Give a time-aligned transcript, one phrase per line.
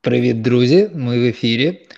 [0.00, 0.90] Привіт, друзі!
[0.94, 1.88] Ми в ефірі.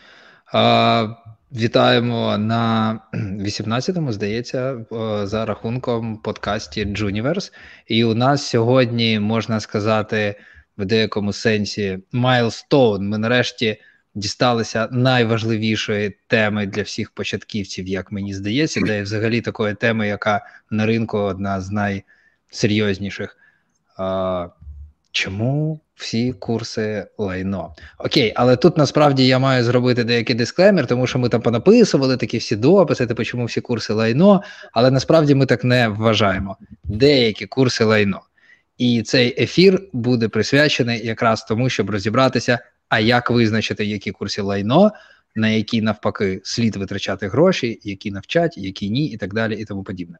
[0.52, 1.08] А,
[1.52, 4.86] Вітаємо на 18-му, здається,
[5.22, 7.52] за рахунком подкасті Juniverse.
[7.86, 10.34] І у нас сьогодні можна сказати
[10.78, 13.08] в деякому сенсі milestone.
[13.08, 13.76] Ми нарешті
[14.14, 20.86] дісталися найважливішої теми для всіх початківців, як мені здається, де взагалі такої теми, яка на
[20.86, 23.36] ринку одна з найсерйозніших.
[23.96, 24.48] А,
[25.12, 27.74] Чому всі курси лайно?
[27.98, 32.38] Окей, але тут насправді я маю зробити деякий дисклеймер, тому що ми там понаписували такі
[32.38, 34.42] всі дописи, типу, чому всі курси лайно,
[34.72, 36.56] але насправді ми так не вважаємо.
[36.84, 38.20] Деякі курси лайно.
[38.78, 44.92] І цей ефір буде присвячений якраз тому, щоб розібратися, а як визначити, які курси лайно,
[45.36, 49.82] на які навпаки слід витрачати гроші, які навчать, які ні, і так далі, і тому
[49.82, 50.18] подібне.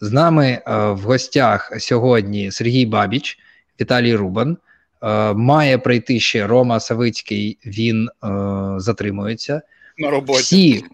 [0.00, 3.38] З нами е, в гостях сьогодні Сергій Бабіч,
[3.80, 4.56] Віталій Рубан.
[5.02, 8.28] Е, має прийти ще Рома Савицький, він е,
[8.76, 9.62] затримується.
[9.98, 10.40] На роботі.
[10.40, 10.84] Всі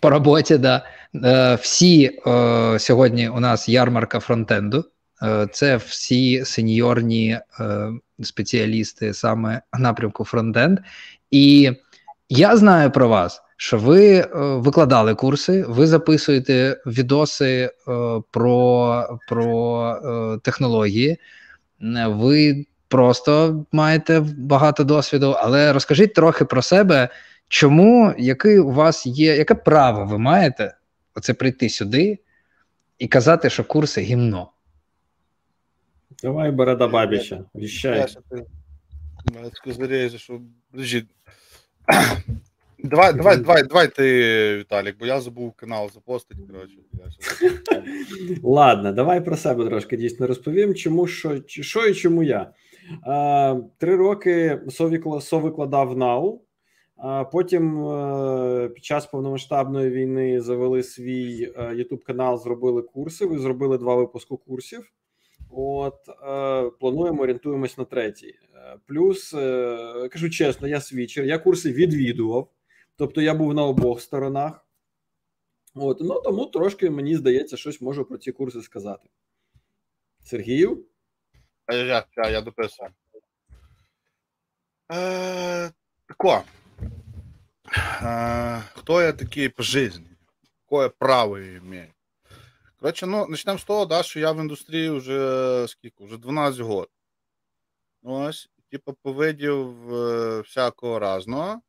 [0.00, 0.84] по роботі, да.
[1.24, 4.84] Е, всі е, сьогодні у нас ярмарка фронтенду.
[5.22, 10.78] Е, це всі сеньорні е, спеціалісти саме напрямку фронтенд.
[11.30, 11.72] І
[12.28, 17.70] я знаю про вас, що ви е, викладали курси, ви записуєте відоси
[18.30, 21.16] про, про технології.
[22.06, 27.08] Ви просто маєте багато досвіду, але розкажіть трохи про себе,
[27.48, 30.74] чому, який у вас є, яке право ви маєте
[31.14, 32.18] оце прийти сюди
[32.98, 34.50] і казати, що курси гімно?
[36.22, 38.06] Давай, борода бабіча, віщай.
[42.84, 46.40] Давай, давай, давай, давай ти, Віталік, бо я забув канал запостити.
[46.46, 46.78] коротше.
[48.42, 52.52] Ладно, давай про себе трошки дійсно розповім, чому що, що і чому я.
[53.78, 54.60] Три роки
[55.20, 56.42] совикладав НАУ,
[56.96, 63.26] а потім е, під час повномасштабної війни завели свій youtube е, канал, зробили курси.
[63.26, 64.92] Ви зробили два випуску курсів.
[65.50, 68.34] От е, плануємо орієнтуємось на третій.
[68.86, 69.30] Плюс
[70.10, 72.48] кажу чесно, я свічер, я курси відвідував,
[72.98, 74.66] тобто я був на обох сторонах.
[75.74, 79.08] От ну тому трошки мені здається, щось можу про ці курси сказати.
[80.24, 80.84] Сергію?
[81.68, 82.90] Я я, я дописую.
[84.92, 85.70] Е,
[86.06, 86.42] Тако.
[88.02, 90.00] Е, Хто я такий по житті?
[90.64, 91.92] Какое право я имею?
[92.80, 96.94] Коротше, ну, почнемо з того, да, що я в індустрії вже скільки, вже 12 років.
[98.02, 101.60] Ось, типу, повидів е, всякого разного.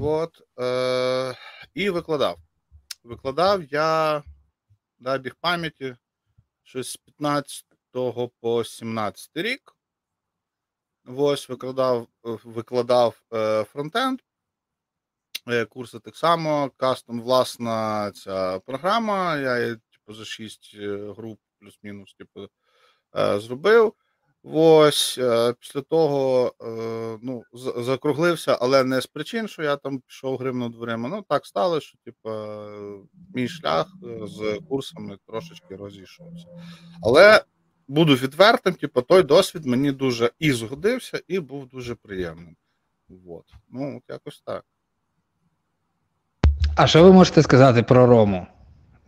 [0.00, 1.34] От, е,
[1.74, 2.38] І викладав.
[3.04, 4.22] Викладав я,
[4.98, 5.96] дай біг пам'яті,
[6.62, 7.64] щось з 15
[8.40, 9.76] по 17 рік.
[11.06, 14.20] Ось викладав викладав е, фронтенд.
[15.48, 16.70] Е, курси так само.
[16.76, 19.36] Кастом власна ця програма.
[19.36, 22.48] Я типу, за 6 е, груп, плюс-мінус, типу,
[23.14, 23.94] зробив.
[24.42, 25.14] Ось
[25.60, 26.52] після того
[27.22, 27.42] ну,
[27.76, 31.08] закруглився, але не з причин, що я там пішов гривну дверима.
[31.08, 32.30] Ну так стало, що типу,
[33.34, 33.86] мій шлях
[34.22, 36.46] з курсами трошечки розійшовся.
[37.02, 37.42] Але
[37.88, 42.56] буду відвертим, типу, той досвід мені дуже і згодився, і був дуже приємним.
[43.28, 43.44] От.
[43.70, 44.64] Ну, якось так.
[46.76, 48.46] А що ви можете сказати про Рому?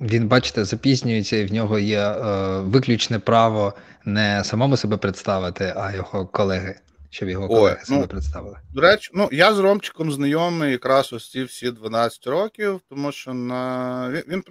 [0.00, 3.75] Він, бачите, запізнюється, і в нього є е, виключне право
[4.05, 6.81] не самому себе представити, а його колеги,
[7.11, 8.59] щоб його колеги Ой, себе ну, представили.
[8.75, 13.34] До речі, ну я з Ромчиком знайомий якраз ось ці всі 12 років, тому що
[13.34, 14.43] на він, він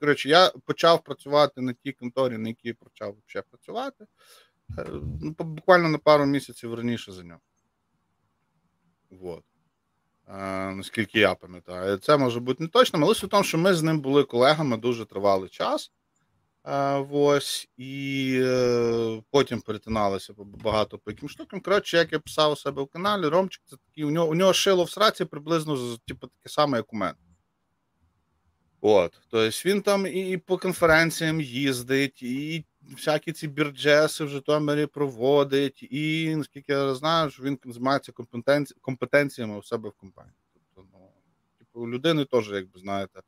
[0.00, 4.06] Коротше, я почав працювати на тій конторі, на якій почав ще працювати.
[4.78, 4.86] Е,
[5.22, 7.40] ну, Буквально на пару місяців раніше за нього.
[9.10, 9.44] Вот.
[10.32, 13.82] А, наскільки я пам'ятаю, це може бути не точно, але в тому, що ми з
[13.82, 15.92] ним були колегами дуже тривалий час.
[16.62, 21.60] А, ось, І е, потім перетиналися багато по яким штукам.
[21.60, 24.52] Коротше, як я писав у себе в каналі, Ромчик, це такий, у нього у нього
[24.52, 27.14] шило в сраці приблизно типу, таке саме, як у мене.
[28.80, 35.82] От, тобто він там і по конференціям їздить, і всякі ці бірджеси в Житомирі проводить,
[35.90, 38.74] і наскільки я знаю, що він займається компетенці...
[38.80, 40.34] компетенціями у себе в компанії.
[40.74, 41.08] Тобто, ну,
[41.58, 43.20] типу, у людини теж, як би знаєте,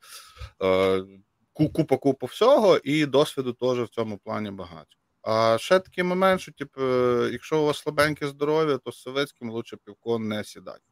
[0.63, 1.05] е,
[1.53, 4.97] купа купа всього, і досвіду теж в цьому плані багато.
[5.23, 6.83] А ще такий момент, що типу,
[7.27, 10.92] якщо у вас слабеньке здоров'я, то з Совецьким лучше півко не сідати.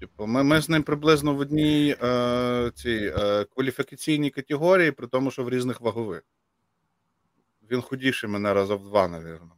[0.00, 5.30] Типу, ми ми з ним приблизно в одній е, цій е, кваліфікаційній категорії, при тому,
[5.30, 6.22] що в різних вагових.
[7.70, 9.50] Він худіший мене раза в два, навірно.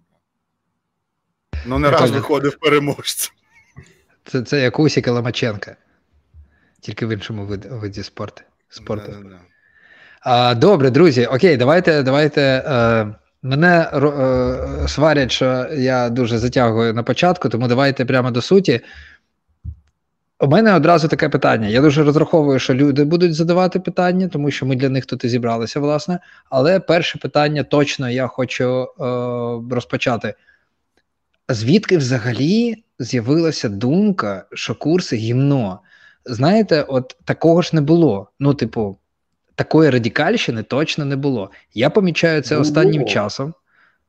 [1.66, 3.34] Ну, не раз виходив переможцем.
[4.25, 5.76] Це це як Усіка Ломаченка.
[6.81, 8.42] Тільки в іншому виді, виді спорту.
[8.69, 9.12] спорту.
[10.20, 12.02] А, Добре, друзі, окей, давайте.
[12.02, 12.64] давайте.
[12.66, 18.81] Е, Мене е, сварять, що я дуже затягую на початку, тому давайте прямо до суті.
[20.40, 21.69] У мене одразу таке питання.
[21.69, 25.28] Я дуже розраховую, що люди будуть задавати питання, тому що ми для них тут і
[25.28, 26.19] зібралися, власне.
[26.50, 29.04] Але перше питання точно я хочу е,
[29.75, 30.34] розпочати.
[31.48, 35.81] Звідки взагалі з'явилася думка, що курси гімно?
[36.25, 38.31] Знаєте, от такого ж не було.
[38.38, 38.98] Ну, типу,
[39.54, 41.50] такої радикальщини точно не було.
[41.75, 43.54] Я помічаю це останнім часом.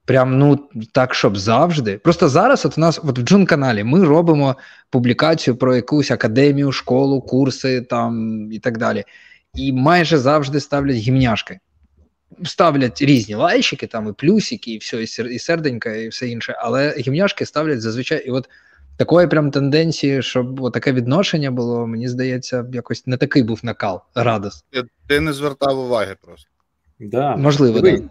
[0.06, 0.60] Прям ну
[0.92, 1.98] так, щоб завжди.
[1.98, 4.56] Просто зараз, от у нас от в Джун каналі, ми робимо
[4.90, 9.04] публікацію про якусь академію, школу, курси там і так далі.
[9.54, 11.60] І майже завжди ставлять гімняшки.
[12.44, 16.56] Ставлять різні лайчики, там і плюсики, і все, і серденька, і все інше.
[16.60, 18.28] Але гімняшки ставлять зазвичай.
[18.28, 18.50] І от
[18.98, 24.66] такої прям тенденції, щоб таке відношення було, мені здається, якось не такий був накал, радос.
[24.70, 26.50] Ти, ти не звертав уваги просто.
[27.00, 27.36] Да.
[27.36, 28.00] Можливо, так.
[28.00, 28.10] Да.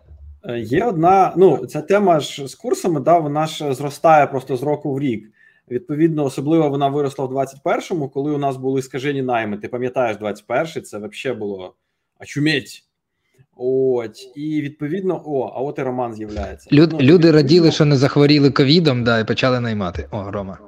[0.56, 4.94] Є одна, ну ця тема ж з курсами, да, вона ж зростає просто з року
[4.94, 5.30] в рік.
[5.70, 9.56] Відповідно, особливо вона виросла в 21-му, коли у нас були скажені найми.
[9.56, 11.74] Ти пам'ятаєш, 21-й це взагалі було
[12.20, 12.84] очуметь.
[13.56, 16.68] От і відповідно, о, а от і Роман з'являється.
[16.72, 20.08] Люд, ну, Люди раділи, що не захворіли ковідом, да, і почали наймати.
[20.10, 20.58] О, Рома.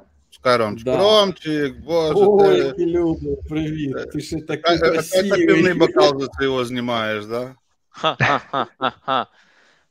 [0.45, 0.85] Ромчик.
[0.85, 0.97] Да.
[0.97, 2.15] Ромчик, боже.
[2.17, 2.87] Ой, ти...
[2.87, 3.97] люди, привіт.
[4.13, 5.31] Ти ще такий красивий.
[5.31, 7.55] Це півний бокал за це його знімаєш, да?
[7.89, 9.27] Ха-ха-ха-ха.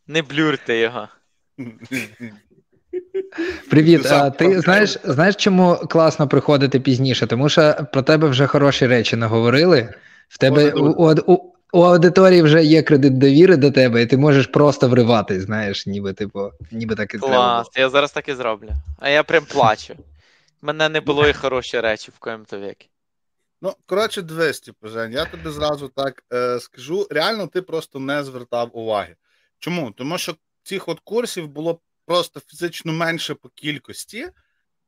[0.08, 1.08] Не блюрте його.
[3.70, 4.06] Привіт.
[4.06, 7.28] А ти знаєш, знаєш, чому класно приходити пізніше?
[7.28, 9.94] Тому що про тебе вже хороші речі наговорили.
[10.28, 14.48] В тебе у, у, у аудиторії вже є кредит довіри до тебе, і ти можеш
[14.48, 17.64] просто вривати, знаєш, ніби типу, ніби так і Клас, треба.
[17.64, 18.70] Клас, я зараз так і зроблю.
[19.00, 19.94] А я прям плачу.
[20.62, 22.88] Мене не було і хороші речі в коєму-то віки.
[23.62, 27.08] Ну, коротше, 200, Жень, я тобі зразу так е, скажу.
[27.10, 29.16] Реально, ти просто не звертав уваги.
[29.62, 29.92] Чому?
[29.92, 34.28] Тому що цих от курсів було просто фізично менше по кількості,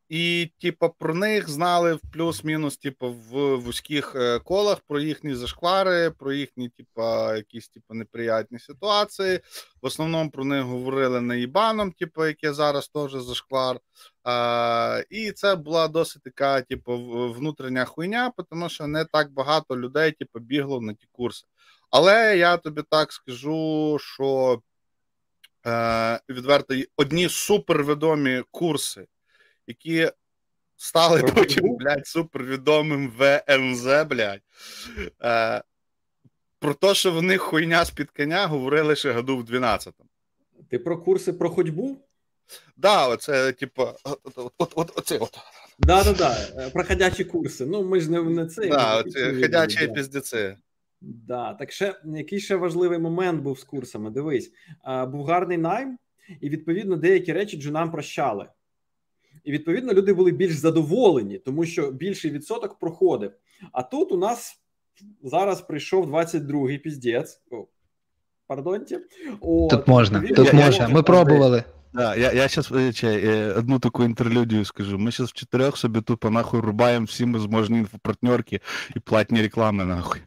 [0.09, 6.11] і, типу, про них знали в плюс-мінус, типу, в вузьких е, колах про їхні зашквари,
[6.11, 7.01] про їхні, типу,
[7.35, 9.39] якісь типу, неприятні ситуації.
[9.81, 13.79] В основному про них говорили не їбаном, типу, яке зараз теж зашквар.
[14.23, 16.97] А, І це була досить така, типу,
[17.33, 21.45] внутрішня хуйня, тому що не так багато людей, типу, бігло на ті курси.
[21.93, 24.61] Але я тобі так скажу, що
[25.65, 29.07] е, відверто одні супервідомі курси
[29.67, 30.11] які
[30.75, 34.41] стали потім, блядь, супервідомим ВНЗ, блядь.
[35.23, 35.63] Е,
[36.59, 40.09] Про те, що в них хуйня з-під коня говорили ще году в 12-му.
[40.69, 41.97] Ти про курси про ходьбу?
[42.77, 45.37] Да, оце, типу, от, от, от, оце от.
[45.79, 46.47] Да, да, да.
[46.57, 47.65] Е, про ходячі курси.
[47.65, 48.67] Ну, ми ж не, не це.
[48.67, 50.57] Да, оці ходячі да.
[51.03, 54.09] Да, так ще який ще важливий момент був з курсами.
[54.09, 54.51] Дивись,
[54.83, 55.97] а, був гарний найм,
[56.41, 58.47] і відповідно деякі речі джунам прощали
[59.43, 63.31] і відповідно люди були більш задоволені, тому що більший відсоток проходив.
[63.71, 64.61] А тут у нас
[65.23, 67.41] зараз прийшов 22-й піздець.
[68.47, 68.99] Пардонте.
[69.41, 70.87] О, тут можна, тут я, можна.
[70.87, 71.63] Ми пробували.
[71.93, 74.97] Да, я я зараз э, одну таку інтерлюдію скажу.
[74.97, 78.59] Ми зараз в чотирьох собі тупо нахуй рубаємо всі можливі інфопартнерки
[78.95, 80.21] і платні реклами, нахуй.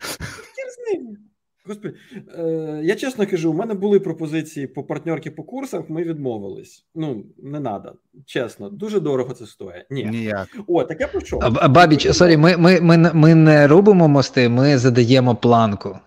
[1.68, 1.94] Господи,
[2.38, 6.86] е, я чесно кажу, у мене були пропозиції по партнерки по курсах, ми відмовились.
[6.94, 7.94] Ну, не треба.
[8.26, 9.86] Чесно, дуже дорого це стоїть.
[9.90, 10.04] Ні.
[10.04, 10.48] Ніяк.
[10.66, 11.38] О, таке про що?
[11.70, 15.98] Бабіч, sorry, ми ми, ми, ми не робимо мости, ми задаємо планку.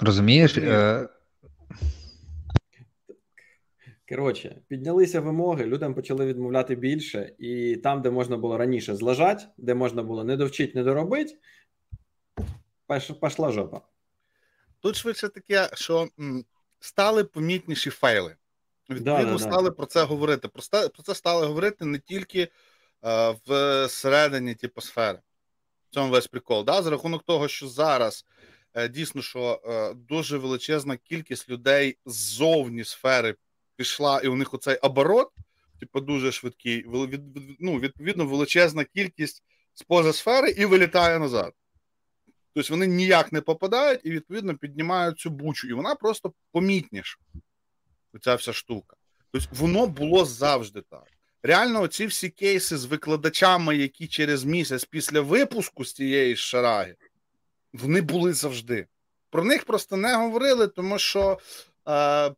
[0.00, 0.58] Розумієш?
[0.58, 1.08] Е...
[4.08, 9.74] Коротше, піднялися вимоги, людям почали відмовляти більше, і там, де можна було раніше злажати, де
[9.74, 11.34] можна було не довчити, не доробити,
[13.22, 13.80] пішла жопа.
[14.82, 16.44] Тут швидше таке, що м,
[16.80, 18.36] стали помітніші фейли.
[18.90, 19.74] Відповідно, да, стали да.
[19.74, 20.48] про це говорити.
[20.48, 22.48] Про, про це стали говорити не тільки е,
[23.46, 25.18] в середині типу, сфери.
[25.90, 26.64] В цьому весь прикол.
[26.64, 26.82] Да?
[26.82, 28.24] За рахунок того, що зараз
[28.74, 33.36] е, дійсно що е, дуже величезна кількість людей ззовні сфери
[33.76, 35.28] пішла, і у них оцей оборот,
[35.80, 36.84] типу, дуже швидкий.
[36.88, 39.42] Від, від, ну, Відповідно, величезна кількість
[39.74, 41.52] з поза сфери і вилітає назад.
[42.54, 45.68] Тобто вони ніяк не попадають і, відповідно, піднімають цю бучу.
[45.68, 47.18] І вона просто помітніша.
[48.14, 48.96] Оця вся штука.
[49.32, 51.02] Тобто, воно було завжди так.
[51.42, 56.94] Реально, оці всі кейси з викладачами, які через місяць після випуску з цієї шараги,
[57.72, 58.86] вони були завжди.
[59.30, 61.38] Про них просто не говорили, тому що
[61.88, 62.32] е,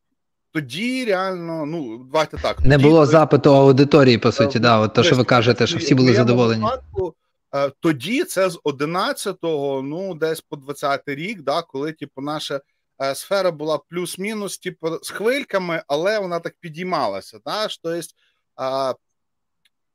[0.52, 2.60] тоді реально, ну давайте так.
[2.60, 5.78] Не тоді, було запиту аудиторії, по суті, Е, да, от то, що ви кажете, що
[5.78, 6.62] всі були задоволені.
[6.62, 7.14] випадку,
[7.80, 12.60] Тоді це з 11-го, ну десь по 20-й рік, да, коли типу, наша
[13.02, 17.38] е, сфера була плюс-мінус, типу, з хвильками, але вона так підіймалася.
[17.46, 17.68] Да?
[17.68, 18.00] Тобто,
[18.60, 18.94] е,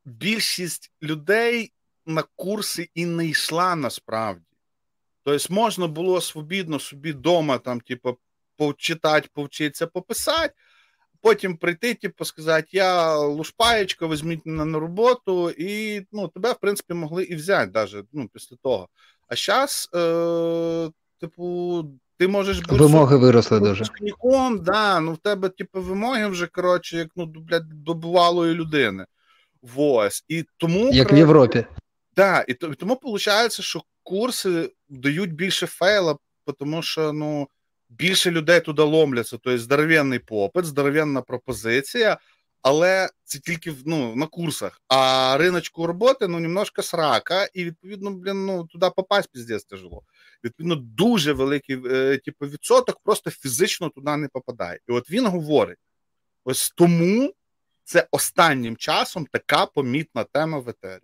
[0.05, 1.73] більшість людей
[2.05, 4.45] на курси і не йшла насправді.
[5.23, 8.17] Тобто, можна було свобідно собі вдома там, типу,
[8.57, 10.53] почитати, повчитися, пописати.
[11.21, 16.93] Потім прийти, типу, сказати, я лушпаєчка, візьміть мене на роботу, і ну, тебе, в принципі,
[16.93, 18.87] могли і взяти навіть ну, після того.
[19.27, 21.85] А зараз, е, типу,
[22.17, 23.83] ти можеш бути Вимоги виросли дуже.
[24.59, 29.05] да, ну в тебе, типу, вимоги вже, коротше, як ну, блядь, до бувалої людини.
[29.75, 30.23] Ось.
[30.27, 31.65] І тому, Як в Європі.
[32.15, 36.17] Да, і то- тому виходить, що курси дають більше фейла,
[36.59, 37.47] тому що ну,
[37.89, 39.37] більше людей туди ломляться.
[39.37, 42.17] Тобто здоровенний попит, здоровенна пропозиція,
[42.61, 44.81] але це тільки ну, на курсах.
[44.87, 50.03] А риночку роботи ну, немножко срака, і відповідно, блін, ну, туди попасть піздець тяжело.
[50.43, 54.79] Відповідно, дуже великий е, типу, відсоток просто фізично туди не попадає.
[54.87, 55.77] І от він говорить:
[56.43, 57.33] ось тому
[57.83, 61.01] це останнім часом така помітна тема в етері.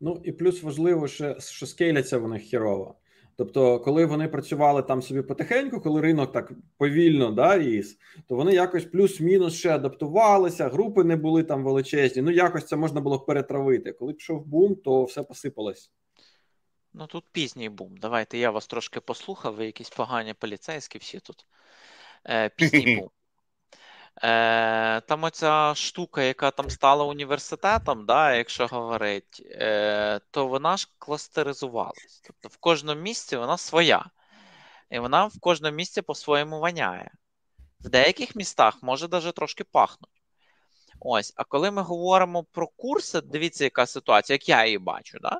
[0.00, 2.94] Ну і плюс важливо, що, що скейляться вони хірово.
[3.36, 7.98] Тобто, коли вони працювали там собі потихеньку, коли ринок так повільно да, ріс,
[8.28, 12.22] то вони якось плюс-мінус ще адаптувалися, групи не були там величезні.
[12.22, 13.92] Ну, якось це можна було перетравити.
[13.92, 15.90] Коли пішов бум, то все посипалось.
[16.92, 17.96] Ну тут пізній бум.
[17.96, 21.46] Давайте я вас трошки послухав, ви якісь погані поліцейські всі тут.
[22.26, 23.10] Е, пізній бум.
[24.22, 30.88] Е, там оця штука, яка там стала університетом, да, якщо говорить, е, то вона ж
[30.98, 32.22] кластеризувалась.
[32.26, 34.04] Тобто в кожному місці вона своя.
[34.90, 37.10] І вона в кожному місці по-своєму воняє.
[37.80, 40.13] В деяких містах може навіть трошки пахнути.
[41.00, 45.38] Ось, а коли ми говоримо про курси, дивіться, яка ситуація, як я її бачу, да?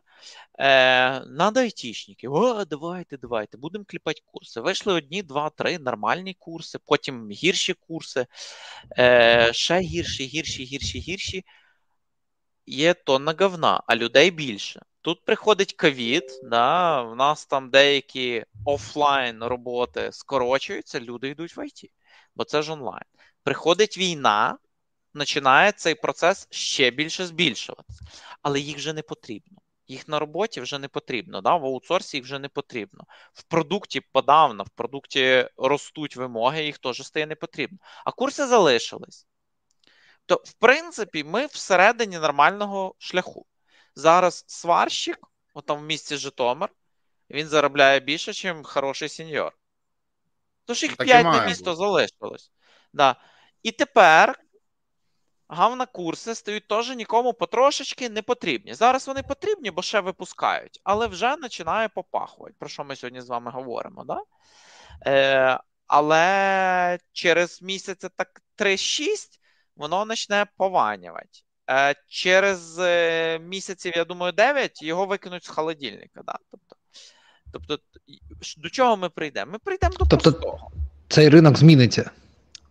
[0.59, 2.33] Е, надо айтішників.
[2.35, 4.61] О, давайте, давайте, будемо кліпати курси.
[4.61, 8.27] Вийшли одні, два, три нормальні курси, потім гірші курси,
[8.99, 11.45] е, ще гірші, гірші, гірші, гірші.
[12.67, 14.83] Є тонна говна, а людей більше.
[15.01, 21.91] Тут приходить ковід, да, в нас там деякі офлайн роботи скорочуються, люди йдуть в IT,
[22.35, 23.05] бо це ж онлайн.
[23.43, 24.59] Приходить війна,
[25.19, 28.01] починає цей процес ще більше збільшуватися,
[28.43, 29.59] але їх вже не потрібно.
[29.89, 31.57] Їх на роботі вже не потрібно, да?
[31.57, 33.05] в аутсорсі їх вже не потрібно.
[33.33, 37.79] В продукті подавно, в продукті ростуть вимоги, їх теж стає не потрібно.
[38.05, 39.27] А курси залишились.
[40.27, 43.47] То, в принципі, ми всередині нормального шляху.
[43.95, 45.19] Зараз сварщик,
[45.55, 46.69] от там в місті Житомир,
[47.31, 49.53] він заробляє більше, ніж хороший сеньор.
[50.65, 52.53] Тож їх Так 5 на місто залишилось.
[52.93, 53.17] Да.
[53.63, 54.44] І тепер
[55.49, 58.75] гавна курси стають теж нікому потрошечки не потрібні.
[58.75, 63.29] Зараз вони потрібні, бо ще випускають, але вже починає попахувати, про що ми сьогодні з
[63.29, 64.05] вами говоримо.
[64.05, 64.21] Да?
[65.07, 69.07] Е, але через місяця так 3-6
[69.77, 71.29] воно почне пованювати.
[71.71, 76.23] Е, через е, місяців, я думаю, 9 його викинуть з холодильника.
[76.27, 76.39] Да?
[76.51, 76.77] Тобто,
[77.53, 77.79] тобто,
[78.57, 79.53] до чого ми прийдемо?
[79.53, 80.71] Ми прийдемо до Тобто- простого.
[81.09, 82.11] Цей ринок зміниться.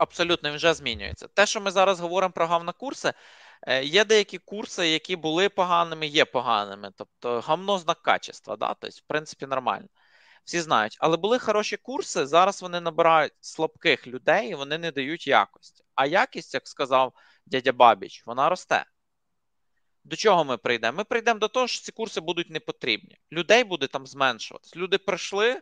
[0.04, 1.28] Абсолютно, він вже змінюється.
[1.28, 3.14] Те, що ми зараз говоримо про гавна-курси,
[3.68, 6.92] е, є деякі курси, які були поганими, є поганими.
[6.98, 8.74] Тобто гавно знак качества, да?
[8.74, 9.88] тобто, в принципі, нормально.
[10.46, 10.98] Всі знають.
[11.00, 15.84] Але були хороші курси, зараз вони набирають слабких людей і вони не дають якості.
[15.96, 17.14] А якість, як сказав
[17.46, 18.86] дядя Бабіч, вона росте.
[20.04, 20.98] До чого ми прийдемо?
[20.98, 23.18] Ми прийдемо до того, що ці курси будуть не потрібні.
[23.32, 24.76] Людей буде там зменшуватись.
[24.76, 25.62] Люди прийшли,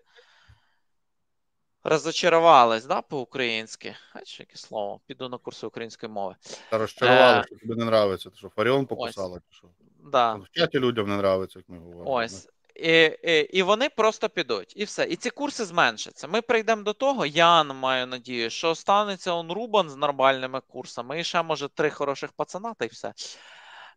[1.83, 3.95] розочарувались, да, по-українськи.
[4.15, 4.99] Бачиш, яке слово?
[5.07, 6.35] Піду на курси української мови.
[6.69, 7.43] Та розчарували, Е.
[7.45, 8.29] що тобі не нравиться.
[8.29, 9.67] Ти що, Фаріон покусала, чи що?
[10.11, 10.33] Да.
[10.33, 12.11] В чаті людям не нравиться, як ми говоримо.
[12.11, 12.47] Ось.
[12.75, 15.03] І, і, і вони просто підуть, і все.
[15.03, 16.27] І ці курси зменшаться.
[16.27, 21.23] Ми прийдемо до того, я маю надію, що станеться он Рубан з нормальними курсами, і
[21.23, 23.13] ще, може, три хороших пацана, та й все.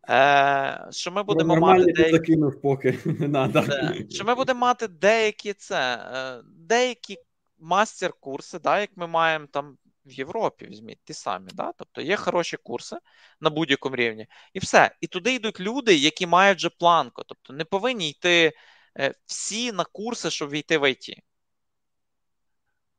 [0.09, 3.65] Е, що ми будемо мати деякі, закинув поки не надо.
[4.11, 7.19] Що ми будемо мати деякі це, е, деякі
[7.65, 11.51] мастер-курси, да, як ми маємо там в Європі, візьміть ті самі.
[11.55, 11.73] Да?
[11.79, 12.97] Тобто є хороші курси
[13.41, 14.91] на будь-якому рівні, і все.
[15.01, 17.23] І туди йдуть люди, які мають вже планку.
[17.27, 18.53] Тобто не повинні йти
[18.99, 21.19] е, всі на курси, щоб війти в ІТ.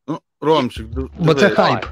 [0.07, 0.87] Ну, Ромчик,
[1.19, 1.85] Бо це хайп.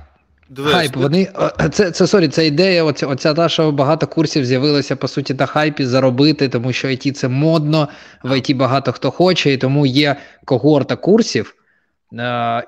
[0.57, 0.95] Хайп.
[0.95, 2.83] Вони е, це, це sorry, це ідея.
[2.83, 7.11] Оця, оця та, що багато курсів з'явилося по суті на хайпі заробити, тому що IT
[7.11, 7.89] це модно,
[8.23, 10.15] в IT багато хто хоче, і тому є
[10.45, 11.55] когорта курсів,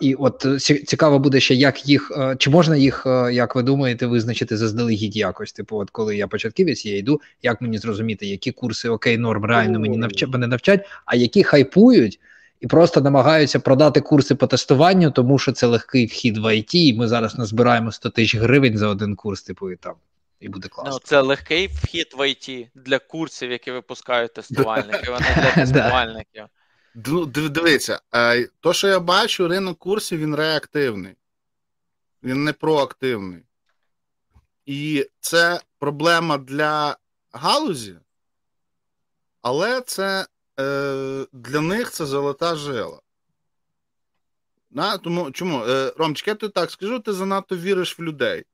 [0.02, 5.16] і от цікаво буде ще, як їх чи можна їх, як ви думаєте, визначити заздалегідь
[5.16, 5.54] якось?
[5.54, 9.80] Типу, от коли я початківець, я йду, як мені зрозуміти, які курси okay, норм реально
[9.80, 12.20] мені навчать, мене навчать, а які хайпують
[12.62, 16.94] і просто намагаються продати курси по тестуванню, тому що це легкий вхід в IT, і
[16.94, 19.94] ми зараз назбираємо 100 тисяч гривень за один курс, типу, і там.
[20.40, 20.92] І буде класно.
[20.94, 26.44] Ну, Це легкий вхід в IT для курсів, які випускають тестувальники, а не для тестувальників.
[26.96, 28.00] Дивіться,
[28.60, 31.16] то, що я бачу, ринок курсів він реактивний,
[32.24, 33.44] він не проактивний.
[34.66, 36.98] І це проблема для
[37.32, 37.96] галузі,
[39.42, 40.28] але це
[40.60, 43.00] е, для них це золота жила.
[44.72, 45.64] На, тому, Чому?
[45.64, 48.46] Е, Ромчик, я тобі так скажу, ти занадто віриш в людей.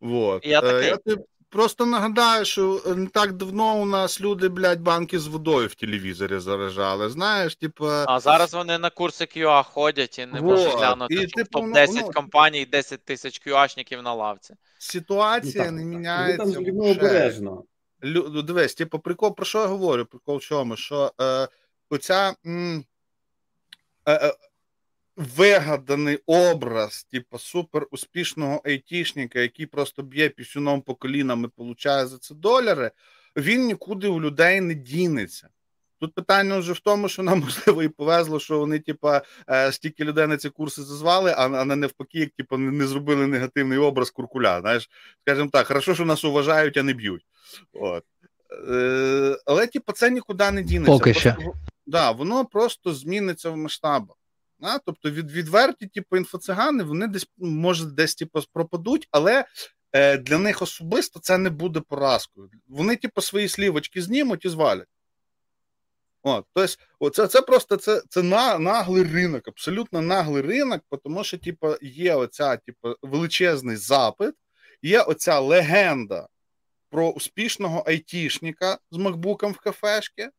[0.00, 0.46] Вот.
[0.46, 0.86] Я такий.
[0.86, 1.22] Е, я тобі
[1.54, 6.38] просто нагадаю, що не так давно у нас люди, блядь, банки з водою в телевізорі
[6.38, 7.10] заражали.
[7.10, 7.86] Знаєш, типу.
[7.88, 10.50] А зараз вони на курси QA ходять і не вот.
[10.50, 14.54] можуть глянути, і, типу, топ-10 ну, компаній 10 тисяч QA-шників на лавці.
[14.78, 16.52] Ситуація ну, не міняється.
[16.52, 17.64] Там обережно.
[18.04, 20.04] Лю, дивись, типу, прикол, про що я говорю?
[20.04, 20.76] Прикол в чому?
[20.76, 21.48] Що е,
[21.90, 22.84] оця м,
[24.06, 24.34] е, е,
[25.16, 32.18] вигаданий образ, типу, супер успішного айтішника, який просто б'є пісюном по колінам і получає за
[32.18, 32.90] це доляри,
[33.36, 35.48] він нікуди у людей не дінеться.
[36.00, 40.04] Тут питання вже в тому, що нам можливо і повезло, що вони, типа, е, стільки
[40.04, 44.60] людей на ці курси зазвали, а не навпаки, як типу, не зробили негативний образ куркуля.
[44.60, 44.90] Знаєш,
[45.22, 47.26] скажімо так, хорошо, що нас уважають, а не б'ють.
[47.72, 48.04] От.
[48.70, 50.92] Е, але, типу, це нікуди не дінеться.
[50.92, 51.36] Поки що.
[51.86, 54.16] Да, воно просто зміниться в масштабах.
[54.64, 59.44] А, тобто від, відверті, типу, інфоцигани, вони десь може десь типу, пропадуть, але
[59.92, 62.50] е, для них особисто це не буде поразкою.
[62.68, 64.88] Вони, типу, свої слівочки знімуть і звалять.
[66.22, 71.38] От, тобто, оце, це просто це це на, наглий ринок, абсолютно наглий ринок, тому що
[71.38, 74.34] типу, є оця типу, величезний запит,
[74.82, 76.28] є оця легенда
[76.90, 80.30] про успішного айтішника з макбуком в кафешки,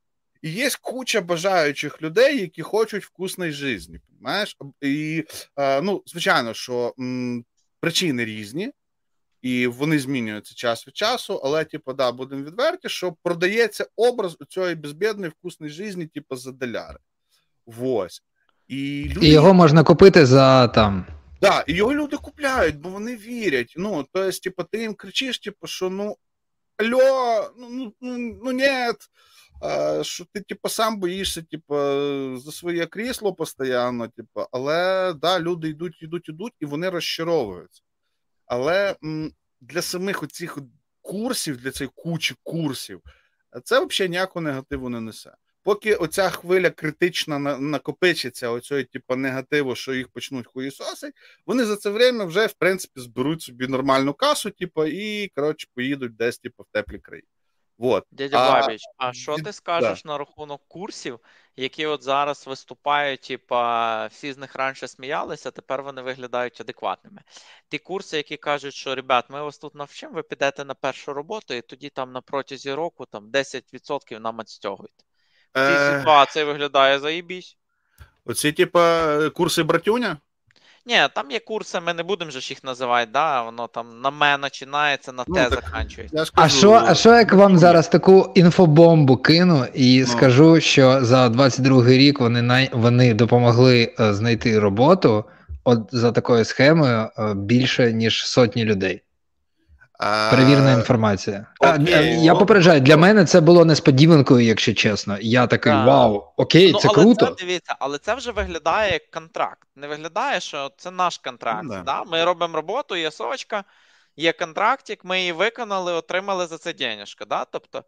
[0.45, 3.99] і є куча бажаючих людей, які хочуть вкусної житті.
[4.07, 4.57] Понимаєш?
[4.81, 5.23] І,
[5.57, 7.45] ну, звичайно, що м,
[7.79, 8.71] причини різні.
[9.41, 14.45] І вони змінюються час від часу, але, типу, да, будемо відверті, що продається образ у
[14.45, 16.99] цієї безбідної вкусної житті, типу, за доляри.
[17.81, 18.23] Ось.
[18.67, 19.27] І люди...
[19.27, 21.05] І його можна купити за там.
[21.41, 23.73] Да, і його люди купляють, бо вони вірять.
[23.77, 26.17] Ну, то есть, типу, ти їм кричиш, типу, що ну
[26.77, 28.95] алло, ну ну, ну, ну нет,
[30.05, 31.75] що ти, типу, сам боїшся, типу,
[32.37, 37.81] за своє крісло постійно, типу, але да, люди йдуть, йдуть, йдуть, і вони розчаровуються.
[38.45, 40.57] Але м, для самих оцих
[41.01, 43.01] курсів, для цієї кучі курсів,
[43.63, 45.35] це взагалі ніякого негативу не несе.
[45.65, 51.13] Поки оця хвиля критична накопичиться, оцього, типу, негативу, що їх почнуть хуїсосить,
[51.45, 56.15] вони за це время вже в принципі зберуть собі нормальну касу, типу, і коротше поїдуть
[56.15, 57.23] десь, типу, в теплі краї.
[57.77, 58.03] Вот.
[58.11, 60.09] Дядя а, Бабіч, а що ти скажеш да.
[60.09, 61.19] на рахунок курсів,
[61.55, 67.21] які от зараз виступають, типа всі з них раніше сміялися, тепер вони виглядають адекватними.
[67.69, 71.53] Ті курси, які кажуть, що ребят, ми вас тут навчимо, ви підете на першу роботу,
[71.53, 75.05] і тоді там на протязі року там 10% нам відстягують.
[75.55, 75.99] Цій е...
[75.99, 77.57] ситуації виглядає заїбісь.
[78.25, 80.17] Оці, типа, курси братюня?
[80.87, 84.43] Ні, там є курси, ми не будемо ж їх називати, да, воно там на мене
[84.43, 86.25] починається, на ну, те заканчується.
[86.33, 90.07] А що, а що як вам зараз таку інфобомбу кину і ну.
[90.07, 92.69] скажу, що за 22 рік вони най...
[92.73, 95.25] вони допомогли е, знайти роботу
[95.63, 99.01] от за такою схемою е, більше ніж сотні людей.
[99.99, 101.45] Перевірена інформація.
[101.59, 102.23] Окей.
[102.23, 105.17] Я попереджаю, для мене це було несподіванкою, якщо чесно.
[105.21, 105.87] Я такий так.
[105.87, 107.25] вау, окей, ну, це але круто.
[107.25, 109.67] Це, дивіться, але це вже виглядає як контракт.
[109.75, 111.63] Не виглядає, що це наш контракт.
[111.63, 112.03] Ну, да.
[112.03, 113.63] Ми робимо роботу, є совочка,
[114.15, 117.25] є контрактик, ми її виконали, отримали за це денежка.
[117.25, 117.45] Да?
[117.45, 117.83] Тобто,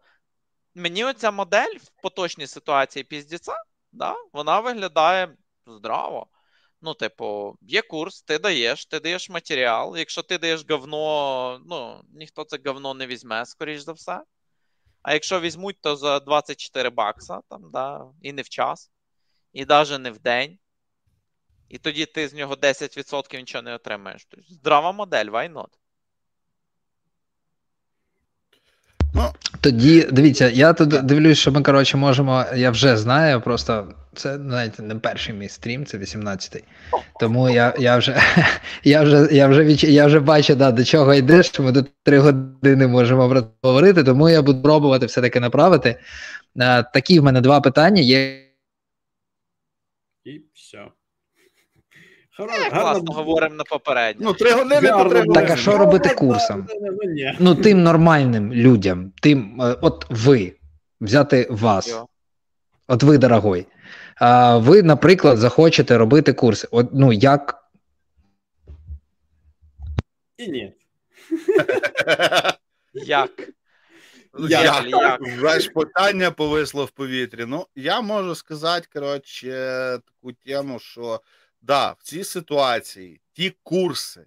[0.74, 3.54] мені оця модель в поточній ситуації піздіця,
[3.92, 4.14] да?
[4.32, 5.28] вона виглядає
[5.66, 6.26] здраво.
[6.80, 9.96] Ну, типу, є курс, ти даєш, ти даєш матеріал.
[9.96, 14.22] Якщо ти даєш говно, ну, ніхто це говно не візьме, скоріш за все.
[15.02, 18.90] А якщо візьмуть, то за 24 бакса, там, да, і не в час,
[19.52, 20.58] і навіть не в день.
[21.68, 24.24] І тоді ти з нього 10% нічого не отримаєш.
[24.24, 25.68] Тобто, здрава модель, why not?
[29.14, 29.22] Ну,
[29.60, 32.44] Тоді дивіться, я тут дивлюсь, що ми коротше можемо.
[32.56, 36.62] Я вже знаю, просто це знаєте, не перший мій стрім, це 18-й.
[37.20, 38.20] Тому я я вже
[38.84, 39.84] я вже, я вже, відч...
[39.84, 44.28] я вже бачу, да, до чого йдеш, що ми до три години можемо говорити, тому
[44.28, 45.96] я буду пробувати все-таки направити.
[46.94, 48.47] Такі в мене два питання є.
[52.38, 54.26] Е, класно говоримо на попередньо.
[54.26, 56.66] Ну, три години то три Так, а що робити курсом?
[57.38, 60.54] Ну, тим нормальним людям, тим, е, от ви,
[61.00, 62.02] взяти вас,
[62.88, 63.66] от ви, дорогой,
[64.16, 66.68] а ви, наприклад, захочете робити курси.
[66.70, 67.68] От, ну, як
[70.36, 70.72] І ні.
[72.92, 73.30] Як?
[74.38, 74.64] Ну, Як?
[74.64, 74.86] як?
[74.88, 75.20] Як?
[75.38, 77.44] Знаєш, питання повисло в повітрі.
[77.46, 79.48] Ну, я можу сказати, коротше,
[80.06, 81.20] таку тему, що
[81.60, 84.26] да, в цій ситуації ті курси,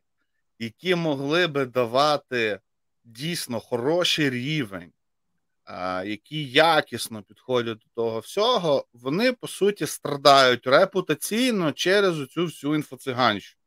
[0.59, 2.59] які могли би давати
[3.03, 4.91] дійсно хороший рівень,
[6.05, 13.61] які якісно підходять до того всього, вони по суті страдають репутаційно через цю всю інфоциганщину.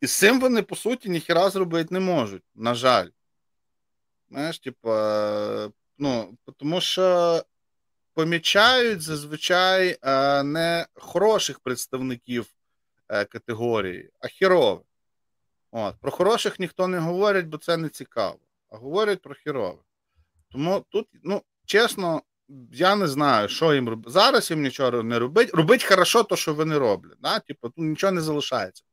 [0.00, 3.08] І з цим вони, по суті, ніхіра зробити не можуть, на жаль.
[4.30, 7.42] Знаєш, типа, ну, тому що
[8.14, 12.46] помічають зазвичай е, не хороших представників
[13.08, 14.86] е, категорії, а хірових.
[15.70, 15.94] От.
[16.00, 18.38] Про хороших ніхто не говорить, бо це не цікаво.
[18.70, 19.84] А говорять про хірових.
[20.50, 22.22] Тому тут, ну, чесно,
[22.72, 24.10] я не знаю, що їм робити.
[24.10, 25.50] Зараз їм нічого не робить.
[25.54, 27.18] Робить хорошо то, що вони роблять.
[27.20, 27.38] Да?
[27.38, 28.84] Типу, тут нічого не залишається.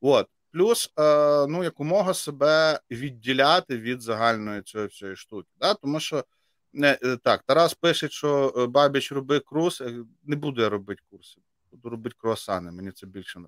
[0.00, 0.26] От.
[0.52, 5.48] Плюс, е, ну, якомога себе відділяти від загальної цієї всієї штуки.
[5.60, 5.74] Да?
[5.74, 6.24] Тому що
[6.72, 9.80] не, е, так, Тарас пише, що е, Бабіч роби курс.
[9.80, 11.40] Е, Не буду я робити курси.
[11.70, 13.40] Буду робити круасани, мені це більше.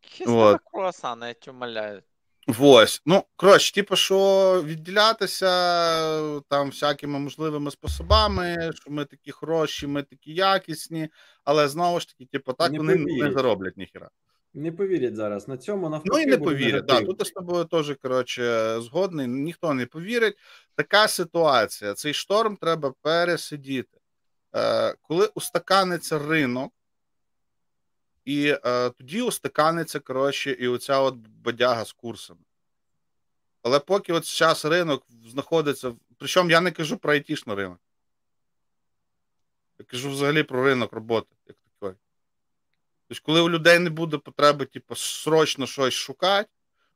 [0.00, 0.60] Хіста Вот.
[0.72, 2.02] круасан, я тебе умоляю.
[2.58, 3.02] Ось.
[3.06, 5.50] Ну, коротше, типу, що відділятися
[6.40, 11.08] там всякими можливими способами, що ми такі хороші, ми такі якісні,
[11.44, 14.10] але знову ж таки, типу, так Не вони не зароблять ніхіра.
[14.54, 15.48] Не повірять зараз.
[15.48, 16.10] На цьому навпаки.
[16.12, 16.84] Ну і не повірять.
[16.84, 19.26] Да, тут я з тобою теж коротше згодний.
[19.26, 20.38] Ніхто не повірить.
[20.74, 21.94] Така ситуація.
[21.94, 23.98] Цей шторм треба пересидіти.
[24.54, 26.72] Е, коли устаканиться ринок,
[28.24, 32.40] і е, тоді устаканиться коротше, і оця от бодяга з курсами.
[33.62, 35.94] Але поки от зараз ринок знаходиться.
[36.18, 37.80] Причому я не кажу про айтішний ринок.
[39.78, 41.56] Я кажу взагалі про ринок роботи, як.
[43.10, 46.48] Тобто, коли у людей не буде потреби, типу, срочно щось шукати,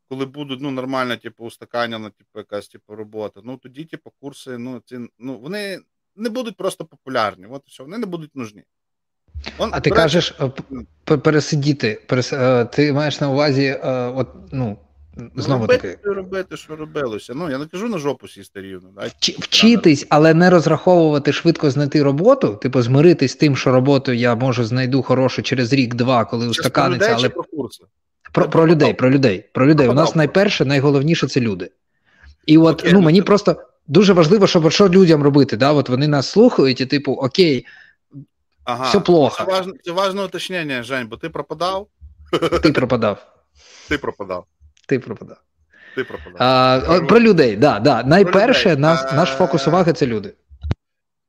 [0.09, 4.83] коли будуть ну, нормальне, типу, устаканена, типу, якась типу, робота, ну тоді, типу, курси, ну,
[4.85, 5.81] ці, ну, вони
[6.17, 7.47] не будуть просто популярні.
[7.47, 8.65] От все, вони не будуть нужні.
[9.59, 10.35] Он, А ти кажеш
[11.11, 12.03] е, пересидіти.
[12.07, 12.33] Перес...
[12.33, 14.79] е, Ти маєш на увазі, е, от, ну,
[15.37, 17.35] знову робити, таки, що робити, що робилося.
[17.35, 18.89] Ну, я не кажу на жопу сісти рівно.
[18.97, 19.03] Да?
[19.03, 24.35] вчи- вчитись, але не розраховувати швидко знайти роботу, типу, змиритись з тим, що роботу я
[24.35, 27.85] можу знайду хорошу через рік-два, коли устаканиться, але чи про курси?
[28.33, 29.89] Про, про людей, про людей, про людей.
[29.89, 31.71] У нас найперше, найголовніше це люди.
[32.47, 35.57] І от Окей, ну ну мені це- просто дуже важливо, щоб що людям робити.
[35.57, 35.73] Да?
[35.73, 37.67] От вони нас слухають, і типу, окей,
[38.65, 38.85] Ага.
[38.89, 39.45] все плохо.
[39.45, 41.87] Це важне, це важне уточнення, Жень, бо ти пропадав,
[42.63, 43.27] ти пропадав.
[43.89, 44.45] ти пропадав,
[44.87, 45.39] Ти пропадав.
[45.95, 46.37] ти пропадав.
[46.39, 48.03] А, про людей, да, да.
[48.03, 48.83] Найперше, людей.
[48.83, 50.35] нас, наш фокус уваги це люди.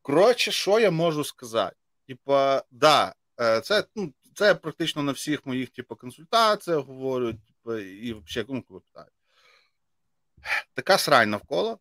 [0.02, 1.76] Коротше, що я можу сказати?
[2.08, 8.14] Типа, да, е, це, ну, це практично на всіх моїх типу, консультаціях говорю, типу, і
[8.14, 9.14] взагалі, ну, коли питають.
[10.74, 11.80] Така срань навколо.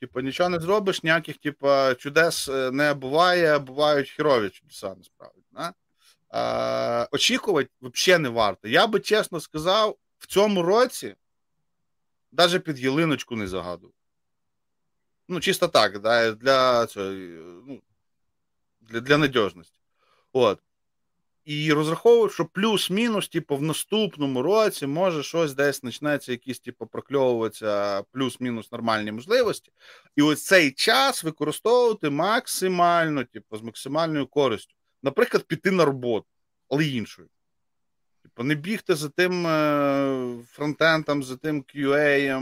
[0.00, 5.40] Типу, нічого не зробиш, ніяких, типу, чудес е, не буває, бувають хірові чудеса, насправді.
[5.52, 5.72] Да?
[6.34, 8.68] Е, очікувати взагалі не варто.
[8.68, 11.14] Я би чесно сказав, в цьому році
[12.32, 13.94] навіть під ялиночку не загадував.
[15.28, 16.86] Ну, чисто так, да, для,
[17.66, 17.82] ну,
[18.80, 19.78] для, для надіжності.
[20.32, 20.58] От.
[21.44, 28.02] І розраховую, що плюс-мінус, типу, в наступному році може щось десь почнеться, якісь, типу, прокльовуватися
[28.12, 29.72] плюс-мінус нормальні можливості.
[30.16, 34.74] І ось цей час використовувати максимально, типу, з максимальною користю.
[35.02, 36.26] Наприклад, піти на роботу,
[36.70, 37.28] але іншою.
[38.38, 39.42] Типу, не бігти за тим
[40.52, 42.40] фронтентом, за тим QA,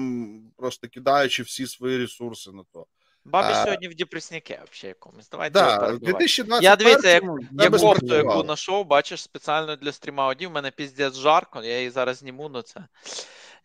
[0.57, 2.87] просто кидаючи всі свої ресурси на то.
[3.25, 5.29] Бабі А- сьогодні в депресняке взагалі якомусь.
[5.29, 6.07] Давайте Да, його в перебивати.
[6.07, 7.25] 2021 Я дивіться, як-
[7.61, 11.91] Я кофту, яку знайшов, бачиш, спеціально для стріма одів, у мене піздець жарко, я її
[11.91, 12.85] зараз зніму, ну це.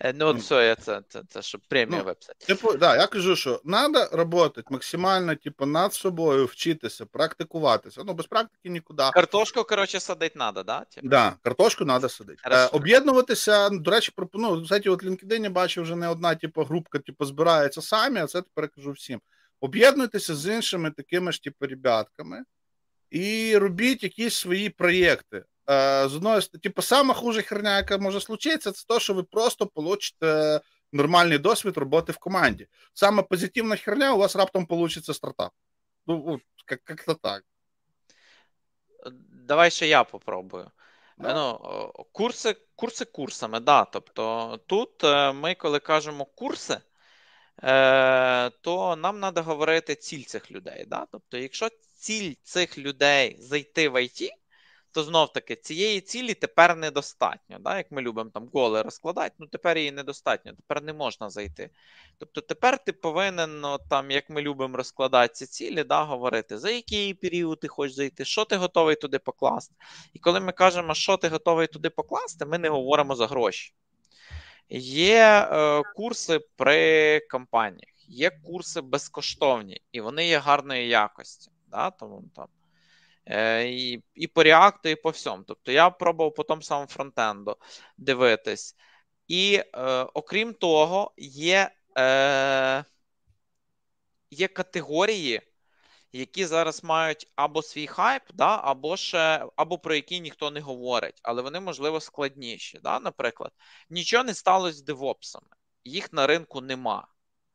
[0.03, 0.41] Е, Ну, от Ну.
[0.41, 2.15] все, я це, це, це щоб премію Ну.
[2.47, 8.01] Типу, да, я кажу, що треба працювати максимально, типу, над собою, вчитися, практикуватися.
[8.05, 9.03] Ну, без практики нікуди.
[9.13, 10.79] Картошку, коротше, садити треба, да?
[10.79, 11.07] Типу?
[11.07, 12.41] Да, картошку треба садити.
[12.45, 14.63] Е, об'єднуватися, до речі, пропоную.
[14.63, 18.69] Кстати, от LinkedIn бачив вже не одна типу, групка, типу, збирається самі, а це тепер
[18.69, 19.21] кажу всім.
[19.59, 22.43] Об'єднуйтеся з іншими такими ж, типу, ребятками
[23.09, 25.43] і робіть якісь свої проєкти.
[25.69, 29.23] Е, з одної сторони, типу, сама хуже херня, яка може случитися, це те, що ви
[29.23, 30.61] просто получите
[30.93, 32.67] нормальний досвід роботи в команді.
[32.93, 35.51] Саме позитивна херня, у вас раптом получиться стартап.
[36.07, 36.39] Ну,
[36.71, 37.43] як- як-то так.
[39.47, 40.71] Давай ще я попробую.
[41.17, 41.59] Ну,
[42.11, 43.85] Курси курси курсами, да.
[43.85, 46.77] Тобто тут е, ми, коли кажемо курси,
[47.63, 50.85] е, то нам треба говорити ціль цих людей.
[50.87, 51.07] Да?
[51.11, 54.29] Тобто, якщо ціль цих людей зайти в IT,
[54.91, 57.59] то знов таки цієї цілі тепер недостатньо.
[57.59, 57.77] Да?
[57.77, 61.69] Як ми любимо там голи розкладати, ну тепер її недостатньо, тепер не можна зайти.
[62.17, 66.69] Тобто тепер ти повинен, ну, там, як ми любимо розкладати ці цілі, да, говорити, за
[66.69, 69.75] який період ти хочеш зайти, що ти готовий туди покласти.
[70.13, 73.73] І коли ми кажемо, що ти готовий туди покласти, ми не говоримо за гроші.
[74.69, 81.51] Є е, курси при компаніях, є курси безкоштовні, і вони є гарної якості.
[81.67, 81.89] Да?
[81.89, 82.47] Тому там
[83.65, 85.43] і і по React, і по всьому.
[85.47, 87.57] Тобто я пробував по тому самому фронтенду
[87.97, 88.75] дивитись.
[89.27, 89.81] І е,
[90.13, 92.85] окрім того, є е,
[94.31, 95.41] є категорії,
[96.11, 101.19] які зараз мають або свій хайп, да, або ще, або про які ніхто не говорить,
[101.23, 102.79] але вони, можливо, складніші.
[102.83, 102.99] Да?
[102.99, 103.51] Наприклад,
[103.89, 105.47] нічого не сталося з девопсами,
[105.83, 107.07] їх на ринку нема,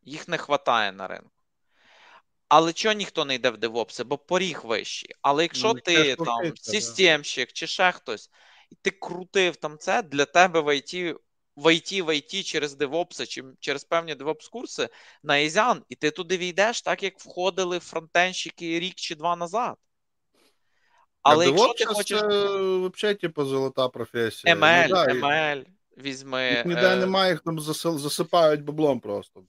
[0.02, 1.35] їх не вистачає на ринку.
[2.48, 5.10] Але чого ніхто не йде в девопси, бо поріг вищий.
[5.22, 8.30] Але якщо ну, ти там системщик чи ще хтось,
[8.70, 11.16] і ти крутив там це, для тебе в IT
[11.56, 14.88] в IT, в IT через девопси чи через певні девопс курси
[15.22, 19.76] на ізян, і ти туди війдеш, так як входили фронтенщики рік чи два назад.
[21.22, 22.20] Але а якщо ти хочеш...
[22.20, 24.54] це взагалі типу, золота професія.
[24.54, 25.64] ML, ну, да, ML,
[25.98, 26.50] візьми.
[26.50, 26.96] Їх ніде е...
[26.96, 29.42] немає, їх там засипають баблом просто.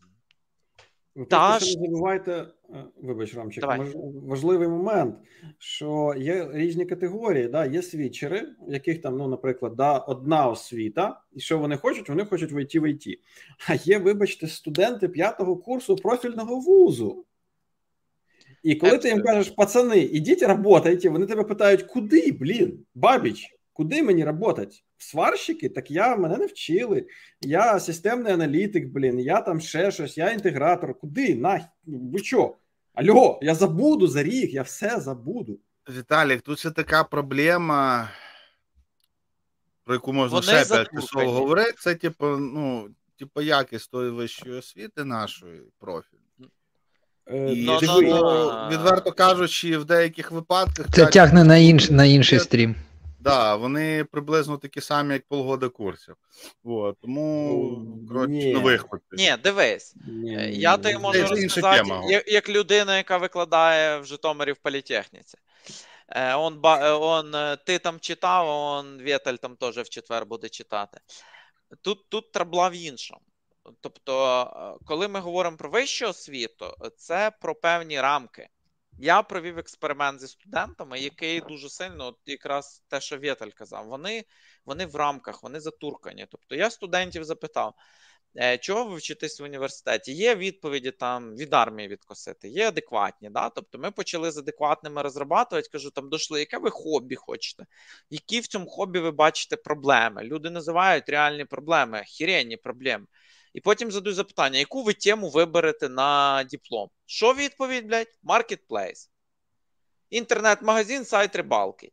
[1.18, 2.32] Ви Та просто не забувайте,
[2.70, 3.82] е, вибач, Ромчик, Давай.
[4.24, 5.16] важливий момент,
[5.58, 7.48] що є різні категорії.
[7.48, 7.66] Да?
[7.66, 12.52] Є свідчери, яких там, ну, наприклад, да, одна освіта, і що вони хочуть, вони хочуть
[12.52, 13.20] войти в ІТ.
[13.68, 17.26] А є, вибачте, студенти п'ятого курсу профільного вузу.
[18.64, 24.04] І коли ти їм кажеш, пацани, ідіть працюйте, вони тебе питають, куди, блін, бабіч, куди
[24.04, 24.68] мені працювати?
[24.98, 27.08] Сварщики, так я мене не вчили.
[27.42, 31.00] Я системний аналітик, блін, я там ще щось, я інтегратор.
[31.00, 31.36] Куди?
[31.36, 32.56] На, ви що?
[32.94, 35.60] Алло, я забуду за рік, я все забуду.
[35.98, 38.10] Віталік, тут це така проблема,
[39.84, 41.74] про яку можна Вони ще п'ять часов говорити.
[41.80, 46.18] Це, типу, ну, типу, якість тої вищої освіти нашої профіль.
[47.26, 48.70] Е, І, no, no, no.
[48.72, 52.76] Відверто кажучи, в деяких випадках це тягне на інш, на інший стрім.
[53.28, 56.16] Да, вони приблизно такі самі, як полгода курсів.
[56.63, 59.02] От, тому коротше, на виход.
[59.12, 59.96] Ні, дивись.
[60.08, 65.38] Ні, е, Я тобі можу розказати, як, як людина, яка викладає в Житомирі в політехніці.
[66.10, 67.36] Е, он, е, он,
[67.66, 71.00] Ти там читав, он Вєтель там теж в четвер буде читати.
[71.82, 73.22] Тут тут трабла в іншому.
[73.82, 78.50] Тобто, коли ми говоримо про вищу освіту, це про певні рамки.
[79.00, 84.26] Я провів експеримент зі студентами, який дуже сильно, от якраз те, що Вєтель казав, вони
[84.66, 86.28] вони в рамках, вони затуркані.
[86.32, 87.74] Тобто я студентів запитав,
[88.40, 90.12] «Е, чого ви вчитесь в університеті?
[90.14, 93.30] Є відповіді там від армії відкосити, є адекватні.
[93.30, 93.50] Да?
[93.50, 97.66] Тобто ми почали з адекватними розрабатувати, кажу, там дошли, яке ви хобі хочете?
[98.10, 100.24] Які в цьому хобі ви бачите проблеми?
[100.24, 103.06] Люди називають реальні проблеми, хіренні проблеми.
[103.58, 106.89] І потім задаю запитання, яку ви тему виберете на диплом?
[107.06, 108.20] Що відповідь, блядь?
[108.24, 109.12] Маркетплейс.
[110.10, 111.91] Інтернет-магазин, сайт рибалки.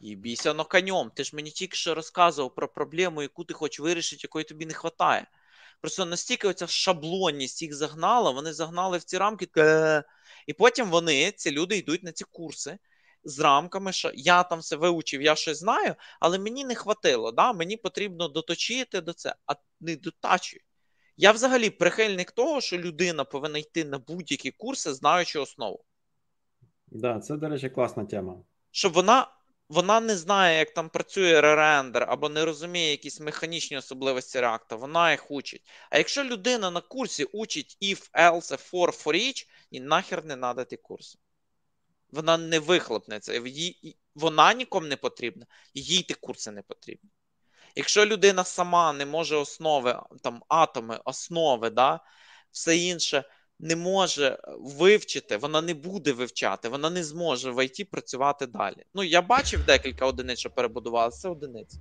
[0.00, 1.10] Їбійся на конем.
[1.14, 4.74] Ти ж мені тільки що розказував про проблему, яку ти хочеш вирішити, якої тобі не
[4.74, 5.26] вистачає.
[5.80, 9.48] Просто настільки оця шаблонність їх загнала, вони загнали в ці рамки.
[10.46, 12.78] І потім вони, ці люди, йдуть на ці курси
[13.24, 17.32] з рамками, що я там все вивчив, я щось знаю, але мені не хватило.
[17.32, 17.52] Да?
[17.52, 20.64] Мені потрібно доточити до це, а не дотачують.
[21.16, 25.84] Я взагалі прихильник того, що людина повинна йти на будь-які курси, знаючи основу.
[26.86, 28.42] Да, це, до речі, класна тема.
[28.70, 29.28] Щоб вона
[29.72, 35.10] вона не знає, як там працює ререндер, або не розуміє якісь механічні особливості реакта, вона
[35.10, 35.62] їх учить.
[35.90, 40.64] А якщо людина на курсі учить if, else, for, for each, і нахер не треба
[40.64, 41.18] ті курси.
[42.10, 43.42] Вона не вихлопнеться,
[44.14, 47.10] вона нікому не потрібна, їй ті курси не потрібні.
[47.76, 52.00] Якщо людина сама не може основи, там атоми, основи, да,
[52.50, 53.24] все інше
[53.58, 58.84] не може вивчити, вона не буде вивчати, вона не зможе в ІТ працювати далі.
[58.94, 61.78] Ну, я бачив декілька одиниць, що перебудувалися, це одиниці.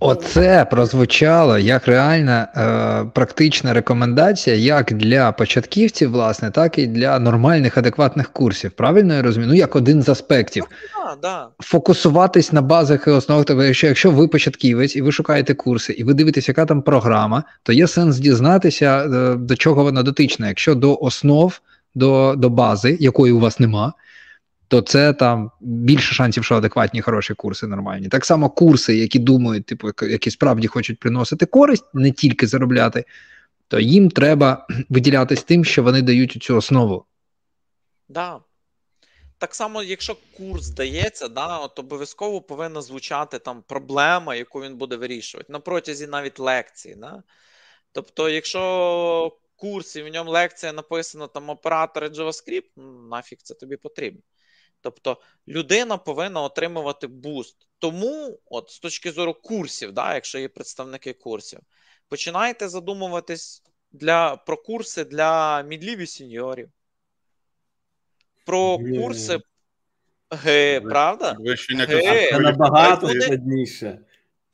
[0.00, 7.78] Оце прозвучало як реальна е, практична рекомендація, як для початківців, власне, так і для нормальних
[7.78, 8.70] адекватних курсів.
[8.70, 9.48] Правильно я розумію?
[9.48, 10.64] Ну, як один з аспектів.
[11.04, 11.48] Да, да.
[11.60, 13.44] Фокусуватись на базах і основах.
[13.44, 17.44] Тобто, якщо, якщо ви початківець і ви шукаєте курси, і ви дивитесь, яка там програма,
[17.62, 20.48] то є сенс дізнатися, е, до чого вона дотична.
[20.48, 21.60] Якщо до основ,
[21.94, 23.92] до, до бази, якої у вас нема
[24.68, 28.08] то це там більше шансів, що адекватні хороші курси нормальні.
[28.08, 33.04] Так само курси, які думають, типу, які справді хочуть приносити користь, не тільки заробляти,
[33.68, 37.04] то їм треба виділятись тим, що вони дають цю основу.
[38.08, 38.40] Да.
[39.38, 44.96] Так само, якщо курс дається, да, от обов'язково повинна звучати там проблема, яку він буде
[44.96, 46.94] вирішувати на протязі навіть лекції.
[46.94, 47.22] Да?
[47.92, 53.76] Тобто, якщо курс і в ньому лекція написана там оператори JavaScript, ну, нафіг це тобі
[53.76, 54.20] потрібно.
[54.84, 57.68] Тобто людина повинна отримувати буст.
[57.78, 61.60] Тому, от з точки зору курсів, да, якщо є представники курсів,
[62.08, 66.68] починайте задумуватись для, про курси для мідлів і сіньорів.
[68.46, 69.40] про курси
[70.30, 71.36] Г, правда?
[71.38, 73.98] Вищення Е, Це набагато складніше.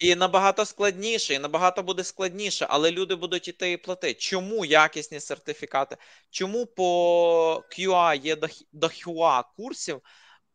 [0.01, 4.15] І набагато складніше, і набагато буде складніше, але люди будуть іти і платити.
[4.15, 5.97] Чому якісні сертифікати?
[6.31, 8.37] Чому по QA є
[8.73, 10.01] до, QA курсів,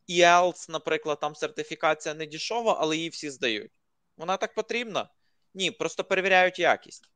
[0.08, 3.72] і IELTS, наприклад, там сертифікація не дешова, але її всі здають.
[4.18, 5.10] Вона так потрібна?
[5.54, 7.10] Ні, просто перевіряють якість.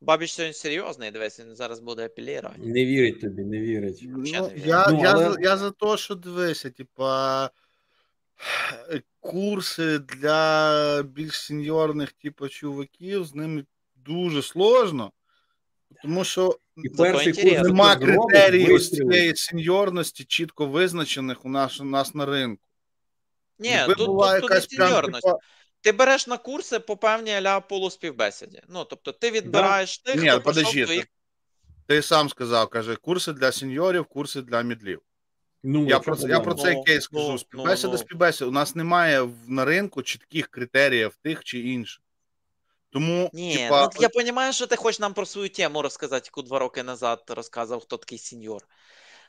[0.00, 2.60] Бабіч сьогодні серйозний, дивись, він зараз буде апелірувати.
[2.62, 4.00] Не вірить тобі, не вірить.
[4.02, 7.50] Ну, я, Ну, я, але- за, я за те, що дивися, типа
[9.20, 13.64] курси для більш сеньорних, типу, чуваків, з ними
[13.96, 15.12] дуже сложно,
[16.02, 21.84] тому що І перший курс нема ти ось цієї сеньорності, чітко визначених у нас, у
[21.84, 22.62] нас на ринку.
[23.58, 25.26] Ні, Якби тут, була тут, тут не якась прям, сеньорність.
[25.80, 28.62] Ти береш на курси по певній аля полуспівбесіді.
[28.68, 31.06] Ну, тобто ти відбираєш тих, Ні, хто подожди, твоїх
[31.88, 35.00] ти сам сказав, каже, курси для сеньорів, курси для мідлів.
[35.62, 37.32] Ну, Я про, це- я про цей кейс Ну, кажу.
[37.32, 37.98] ну, Співбесіда, ну.
[37.98, 38.48] співбесіда.
[38.48, 42.02] У нас немає на ринку чітких критеріїв тих чи інших.
[42.90, 46.42] Тому, Ні, типа, ну я розумію, що ти хочеш нам про свою тему розказати, яку
[46.42, 48.62] два роки назад розказував, хто такий сеньор.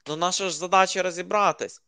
[0.08, 1.82] Ну, наша ж задача розібратись.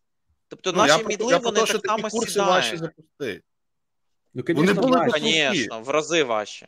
[0.47, 2.79] Тобто, ну, наші мідли, вони так само сідають.
[2.79, 3.43] запустити.
[4.33, 6.67] Ну, Вони були Звісно, в рази важче.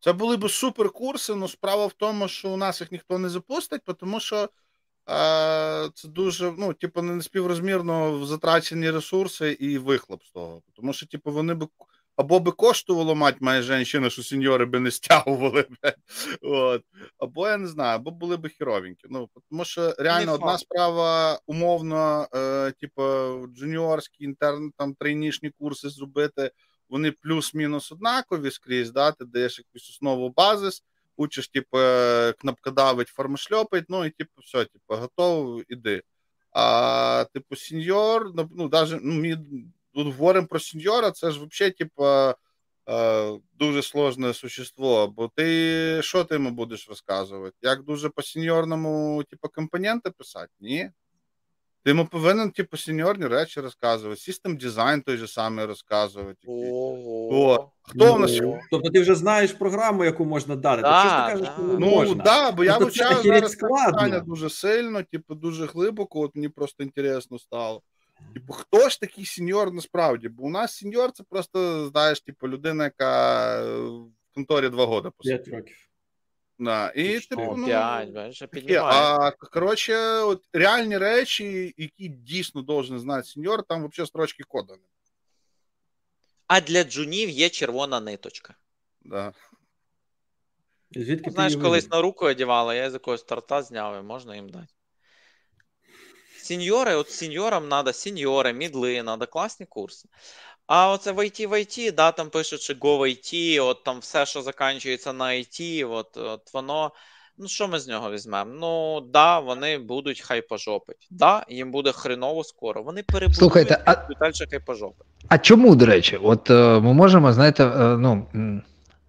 [0.00, 3.28] Це були б супер курси, але справа в тому, що у нас їх ніхто не
[3.28, 4.48] запустить, тому що
[5.94, 10.62] це дуже, ну, типу, не співрозмірно затрачені ресурси і вихлоп з того.
[10.76, 11.68] Тому що, типу, вони б
[12.16, 15.66] або би коштувало мать моя жінка, що сеньори би не стягували.
[15.82, 15.96] блядь.
[16.42, 16.82] От.
[17.18, 19.08] Або я не знаю, або були б херовенькі.
[19.10, 20.60] Ну, тому що реально Не одна факт.
[20.60, 23.02] справа умовно, е, типу,
[23.46, 26.50] джуніорські, інтерн, там тройнішні курси зробити.
[26.88, 29.12] Вони плюс-мінус однакові скрізь, да?
[29.12, 30.84] ти даєш якусь основу базис,
[31.20, 31.78] учиш, типу,
[32.38, 36.02] кнопкодавить, формошльопить, ну і типу, все, типу, готов, іди.
[36.52, 39.36] А, типу, сеньор, ну, ну, даже, ну, ми
[39.94, 42.04] тут говоримо про сеньора, це ж взагалі, типу,
[42.88, 47.56] е, дуже сложне существо, бо ти що ти йому будеш розказувати?
[47.62, 50.52] Як дуже по сеньорному, типу, компоненти писати?
[50.60, 50.90] Ні.
[51.84, 56.46] Ти йому повинен, типу, сеньорні речі розказувати, систем дизайн той же самий розказувати.
[56.46, 57.72] Ого.
[57.82, 58.38] Хто в нас?
[58.40, 60.82] Ну, Тобто ти вже знаєш програму, яку можна дати.
[60.82, 61.52] Да, то чого ти кажеш, да.
[61.54, 62.24] що не Ну, можна?
[62.24, 66.82] да, бо я Тобто вивчаю зараз питання дуже сильно, типу, дуже глибоко, от мені просто
[66.82, 67.82] інтересно стало.
[68.34, 70.28] Типу, хто ж такий сеньор насправді?
[70.28, 75.10] Бо у нас сеньор це просто, знаєш, типу, людина, яка е, в конторі два роки
[75.18, 75.76] П'ять років.
[76.60, 76.92] Да.
[76.96, 78.84] І, Ти типу, ну, П'ять, бачиш, піднімає.
[78.84, 84.72] А коротше, от реальні речі, які дійсно должен знати сеньор, там взагалі строчки кода.
[84.72, 84.90] немає.
[86.46, 88.54] А для джунів є червона ниточка.
[89.00, 89.32] Да.
[90.90, 94.48] Звідки ти Знаєш, колись на руку одягала, я з якогось торта зняв, і можна їм
[94.48, 94.74] дати.
[96.36, 100.08] Сеньори, от сеньорам треба сеньори, мідли, треба класні курси.
[100.72, 103.98] А оце в IT, в IT, да, там пишуть, що Go в IT, от там
[104.00, 106.90] все, що закінчується на IT, от, от воно.
[107.38, 108.50] Ну, що ми з нього візьмемо?
[108.60, 111.08] Ну, да, вони будуть хайпожопить.
[111.10, 112.82] Да, їм буде хреново скоро.
[112.82, 115.06] Вони перебудують Слухайте, а- і далі хайпожопить.
[115.28, 118.26] А чому, до речі, от е, ми можемо, знаєте, е, ну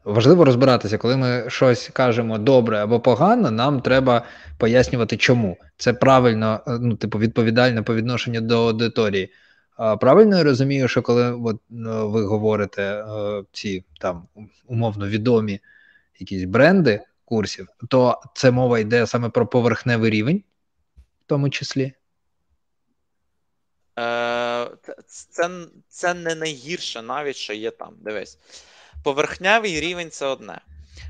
[0.03, 4.23] важливо розбиратися, коли ми щось кажемо добре або погано, нам треба
[4.57, 5.57] пояснювати, чому.
[5.77, 9.29] Це правильно, е, ну, типу, відповідально по відношенню до аудиторії.
[9.81, 14.27] Правильно я розумію, що коли от, е, ви говорите е, ці там
[14.67, 15.59] умовно відомі
[16.19, 20.43] якісь бренди курсів, то це мова йде саме про поверхневий рівень,
[20.97, 21.93] в тому числі.
[23.99, 24.67] Е,
[25.07, 25.49] це,
[25.87, 27.93] це не найгірше, навіть що є там.
[27.99, 28.37] Дивись.
[29.03, 30.61] Поверхневий рівень це одне.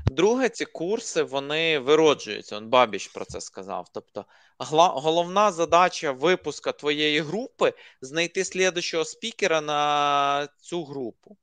[0.06, 2.56] Друге, ці курси вони вироджуються.
[2.56, 3.88] Он Бабіч про це сказав.
[3.94, 4.24] Тобто,
[4.58, 11.36] гла- головна задача випуска твоєї групи знайти слідущого спікера на цю групу.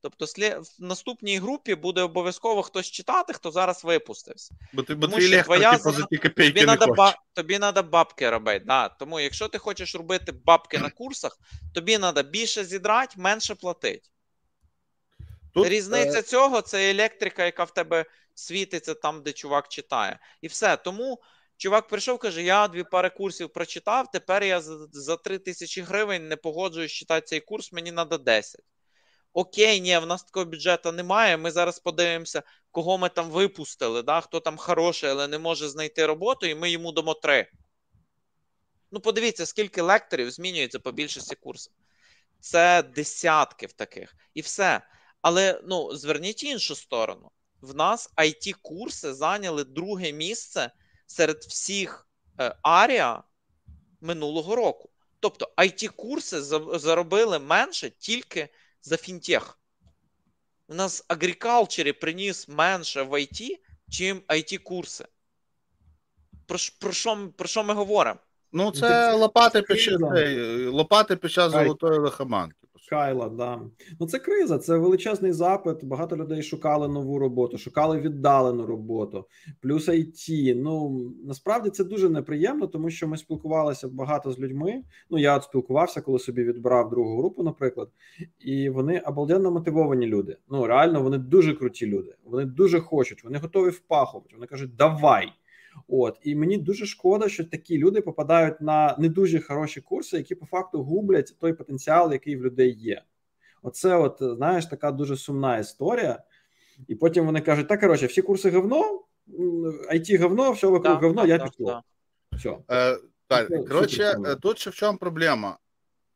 [0.00, 4.54] Тобто, в наступній групі буде обов'язково хтось читати, хто зараз випустився.
[4.72, 7.14] Бо ти, бо Тому ти твоя типу, за ті копійки тобі не ба...
[7.32, 8.64] Тобі треба бабки робити.
[8.66, 8.88] Да.
[8.88, 11.38] Тому, якщо ти хочеш робити бабки на курсах,
[11.74, 14.08] тобі треба більше зідрати, менше платити.
[15.58, 16.22] Тут, Різниця е...
[16.22, 18.04] цього це електрика, яка в тебе
[18.34, 20.18] світиться там, де чувак читає.
[20.42, 20.76] І все.
[20.76, 21.20] Тому
[21.56, 24.60] чувак прийшов каже: Я дві пари курсів прочитав, тепер я
[24.92, 28.60] за, 3 тисячі гривень не погоджуюсь читати цей курс, мені треба 10.
[29.32, 31.36] Окей, ні, в нас такого бюджету немає.
[31.36, 34.20] Ми зараз подивимося, кого ми там випустили, да?
[34.20, 37.50] хто там хороший, але не може знайти роботу, і ми йому дамо три.
[38.90, 41.72] Ну, подивіться, скільки лекторів змінюється по більшості курсів.
[42.40, 44.14] Це десятки в таких.
[44.34, 44.82] І все.
[45.28, 47.30] Але ну, зверніть іншу сторону.
[47.60, 50.70] В нас it курси зайняли друге місце
[51.06, 52.08] серед всіх
[52.40, 53.22] е, арія
[54.00, 54.90] минулого року.
[55.20, 56.40] Тобто it курси
[56.78, 58.48] заробили менше тільки
[58.82, 59.58] за фінтех.
[60.68, 63.48] У нас агрикалчері приніс менше в IT,
[63.90, 65.04] чим it курси.
[66.46, 68.20] Про, про, що, про що ми говоримо?
[68.52, 70.00] Ну, це лопати під час,
[70.66, 72.57] лопати під час золотої лихоманки.
[72.90, 73.60] Кайла, да.
[74.00, 75.84] Ну це криза, це величезний запит.
[75.84, 79.24] Багато людей шукали нову роботу, шукали віддалену роботу,
[79.60, 80.54] плюс IT.
[80.56, 84.82] Ну насправді це дуже неприємно, тому що ми спілкувалися багато з людьми.
[85.10, 87.88] Ну я от спілкувався, коли собі відбирав другу групу, наприклад,
[88.38, 90.36] і вони обалденно мотивовані люди.
[90.50, 92.14] Ну реально, вони дуже круті люди.
[92.24, 94.30] Вони дуже хочуть, вони готові впахувати.
[94.34, 95.32] Вони кажуть, давай.
[95.88, 100.34] От і мені дуже шкода, що такі люди попадають на не дуже хороші курси, які
[100.34, 103.02] по факту гублять той потенціал, який в людей є.
[103.62, 106.22] Оце, от знаєш, така дуже сумна історія.
[106.88, 109.02] І потім вони кажуть: так коротше, всі курси говно,
[109.92, 111.82] IT говно, все вокруг да, говно, да, я пішло.
[112.32, 112.58] Все.
[112.70, 115.58] Е, так, коротше, е, тут ще в чому проблема?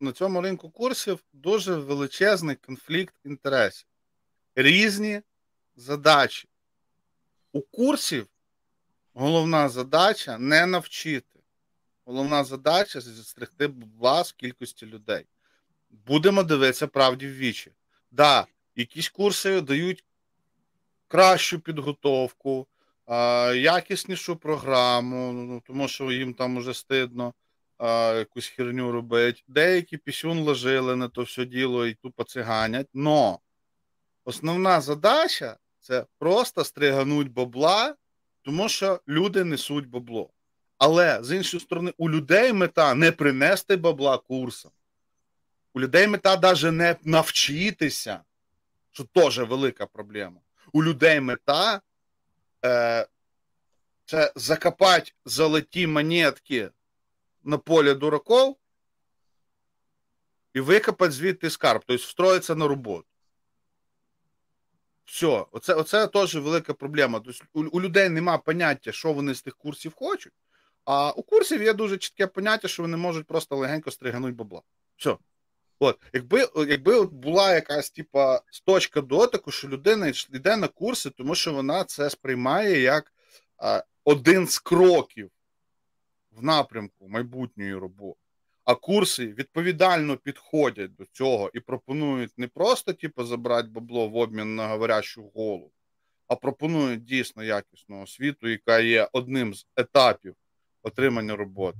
[0.00, 3.86] На цьому ринку курсів дуже величезний конфлікт інтересів,
[4.54, 5.20] різні
[5.76, 6.48] задачі.
[7.52, 8.26] У курсів
[9.14, 11.38] Головна задача не навчити.
[12.04, 15.26] Головна задача застрягти вас в кількості людей.
[15.90, 17.72] Будемо дивитися правді в вічі.
[18.10, 18.46] Да,
[18.76, 20.04] якісь курси дають
[21.08, 22.66] кращу підготовку,
[23.54, 27.34] якіснішу програму, ну, тому що їм там уже стидно
[28.16, 29.42] якусь херню робити.
[29.48, 32.88] Деякі пісюн ложили на то все діло і тупо циганять.
[32.94, 33.38] Но
[34.24, 37.94] основна задача це просто стригануть бабла
[38.42, 40.30] тому що люди несуть бабло.
[40.78, 44.70] Але з іншої сторони, у людей мета не принести бабла курсом.
[45.74, 48.20] У людей мета навіть не навчитися,
[48.90, 50.40] що теж велика проблема.
[50.72, 51.80] У людей мета
[52.64, 53.06] е,
[54.04, 56.70] це закопати золоті монетки
[57.44, 58.56] на полі дураков
[60.54, 63.11] і викопати звідти скарб, тобто встроїтися на роботу.
[65.12, 67.20] Все, оце оце теж велика проблема.
[67.20, 70.32] Тобто у, у людей нема поняття, що вони з тих курсів хочуть.
[70.84, 74.62] А у курсів є дуже чітке поняття, що вони можуть просто легенько стригануть бабла.
[74.96, 75.16] Все.
[75.78, 81.34] От, якби якби от була якась типа точка дотику, що людина йде на курси, тому
[81.34, 83.12] що вона це сприймає як
[83.58, 85.30] а, один з кроків
[86.30, 88.20] в напрямку майбутньої роботи
[88.64, 94.54] а курси відповідально підходять до цього і пропонують не просто типу, забрати бабло в обмін
[94.54, 95.72] на говорящу голову,
[96.28, 100.34] а пропонують дійсно якісну освіту, яка є одним з етапів
[100.82, 101.78] отримання роботи.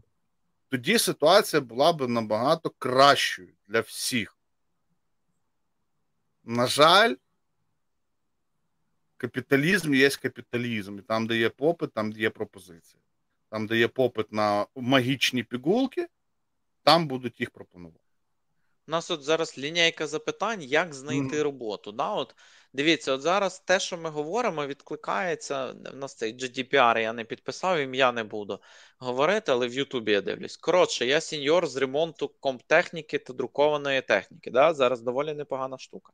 [0.69, 4.39] Тоді ситуація була б набагато кращою для всіх.
[6.45, 7.15] На жаль,
[9.17, 10.99] капіталізм є капіталізм.
[10.99, 13.03] І там, де є попит, там де є пропозиція.
[13.51, 16.09] Там, де є попит на магічні пігулки,
[16.83, 17.99] там будуть їх пропонувати.
[18.89, 21.43] У нас от зараз лінійка запитань, як знайти mm.
[21.43, 21.93] роботу.
[21.93, 22.11] Да?
[22.11, 22.35] От
[22.75, 25.75] Дивіться, от зараз те, що ми говоримо, відкликається.
[25.93, 28.61] У нас цей GDPR я не підписав, ім'я не буду
[28.99, 30.57] говорити, але в Ютубі я дивлюсь.
[30.57, 34.51] Коротше, я сеньор з ремонту комптехніки та друкованої техніки.
[34.51, 34.75] Да?
[34.75, 36.13] Зараз доволі непогана штука.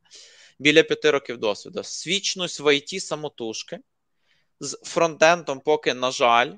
[0.59, 1.83] Біля п'яти років досвіду.
[1.83, 3.79] Свічнусь в ІТ самотужки
[4.59, 6.51] з фронтендом, поки, на жаль,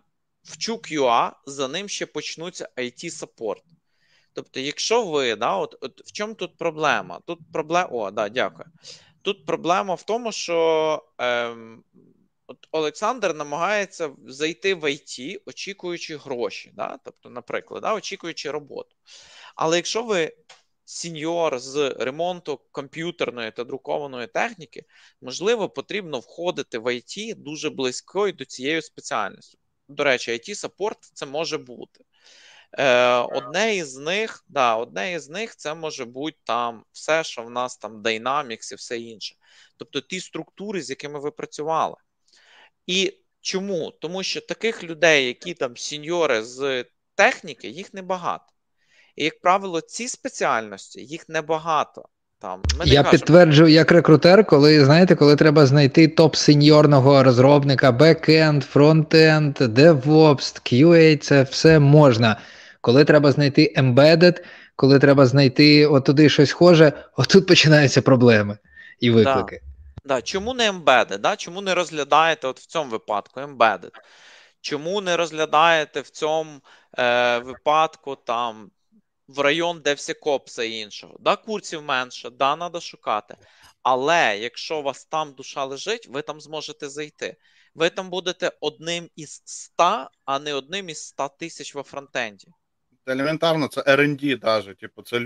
[0.44, 3.64] вчу QA, за ним ще почнуться IT саппорт
[4.34, 7.20] Тобто, якщо ви, да, от, от в чому тут проблема?
[7.26, 8.68] Тут проблема, о, да, дякую.
[9.22, 11.84] Тут проблема в тому, що ем,
[12.48, 17.00] от Олександр намагається зайти в IT, очікуючи гроші, да?
[17.04, 18.96] тобто, наприклад, да, очікуючи роботу.
[19.56, 20.34] Але якщо ви
[20.86, 24.84] senior з ремонту комп'ютерної та друкованої техніки,
[25.22, 29.58] можливо, потрібно входити в IT дуже близько до цієї спеціальності.
[29.88, 32.04] До речі, IT-support це може бути.
[32.78, 37.50] Е, Одне із них, да, одне із них це може бути там все, що в
[37.50, 39.36] нас там Dynamics і все інше.
[39.78, 41.96] Тобто ті структури, з якими ви працювали.
[42.88, 43.92] І чому?
[44.02, 48.46] Тому що таких людей, які там сіньори з техніки, їх небагато.
[49.16, 52.06] І, як правило, ці спеціальності їх небагато.
[52.40, 53.12] Там, ми Я кажемо...
[53.12, 61.18] підтверджую як рекрутер, коли знаєте, коли треба знайти топ сеньорного розробника, бекенд, фронтенд, DevOps, QA,
[61.18, 62.38] це все можна.
[62.82, 64.44] Коли треба знайти embedded,
[64.76, 68.58] коли треба знайти отуди щось схоже, отут починаються проблеми
[69.00, 69.62] і виклики.
[69.64, 70.16] Да.
[70.16, 70.22] Да.
[70.22, 71.18] Чому не embedded?
[71.18, 71.36] Да?
[71.36, 73.92] Чому не розглядаєте от в цьому випадку embedded?
[74.62, 76.62] Чому не розглядаєте в цьому
[76.98, 78.72] е, випадку там
[79.28, 81.18] в район де всі копси і іншого?
[81.20, 83.36] Да, курсів менше, да, треба шукати.
[83.84, 87.36] Але якщо у вас там душа лежить, ви там зможете зайти.
[87.76, 92.48] Ви там будете одним із ста, а не одним із ста тисяч во фронтенді.
[93.06, 95.20] Елементарно, це R&D навіть, типу, це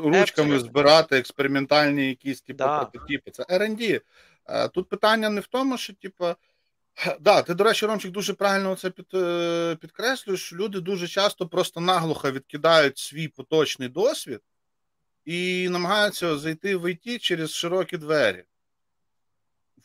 [0.00, 2.84] ручками збирати експериментальні якісь типу, да.
[2.84, 3.30] прототипи.
[3.30, 4.00] Це R&D.
[4.46, 6.26] Е, тут питання не в тому, що типу,
[7.20, 10.52] да, ти, до речі, Ромчик, дуже правильно це під, е, підкреслюєш.
[10.52, 14.40] Люди дуже часто просто наглухо відкидають свій поточний досвід
[15.24, 18.44] і намагаються зайти в ІТ через широкі двері.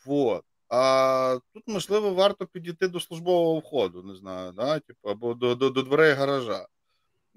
[0.04, 0.44] Вот.
[0.68, 4.78] А тут, можливо, варто підійти до службового входу, не знаю, да?
[4.78, 6.66] типу, або до до, до дверей гаража.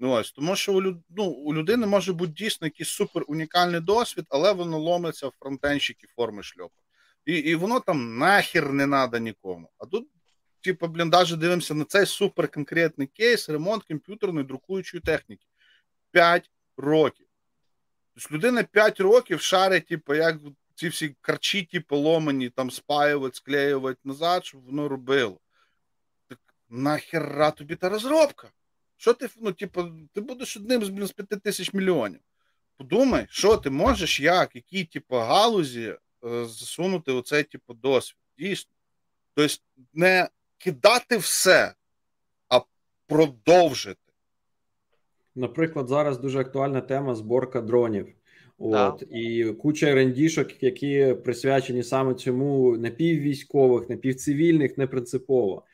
[0.02, 0.80] Ну, ось, Тому що у
[1.10, 6.06] ну, у людини може бути дійсно якийсь супер унікальний досвід, але воно ломиться в фронтенщики
[6.16, 6.74] форми шльопу.
[7.24, 9.70] І і воно там нахер не треба нікому.
[9.78, 10.08] А тут,
[10.60, 15.46] типу, блін, навіть дивимося на цей супер конкретний кейс, ремонт комп'ютерної друкуючої техніки.
[16.10, 17.26] П'ять років.
[18.14, 20.36] Тобто людина 5 років шарить, типу, як
[20.74, 25.40] ці всі карчі, типу, ломані, там спаювати, склеювати назад, щоб воно робило.
[26.28, 26.38] Так
[26.68, 28.50] нахера тобі та розробка?
[29.02, 32.20] Що ти, ну, типу, ти будеш одним з блін, з 5 тисяч мільйонів.
[32.76, 35.94] Подумай, що ти можеш, як, які, типу, галузі
[36.24, 38.18] Е, засунути оцей типу досвід.
[38.38, 38.72] Дійсно.
[39.34, 39.54] Тобто,
[39.94, 40.28] не
[40.58, 41.74] кидати все,
[42.48, 42.60] а
[43.06, 43.98] продовжити.
[45.34, 48.08] Наприклад, зараз дуже актуальна тема зборка дронів.
[48.58, 49.06] От, да.
[49.10, 55.64] І куча рендішок, які присвячені саме цьому напіввійськових, напівцивільних, не принципово.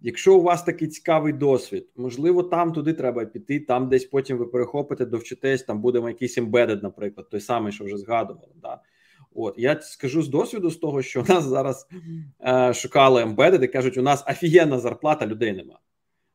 [0.00, 4.46] Якщо у вас такий цікавий досвід, можливо, там туди треба піти, там десь потім ви
[4.46, 8.52] перехопите, довчитесь, там будемо якийсь embedded, наприклад, той самий, що вже згадували.
[8.62, 8.80] Да?
[9.34, 11.86] От я скажу з досвіду з того, що у нас зараз
[12.46, 15.80] е, шукали embedded і кажуть, у нас офігенна зарплата, людей нема.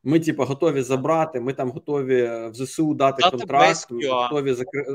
[0.04, 1.40] Ми, типу, готові забрати.
[1.40, 4.92] Ми там готові в ЗСУ дати Дати контракт, ми готові закрити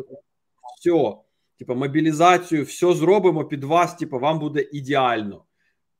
[0.80, 1.16] все.
[1.60, 3.96] Типу, мобілізацію, все зробимо під вас.
[3.96, 5.44] Типу, вам буде ідеально.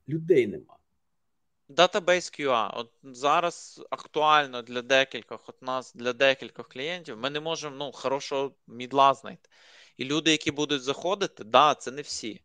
[0.10, 0.79] Людей нема.
[1.70, 2.72] Database QA.
[2.74, 7.18] От зараз актуально для декількох от нас, для декількох клієнтів.
[7.18, 9.50] Ми не можемо ну, хорошого мідла знайти.
[9.98, 12.42] І люди, які будуть заходити, да, це не всі.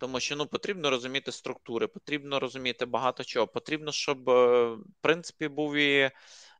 [0.00, 3.46] Тому що ну, потрібно розуміти структури, потрібно розуміти багато чого.
[3.46, 6.10] Потрібно, щоб, е, в принципі, був і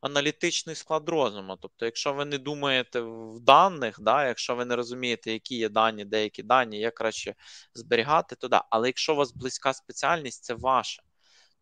[0.00, 1.56] аналітичний склад розуму.
[1.56, 6.04] Тобто, якщо ви не думаєте в даних, да, якщо ви не розумієте, які є дані,
[6.04, 7.34] деякі дані, як краще
[7.74, 8.64] зберігати, то да.
[8.70, 11.02] Але якщо у вас близька спеціальність, це ваше.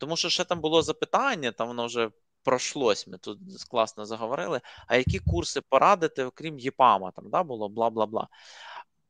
[0.01, 2.09] Тому що ще там було запитання, там воно вже
[2.43, 3.39] пройшлось, ми тут
[3.69, 4.61] класно заговорили.
[4.87, 8.27] А які курси порадити, окрім ЄПАМа, там да, було бла бла бла.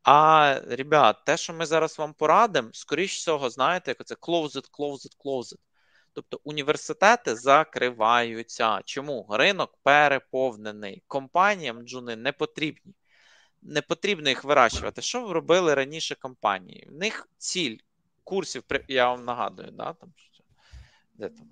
[0.03, 5.17] А ребят, те, що ми зараз вам порадимо, скоріш всього, знаєте, як це closed, closed,
[5.25, 5.55] closed.
[6.13, 8.81] Тобто університети закриваються.
[8.85, 9.27] Чому?
[9.29, 11.03] Ринок переповнений.
[11.07, 12.93] Компаніям джуни не потрібні.
[13.61, 15.01] Не потрібно їх вирощувати.
[15.01, 16.87] Що ви робили раніше компанії?
[16.91, 17.77] В них ціль
[18.23, 20.13] курсів, я вам нагадую, да, там,
[21.21, 21.47] де там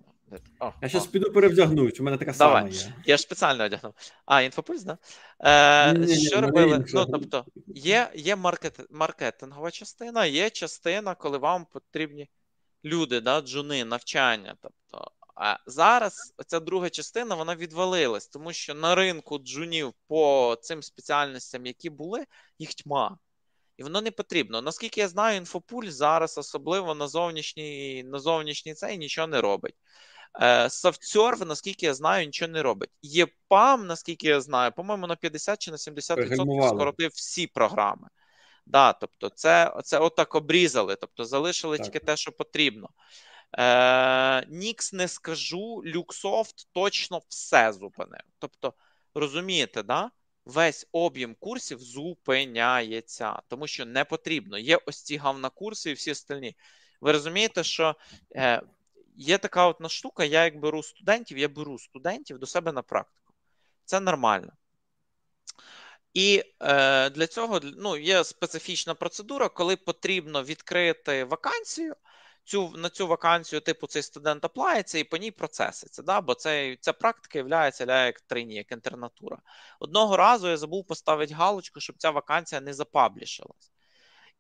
[0.60, 2.74] о, Я зараз піду перевдягнусь, у мене така Давай.
[2.74, 2.94] сама є.
[3.06, 3.94] Я ж спеціально одягнув.
[4.26, 4.98] А, інфопульс, да?
[5.40, 6.86] Е, ні, ні, Що ні, робили?
[6.94, 12.30] Ну, тобто, є є маркет, маркетингова частина, є частина, коли вам потрібні
[12.86, 14.56] люди, да, джуни, навчання.
[14.62, 20.84] Тобто, а зараз ця друга частина вона відвалилась, тому що на ринку джунів по цим
[20.84, 22.26] спеціальностям, які були,
[22.60, 23.18] їх тьма.
[23.80, 24.62] І воно не потрібно.
[24.62, 29.76] Наскільки я знаю, інфопульс зараз особливо на зовнішній на зовнішній цей нічого не робить.
[30.70, 32.90] SoftServe, наскільки я знаю, нічого не робить.
[33.02, 38.08] ЄПАМ, наскільки я знаю, по-моєму, на 50 чи на 70% скоротив всі програми.
[38.66, 41.86] Да, Тобто, це це отак обрізали, тобто залишили так.
[41.86, 42.90] тільки те, що потрібно.
[43.58, 48.22] Е, Нікс не скажу, Люксофт точно все зупинив.
[48.40, 48.74] Тобто,
[49.16, 50.12] розумієте, да?
[50.46, 54.58] Весь об'єм курсів зупиняється, тому що не потрібно.
[54.58, 56.56] Є ось ці гавна курси і всі остальні.
[57.02, 57.96] Ви розумієте, що
[58.36, 58.62] е,
[59.16, 63.34] є така от штука, я як беру студентів, я беру студентів до себе на практику.
[63.86, 64.54] Це нормально.
[66.14, 71.96] І е, для цього ну, є специфічна процедура, коли потрібно відкрити вакансію.
[72.50, 76.02] Цю, На цю вакансію, типу, цей студент аплається і по ній процеситься.
[76.04, 76.22] Да?
[76.22, 77.46] Бо це, ця практика є
[78.06, 79.38] як трейні, як інтернатура.
[79.80, 83.72] Одного разу я забув поставити галочку, щоб ця вакансія не запаблішилась.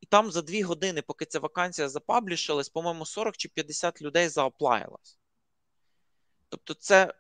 [0.02, 5.18] І там за дві години, поки ця вакансія запаблішилась, по-моєму, 40 чи 50 людей зааплаїлось.
[6.50, 7.14] Тобто, це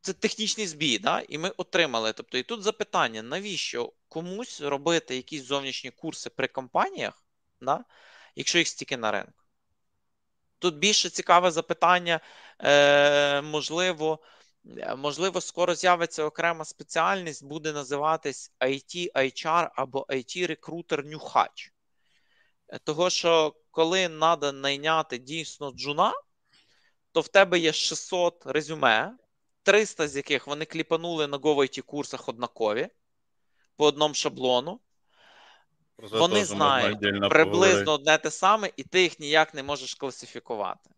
[0.00, 1.22] це технічний збій, да?
[1.28, 2.12] і ми отримали.
[2.12, 7.24] Тобто, і тут запитання: навіщо комусь робити якісь зовнішні курси при компаніях,
[7.60, 7.84] да?
[8.36, 9.37] якщо їх стільки на ринку?
[10.58, 12.20] Тут більше цікаве запитання,
[12.60, 14.18] е, можливо,
[14.96, 21.72] можливо, скоро з'явиться окрема спеціальність, буде називатись IT HR або IT рекрутер нюхач.
[22.84, 26.12] Того, що коли треба найняти дійсно джуна,
[27.12, 29.16] то в тебе є 600 резюме,
[29.62, 32.88] 300 з яких вони кліпанули на GoIT курсах однакові
[33.76, 34.80] по одному шаблону.
[35.98, 40.90] Вони знають приблизно одне те саме, і ти їх ніяк не можеш класифікувати.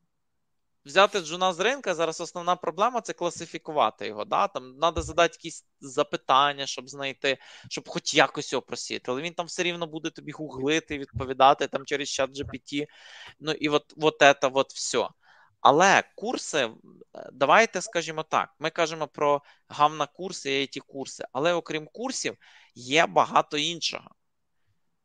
[0.85, 4.25] Взяти джуна з ринка, зараз основна проблема це класифікувати його.
[4.25, 4.49] Да?
[4.49, 7.39] Там Треба задати якісь запитання, щоб знайти,
[7.71, 9.11] щоб хоч якось його просити.
[9.11, 12.87] Але він там все рівно буде тобі гуглити, відповідати там через чат GPT.
[13.41, 15.09] Ну і от, от це от все.
[15.61, 16.71] Але курси,
[17.33, 22.37] давайте скажімо так, ми кажемо про гамна курси і it курси, але окрім курсів,
[22.75, 24.11] є багато іншого.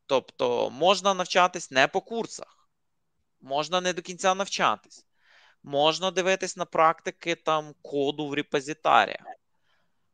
[0.06, 2.68] Тобто можна навчатись не по курсах,
[3.40, 5.06] можна не до кінця навчатись,
[5.62, 9.26] можна дивитись на практики там коду в репозитаріях.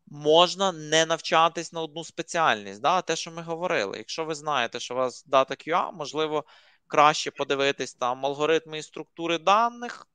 [0.06, 3.98] Можна не навчатись на одну спеціальність, да, те, що ми говорили.
[3.98, 6.44] Якщо ви знаєте, що у вас Data QA, можливо,
[6.86, 10.08] краще подивитись там алгоритми і структури даних,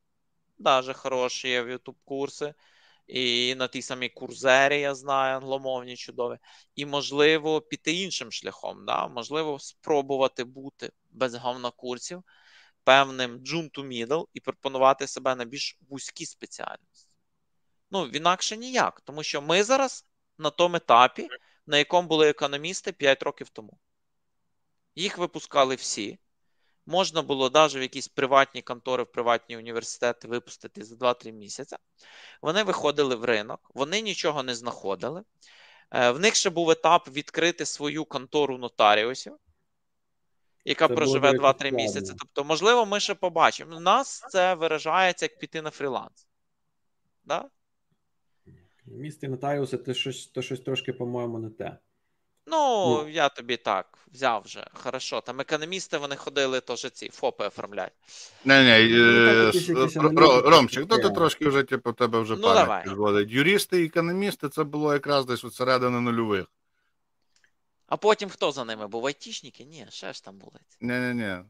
[0.58, 2.54] Даже хороші є в YouTube курси.
[3.08, 6.38] І на тій самій курзері, я знаю, англомовні чудові.
[6.76, 8.86] І, можливо, піти іншим шляхом.
[8.86, 9.08] Да?
[9.08, 12.24] Можливо, спробувати бути без говнокурсів
[12.84, 17.10] певним джун to middle і пропонувати себе на більш вузькі спеціальності.
[17.92, 19.02] Ну, інакше ніяк.
[19.02, 20.06] Тому що ми зараз
[20.38, 21.28] на тому етапі,
[21.66, 23.80] на якому були економісти 5 років тому.
[24.96, 26.20] Їх випускали всі.
[26.90, 31.76] Можна було навіть в якісь приватні контори, в приватні університети випустити за 2-3 місяці.
[32.42, 35.24] Вони виходили в ринок, вони нічого не знаходили.
[35.92, 39.38] Е, в них ще був етап відкрити свою контору нотаріусів,
[40.66, 42.14] яка це проживе 2-3 місяці.
[42.20, 43.78] Тобто, можливо, ми ще побачимо.
[43.78, 46.28] У нас це виражається як піти на фріланс.
[47.26, 47.50] Да?
[48.86, 51.78] Місти нотаріуси це щось, то щось трошки, по-моєму, не те.
[52.48, 54.68] Ну, ну, я тобі так взяв вже.
[54.74, 55.22] Хорошо.
[55.22, 57.94] Там економісти вони ходили, теж ці ФОПи оформляють.
[58.46, 59.52] Не, не,
[60.02, 63.30] ну, Ромчик, то ти трошки вже, типу, тебе вже ну, пам'ять підводить.
[63.30, 66.46] Юристи і економісти це було якраз десь у середини нульових.
[67.88, 69.06] А потім хто за ними був?
[69.06, 69.66] Айтішники?
[69.66, 70.60] Ні, ще ж там були.
[70.82, 71.44] Не-не-не.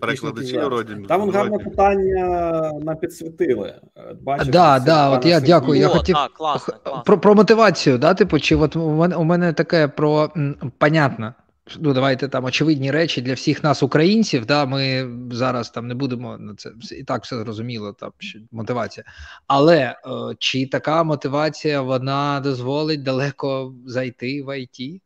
[0.00, 0.96] Перекладачі вроді.
[1.08, 3.80] Там гарне питання на підсвітили.
[4.20, 5.80] Бачив, да, да, от я дякую.
[5.80, 7.02] Я хотів а, класно, класно.
[7.06, 10.32] Про, про мотивацію, да, типу, чи от у мене у мене таке про
[10.78, 11.34] понятно.
[11.78, 14.46] Ну, давайте там очевидні речі для всіх нас, українців.
[14.46, 17.92] Да, Ми зараз там не будемо на це і так все зрозуміло.
[17.92, 19.04] Там що мотивація.
[19.46, 19.96] Але е,
[20.38, 25.02] чи така мотивація вона дозволить далеко зайти в ІТ?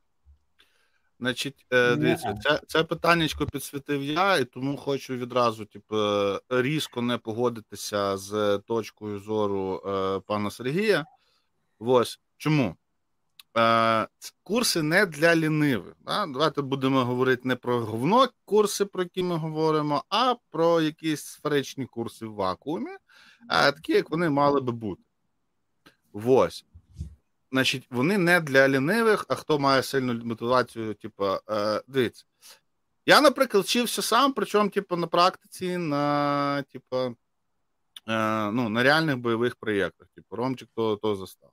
[1.23, 5.97] Значить, е, дивіться, це це питаннячко підсвітив я, і тому хочу відразу, типу,
[6.49, 11.07] різко не погодитися з точкою зору е, пана Сергія.
[11.79, 12.77] Ось чому?
[13.57, 14.09] Е,
[14.43, 15.95] Курси не для лінивих.
[16.01, 16.27] Да?
[16.27, 21.87] Давайте будемо говорити не про говно курси, про які ми говоримо, а про якісь сферичні
[21.87, 22.97] курси в вакуумі,
[23.49, 25.03] а такі, як вони мали би бути.
[26.13, 26.65] Ось
[27.53, 32.25] значить, вони не для лінивих, а хто має сильну мотивацію, типу, е, дивіться.
[33.07, 39.57] Я, наприклад, вчився сам, причому, типу, на практиці, на типу, е, ну, на реальних бойових
[39.57, 40.09] проєктах.
[40.15, 41.51] Типу, Ромчик то то застав.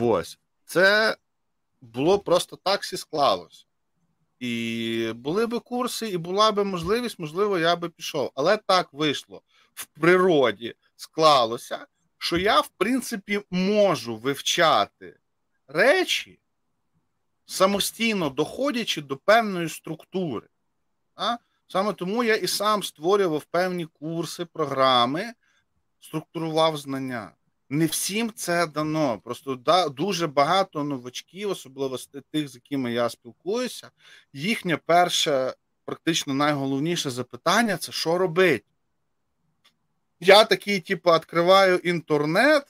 [0.00, 0.38] Ось.
[0.64, 1.16] Це
[1.80, 3.64] було просто так всі склалося.
[4.38, 8.30] І були би курси, і була би можливість, можливо, я би пішов.
[8.34, 9.42] Але так вийшло.
[9.74, 11.86] В природі склалося,
[12.26, 15.16] що я, в принципі, можу вивчати
[15.68, 16.38] речі,
[17.46, 20.48] самостійно доходячи до певної структури.
[21.14, 21.36] А?
[21.68, 25.32] Саме тому я і сам створював певні курси, програми,
[26.00, 27.30] структурував знання.
[27.68, 29.20] Не всім це дано.
[29.24, 33.90] Просто да, дуже багато новачків, особливо з тих, з якими я спілкуюся,
[34.32, 35.54] їхнє перше,
[35.84, 38.64] практично найголовніше запитання це що робити.
[40.20, 42.66] Я такий, типу, відкриваю інтернет,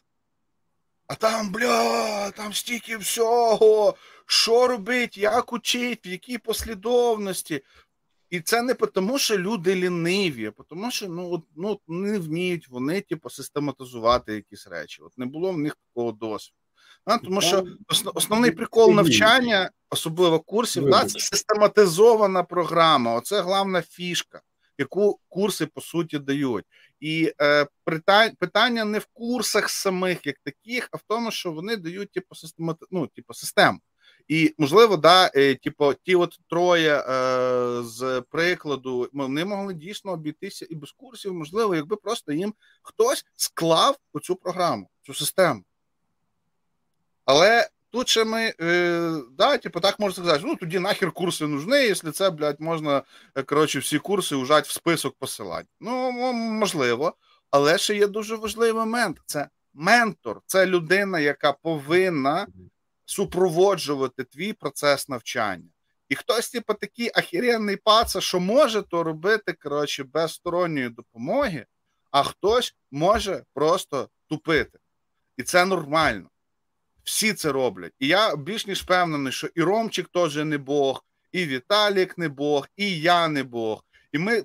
[1.07, 3.94] А там, бля, там стільки всього,
[4.26, 7.62] що робить, як учить, в якій послідовності.
[8.30, 13.01] І це не тому, що люди ліниві, а тому, що ну, ну, не вміють вони
[13.01, 15.03] типу, систематизувати якісь речі.
[15.03, 16.57] От не було в них такого досвіду.
[17.05, 17.66] А, тому що
[18.14, 23.14] основний прикол навчання, особливо курсів, да, це систематизована програма.
[23.14, 24.40] Оце головна фішка,
[24.79, 26.64] яку курси по суті дають.
[27.01, 27.66] І е,
[28.39, 32.87] питання не в курсах самих як таких, а в тому, що вони дають типу, системати...
[32.91, 33.79] ну, типу, систему.
[34.29, 40.66] І можливо, да, е, типу, ті от троє е, з прикладу, вони могли дійсно обійтися
[40.70, 45.64] і без курсів, можливо, якби просто їм хтось склав оцю програму, цю систему.
[47.24, 51.76] Але тут ще ми, е, да, типу, так можна сказати, ну тоді нахер курси нужны,
[51.76, 53.03] якщо це, блядь, можна,
[53.34, 55.64] е, коротше, всі курси ужати в список посилань.
[55.80, 57.14] Ну, можливо,
[57.51, 62.47] але ще є дуже важливий момент: це ментор, це людина, яка повинна
[63.05, 65.70] супроводжувати твій процес навчання.
[66.09, 71.66] І хтось, типу, такий ахіренний паца, що може то робити, коротше, без сторонньої допомоги,
[72.11, 74.78] а хтось може просто тупити.
[75.36, 76.28] І це нормально.
[77.07, 77.92] Всі це роблять.
[77.98, 82.68] І я більш ніж впевнений, що і Ромчик теж не Бог, і Віталік не Бог,
[82.76, 83.84] і я не Бог.
[84.12, 84.44] І ми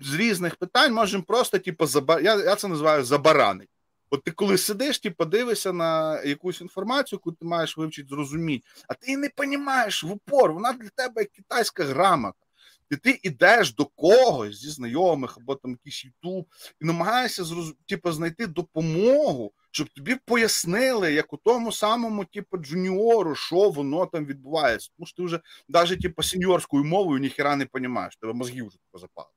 [0.00, 2.20] з, різних питань можемо просто, типу, заба...
[2.20, 3.68] я, я це називаю забаранить.
[4.10, 8.94] От ти коли сидиш, ти подивишся на якусь інформацію, яку ти маєш вивчити, зрозуміти, а
[8.94, 12.41] ти не розумієш в упор, вона для тебе як китайська грамота.
[12.90, 16.46] І ти йдеш до когось зі знайомих або там якийсь Ютуб
[16.80, 17.74] і намагаєшся зроз...
[17.86, 24.26] типу, знайти допомогу, щоб тобі пояснили, як у тому самому, типу, джуніору, що воно там
[24.26, 24.90] відбувається.
[24.96, 29.28] Тому що ти вже навіть типу, сеньорською мовою ніхіра не розумієш, тебе мозги вже запали.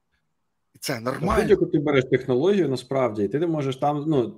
[0.86, 1.42] Це нормально.
[1.42, 4.04] Будь-яку ти береш технологію, насправді, і ти не можеш там.
[4.08, 4.30] Ну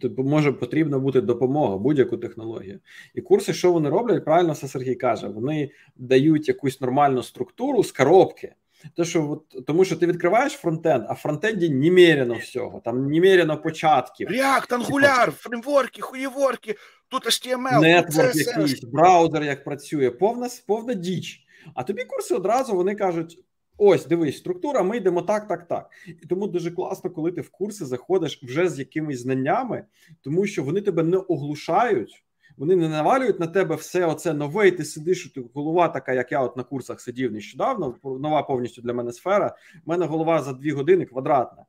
[0.00, 2.80] типу, може потрібна бути допомога, будь-яку технологію.
[3.14, 7.92] І курси, що вони роблять, правильно все Сергій каже, вони дають якусь нормальну структуру з
[7.92, 8.54] коробки.
[8.96, 13.62] То, що от, Тому що ти відкриваєш фронтенд, а в фронтенді немерено всього, там немерено
[13.62, 14.28] початків.
[14.28, 16.74] React, Angular, фреймворки, хуєворки,
[17.08, 21.40] тут HTML, Нетворк якийсь, браузер як працює, повна повна діч.
[21.74, 23.38] А тобі курси одразу вони кажуть:
[23.84, 25.90] Ось, дивись, структура, ми йдемо так, так, так.
[26.22, 29.84] І тому дуже класно, коли ти в курси заходиш вже з якимись знаннями,
[30.20, 32.24] тому що вони тебе не оглушають,
[32.56, 36.32] вони не навалюють на тебе все оце нове, і ти сидиш, ти голова така, як
[36.32, 39.56] я от на курсах сидів нещодавно, нова повністю для мене сфера.
[39.86, 41.64] У мене голова за дві години квадратна.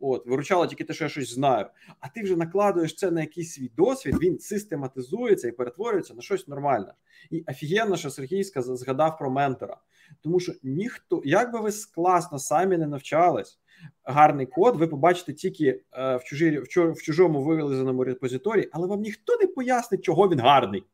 [0.00, 1.66] От, виручало тільки те, що я щось знаю.
[2.00, 6.48] А ти вже накладуєш це на якийсь свій досвід, він систематизується і перетворюється на щось
[6.48, 6.94] нормальне.
[7.30, 9.76] І офігенно, що Сергій згадав про ментора.
[10.20, 13.58] Тому що ніхто, як би ви класно самі не навчались,
[14.04, 19.36] гарний код, ви побачите тільки е, в чужі, в, чужому вилизаному репозиторії, але вам ніхто
[19.40, 20.84] не пояснить, чого він гарний.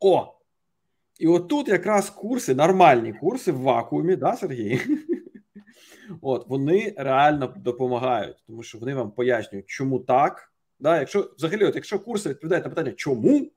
[0.00, 0.32] О!
[1.18, 4.80] І отут якраз курси, нормальні курси в вакуумі, да, Сергій?
[6.20, 10.52] От вони реально допомагають, тому що вони вам пояснюють, чому так.
[10.80, 13.50] Да, Якщо взагалі, от якщо курси відповідають на питання, чому,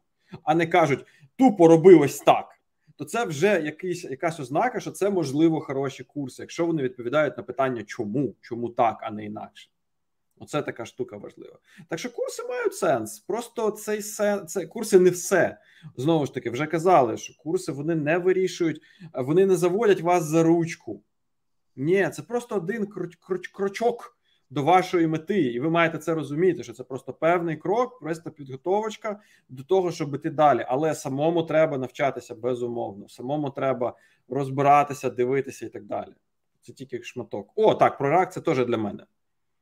[0.43, 1.05] а не кажуть,
[1.37, 2.59] тупо роби ось так
[2.99, 7.43] то це вже якийсь якась ознака, що це можливо хороші курси, якщо вони відповідають на
[7.43, 9.69] питання, чому, чому так, а не інакше.
[10.39, 11.59] Оце така штука важлива.
[11.87, 13.19] Так що курси мають сенс.
[13.19, 15.57] Просто цей сен, це курси не все.
[15.97, 18.81] Знову ж таки, вже казали, що курси вони не вирішують,
[19.13, 21.01] вони не заводять вас за ручку.
[21.75, 22.87] Ні, це просто один
[23.51, 28.31] крочок до вашої мети, і ви маєте це розуміти, що це просто певний крок, просто
[28.31, 30.65] підготовочка до того, щоб іти далі.
[30.67, 33.93] Але самому треба навчатися безумовно, самому треба
[34.29, 36.13] розбиратися, дивитися і так далі.
[36.61, 37.51] Це тільки шматок.
[37.55, 39.03] О, так, про рак це теж для мене.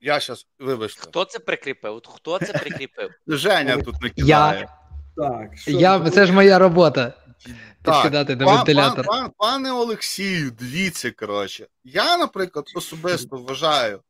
[0.02, 1.02] Я зараз вибачте.
[1.02, 2.02] Хто це прикріпив?
[2.06, 3.10] Хто це прикріпив?
[3.28, 4.68] Женя тут не кидає.
[5.16, 7.14] Так, Я, Це ж моя робота.
[7.84, 9.06] Підкидати на вентилятор.
[9.06, 11.68] Пан, пан, пане Олексію, дивіться, коротше.
[11.84, 14.02] Я, наприклад, особисто вважаю,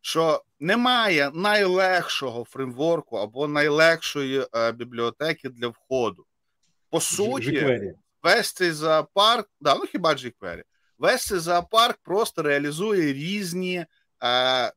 [0.00, 6.26] що немає найлегшого фреймворку або найлегшої е, бібліотеки для входу.
[6.90, 10.62] По суті, весь цей зоопарк, да, ну хіба jQuery,
[10.98, 13.86] весь цей зоопарк просто реалізує різні
[14.22, 14.72] е,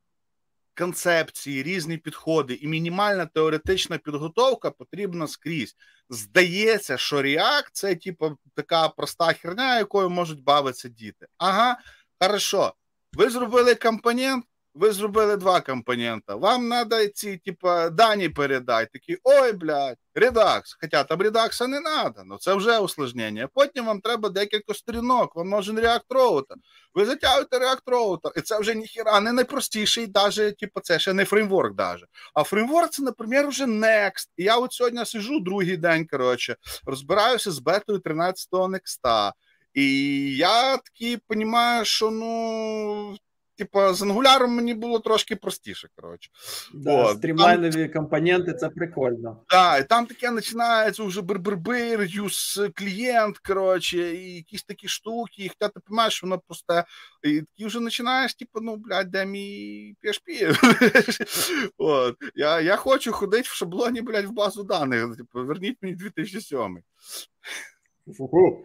[0.78, 5.76] концепції, різні підходи, і мінімальна теоретична підготовка потрібна скрізь.
[6.10, 11.26] Здається, що React– це типу така проста херня, якою можуть бавитися діти.
[11.38, 11.78] Ага,
[12.20, 12.74] хорошо.
[13.12, 14.44] Ви зробили компонент,
[14.78, 16.34] ви зробили два компонента.
[16.34, 18.90] Вам треба ці, типа, дані передати.
[18.92, 20.76] Такі, ой, блядь, редакс.
[20.80, 23.48] Хоча там редакса не треба, ну це вже усложнення.
[23.54, 26.54] Потім вам треба декілька сторінок, вам нужен React Router.
[26.94, 31.24] Ви затягуєте React Router, і це вже ніхіра не найпростіший, даже, типу, це ще не
[31.24, 31.74] фреймворк.
[31.74, 32.06] Даже.
[32.34, 34.28] А фреймворк це, наприклад, вже Next.
[34.36, 36.56] І я от сьогодні сижу другий день, коротше,
[36.86, 39.32] розбираюся з бетою 13-го Next.
[39.74, 43.16] І я такий розумію, що ну
[43.58, 45.88] типа, з ангуляром мені було трошки простіше.
[45.96, 46.30] коротше.
[46.74, 47.92] Да, О, Стрімлайнові там...
[47.92, 49.44] компоненти це прикольно.
[49.48, 55.48] Так, і там таке починається вже бербербир, юз клієнт, коротше, і якісь такі штуки, і
[55.48, 56.84] хоча ти розумієш, воно просто.
[57.22, 61.68] І такі вже починаєш, типу, ну, блядь, де мій PHP?
[61.78, 62.16] От.
[62.34, 65.16] Я я хочу ходити в шаблоні, блядь, в базу даних.
[65.16, 66.82] Типу, верніть мені 2007.
[68.16, 68.64] Фу.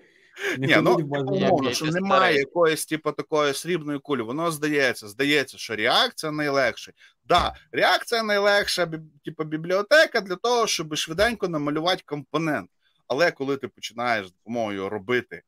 [0.58, 4.22] Ні, ну умовно, що немає якоїсь типу такої срібної кулі.
[4.22, 6.92] Воно здається, здається, що реакція найлегша.
[7.26, 8.92] Да, реакція найлегша,
[9.26, 12.70] типу, бібліотека для того, щоб швиденько намалювати компонент.
[13.08, 15.42] Але коли ти починаєш з допомогою робити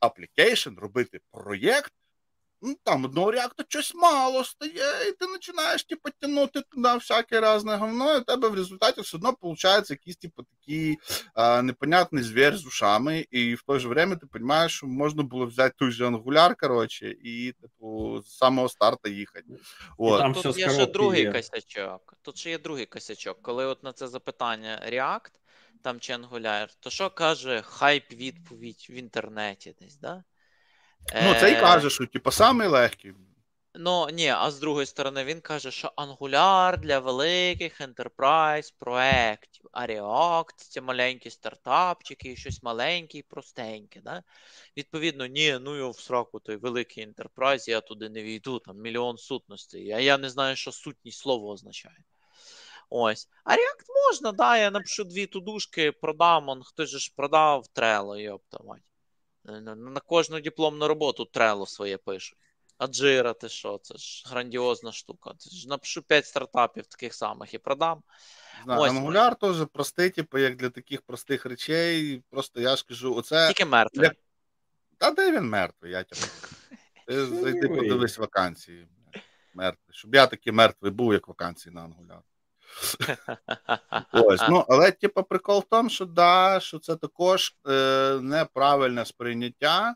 [0.00, 1.92] application, робити проєкт,
[2.62, 7.40] ну, там одного React у щось мало стає, і ти починаєш типу, тягнути туди всяке
[7.40, 10.98] разне говно, і у тебе в результаті все одно виходить якийсь типу, такий
[11.34, 15.46] а, непонятный звір з ушами, і в то же время ти розумієш, що можна було
[15.46, 19.58] взяти той же Angular, коротше, і типу, з самого старту їхати.
[19.98, 20.18] От.
[20.18, 21.32] Там Тут є ще другий є.
[21.32, 22.14] косячок.
[22.22, 23.42] Тут ще є другий косячок.
[23.42, 25.30] Коли от на це запитання React,
[25.82, 30.24] там чи Angular, то що каже хайп відповідь в інтернеті десь, да?
[31.14, 33.12] Ну, це і е, каже, що типу, самий легкий.
[33.74, 39.86] Ну, ні, а з другої сторони, він каже, що Angular для великих enterprise проєктів, а
[39.86, 44.00] React це маленькі стартапчики, щось маленьке і простеньке.
[44.00, 44.22] Да?
[44.76, 49.18] Відповідно, ні, ну я в сраку той великий enterprise, я туди не війду, там мільйон
[49.18, 49.90] сутностей.
[49.90, 52.04] А я не знаю, що сутність слово означає.
[52.90, 53.28] Ось.
[53.44, 58.18] А React можна, да, я напишу дві тудушки, продам, он хтось же ж продав трело,
[58.18, 58.82] йопта мать.
[58.82, 58.89] Е,
[59.44, 62.38] на кожну дипломну роботу трело своє пишуть.
[62.78, 63.80] А Джира, ти що?
[63.82, 65.34] Це ж грандіозна штука.
[65.38, 68.02] Це ж напишу 5 стартапів таких самих і продам.
[68.64, 72.22] Знаю, Angular теж простий, типу, як для таких простих речей.
[72.30, 73.48] Просто я ж кажу, оце.
[73.48, 74.08] Тільки мертвий.
[74.08, 74.14] Для...
[74.98, 76.22] Та де він мертвий, я тебе.
[77.06, 78.88] Ти зайди подивись вакансії.
[79.54, 79.94] Мертвий.
[79.94, 82.20] Щоб я такий мертвий був, як вакансії на Angular.
[84.12, 89.94] Ось, ну, Але, типу, прикол в тому, що да, що це також е, неправильне сприйняття,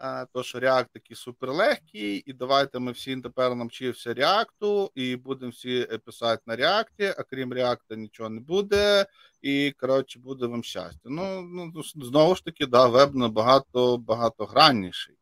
[0.00, 5.50] е, то що React такий суперлегкий, і давайте ми всі тепер навчився React, і будемо
[5.50, 9.06] всі писати на React, а крім React нічого не буде,
[9.42, 11.00] і коротше буде вам щастя.
[11.04, 15.14] Ну, ну знову ж таки, да, веб набагато багатогранніший.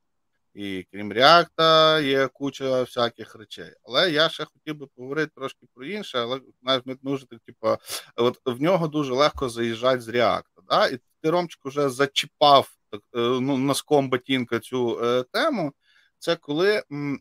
[0.54, 3.72] І крім React, є куча всяких речей.
[3.82, 7.76] Але я ще хотів би поговорити трошки про інше, але навіть ми дуже типу,
[8.16, 10.42] от в нього дуже легко заїжджати з React.
[10.68, 10.88] Да?
[10.88, 15.72] І ти Ромчик вже зачіпав так, е, ну, носком ботинка цю е, тему.
[16.18, 17.20] Це коли м,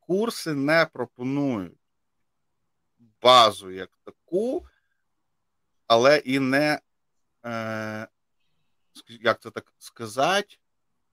[0.00, 1.78] курси не пропонують
[3.22, 4.66] базу як таку,
[5.86, 6.80] але і не,
[7.46, 8.08] е,
[9.08, 10.56] як це так сказати,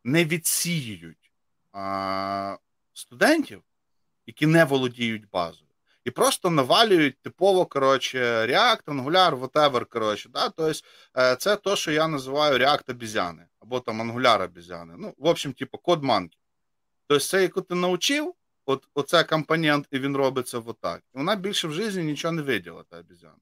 [0.04, 1.23] не відсіюють
[2.94, 3.64] студентів,
[4.26, 5.70] які не володіють базою,
[6.06, 10.50] і просто навалюють типово коротше, React, Angular, whatever, коротше, да?
[10.50, 10.80] Тобто
[11.38, 14.94] це то, що я називаю React обізяни або там Angular обізяни.
[14.98, 16.38] Ну, в общем, типу, код манки.
[17.08, 18.34] Тобто, це, яку ти навчив,
[18.66, 21.04] от, оце компонент, і він робиться отак.
[21.14, 23.36] Вона більше в житті нічого не виділа, та обізяна.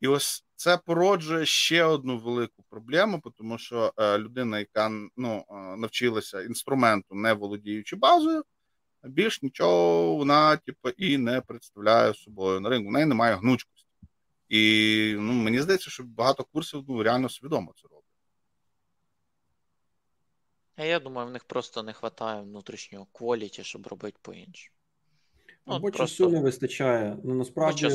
[0.00, 5.54] І ось це породжує ще одну велику проблему, тому що е, людина, яка ну, е,
[5.76, 8.44] навчилася інструменту, не володіючи базою,
[9.02, 12.88] більш нічого вона типу, і не представляє собою на ринку.
[12.88, 13.86] В неї немає гнучкості.
[14.48, 18.02] І ну, мені здається, що багато курсів ну, реально свідомо це роблять.
[20.76, 24.76] А я думаю, в них просто не вистачає внутрішнього кваліті, щоб робити по-іншому.
[25.66, 26.28] Ну, Або просто...
[26.28, 27.18] не вистачає.
[27.24, 27.88] Ну насправді.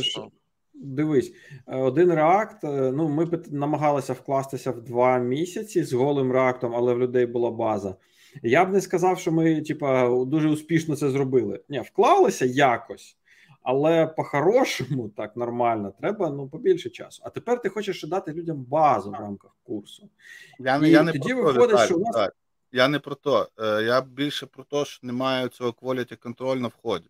[0.73, 1.33] Дивись,
[1.67, 2.63] е, один реакт.
[2.63, 7.51] Е, ну, ми намагалися вкластися в два місяці з голим реактом, але в людей була
[7.51, 7.95] база.
[8.43, 11.59] Я б не сказав, що ми, типа, дуже успішно це зробили.
[11.69, 13.17] Ні, вклалися якось,
[13.63, 17.21] але по-хорошому, так нормально, треба ну побільше часу.
[17.25, 20.09] А тепер ти хочеш дати людям базу в рамках курсу.
[20.59, 22.15] Я не, я не тоді про виходить, то, що у нас.
[22.15, 22.35] Так.
[22.71, 23.49] Я не про то.
[23.59, 27.09] Е, я більше про те, що немає цього quality контролю на вході.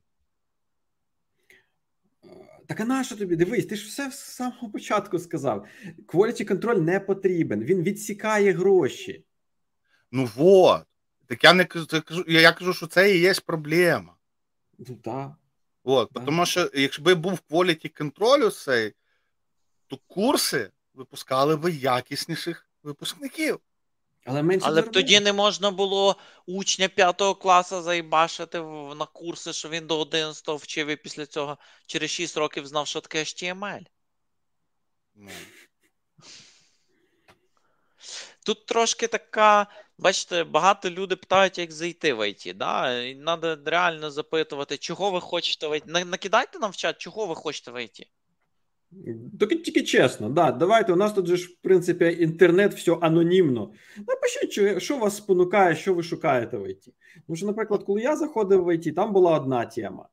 [2.71, 3.35] Так а на що тобі?
[3.35, 5.67] Дивись, ти ж все з самого початку сказав.
[6.07, 9.25] Quality контроль не потрібен, він відсікає гроші.
[10.11, 10.83] Ну вот.
[11.27, 14.15] Так я не кажу, я кажу, що це і є проблема.
[14.77, 15.31] Ну так.
[15.83, 18.93] От, Тому що якби був quality контролю цей,
[19.87, 23.59] то курси випускали би якісніших випускників.
[24.25, 26.15] Але менше Але б тоді не можна було
[26.45, 28.61] учня п'ятого класу заїбашити
[28.95, 31.57] на курси, що він до 11 вчив і після цього
[31.87, 33.85] через 6 років знав, що таке HTML.
[35.15, 35.29] Ну.
[38.45, 39.67] Тут трошки така,
[39.97, 42.57] бачите, багато людей питають, як зайти в ІТ.
[42.57, 43.01] Да?
[43.01, 45.83] І Треба реально запитувати, чого ви хочете в ІТ.
[45.85, 48.07] Накидайте нам в чат, чого ви хочете в ІТ.
[49.39, 50.93] Тільки, тільки чесно, да, давайте.
[50.93, 53.71] У нас тут же ж, в принципі, інтернет, все анонімно.
[54.07, 56.87] Напишіть, що вас спонукає, що ви шукаєте в ІТ.
[57.27, 60.07] Тому що, наприклад, коли я заходив в ІТ, там була одна тема.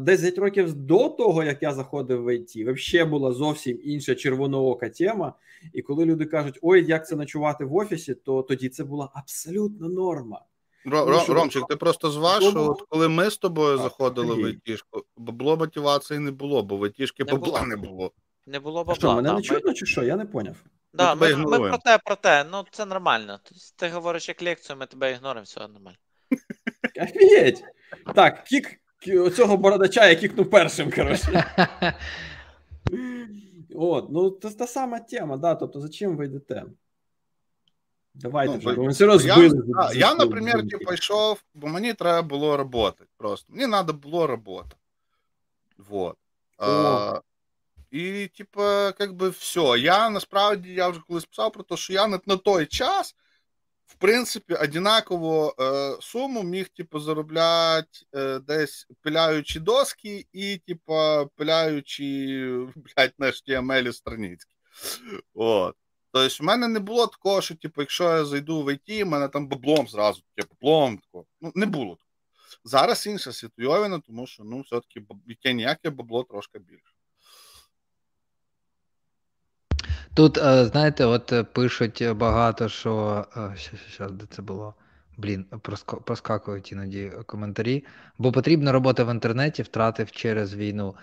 [0.00, 5.34] 10 років до того, як я заходив в ІТ, взагалі була зовсім інша червоноока тема.
[5.72, 9.88] І коли люди кажуть, ой, як це ночувати в офісі, то тоді це була абсолютно
[9.88, 10.42] норма.
[10.84, 15.02] Ром, Ромчик, ти просто зваж, що от коли ми з тобою так, заходили в ІТшку,
[15.16, 18.12] бабло мотивації не було, бо в ІТшки бабла не було.
[18.46, 18.94] Не було бабла.
[18.94, 20.02] Що, мене не чутно, чи що?
[20.02, 20.56] Я не поняв.
[20.94, 23.40] Да, ми, ми, ми про те, про те, ну це нормально.
[23.76, 25.98] Ти говориш як лекцію, ми тебе ігноримо, все нормально.
[27.02, 27.64] Офігеть!
[28.14, 31.54] Так, кік оцього бородача я кікнув першим, коротше.
[33.74, 36.64] От, ну це та сама тема, да, тобто зачем ви йдете?
[38.14, 39.62] Давайте ну, вже, бо все розбили.
[39.68, 43.04] Я, я, наприклад, типу, йшов, бо мені треба було роботи.
[43.16, 44.76] Просто мені треба було роботи.
[45.78, 46.16] Вот.
[46.58, 47.20] А,
[47.90, 48.62] І, типу,
[48.98, 49.78] як би все.
[49.78, 53.14] Я насправді я вже колись писав про те, що я на, на той час,
[53.86, 60.94] в принципі, одинаково е, суму міг, типу, заробляти е, десь пиляючи доски і, типу,
[61.36, 62.04] пиляючи,
[62.76, 64.54] блядь, на HTML страницьки.
[65.34, 65.76] От.
[66.12, 69.48] Тобто, в мене не було такого, що, типу, якщо я зайду в ІТ, мене там
[69.48, 71.24] баблом зразу, типу, баблом такого.
[71.40, 72.10] Ну, не було такого.
[72.64, 76.94] Зараз інша світойовина, тому що ну, все-таки яке ніяке бабло трошки більше.
[80.14, 83.26] Тут, е, знаєте, от е, пишуть багато, що.
[83.88, 84.74] Що, е, де це було?
[85.16, 85.44] Блін,
[86.04, 87.84] проскакують іноді коментарі.
[88.18, 90.94] Бо потрібна робота в інтернеті, втратив через війну.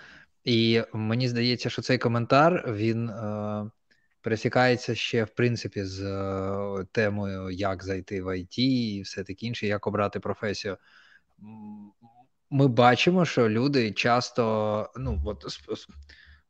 [0.44, 3.10] І мені здається, що цей коментар він
[4.20, 9.66] пересікається ще, в принципі, з е, темою, як зайти в ІТ і все таке інше,
[9.66, 10.76] як обрати професію.
[12.50, 15.44] Ми бачимо, що люди часто, ну от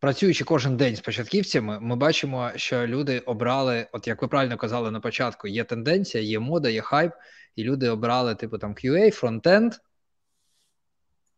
[0.01, 4.91] працюючи кожен день з початківцями, ми бачимо, що люди обрали, от як ви правильно казали
[4.91, 7.13] на початку, є тенденція, є мода, є хайп,
[7.57, 9.75] і люди обрали, типу, там QA, фронтенд.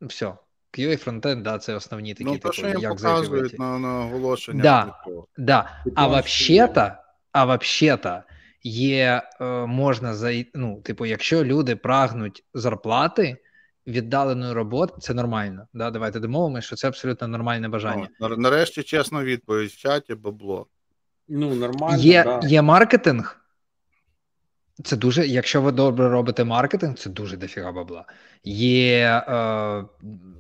[0.01, 0.35] Все,
[0.79, 4.63] QA фронтенд, да, це основні такі ну, типу, що як показують на, на оголошення.
[4.63, 4.95] Да,
[5.39, 5.83] да.
[5.95, 6.93] А вообще-то,
[7.33, 8.23] а вообще-то
[8.63, 13.37] є, е, можна зайти, ну, типу, якщо люди прагнуть зарплати,
[13.87, 15.67] віддаленої роботи, це нормально.
[15.73, 15.91] Да?
[15.91, 18.09] Давайте домовимося, що це абсолютно нормальне бажання.
[18.21, 20.67] Ну, нарешті чесна відповідь в чаті бабло.
[21.29, 21.99] Ну, нормально.
[21.99, 22.41] Є, да.
[22.49, 23.40] є маркетинг,
[24.85, 28.05] це дуже, якщо ви добре робите маркетинг, це дуже дофіга бабла.
[28.45, 29.85] Є е,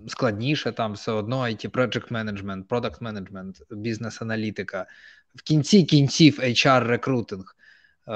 [0.08, 4.86] складніше там все одно IT project management, product management, бізнес-аналітика.
[5.34, 7.56] В кінці кінців HR рекрутинг.
[8.08, 8.12] Е,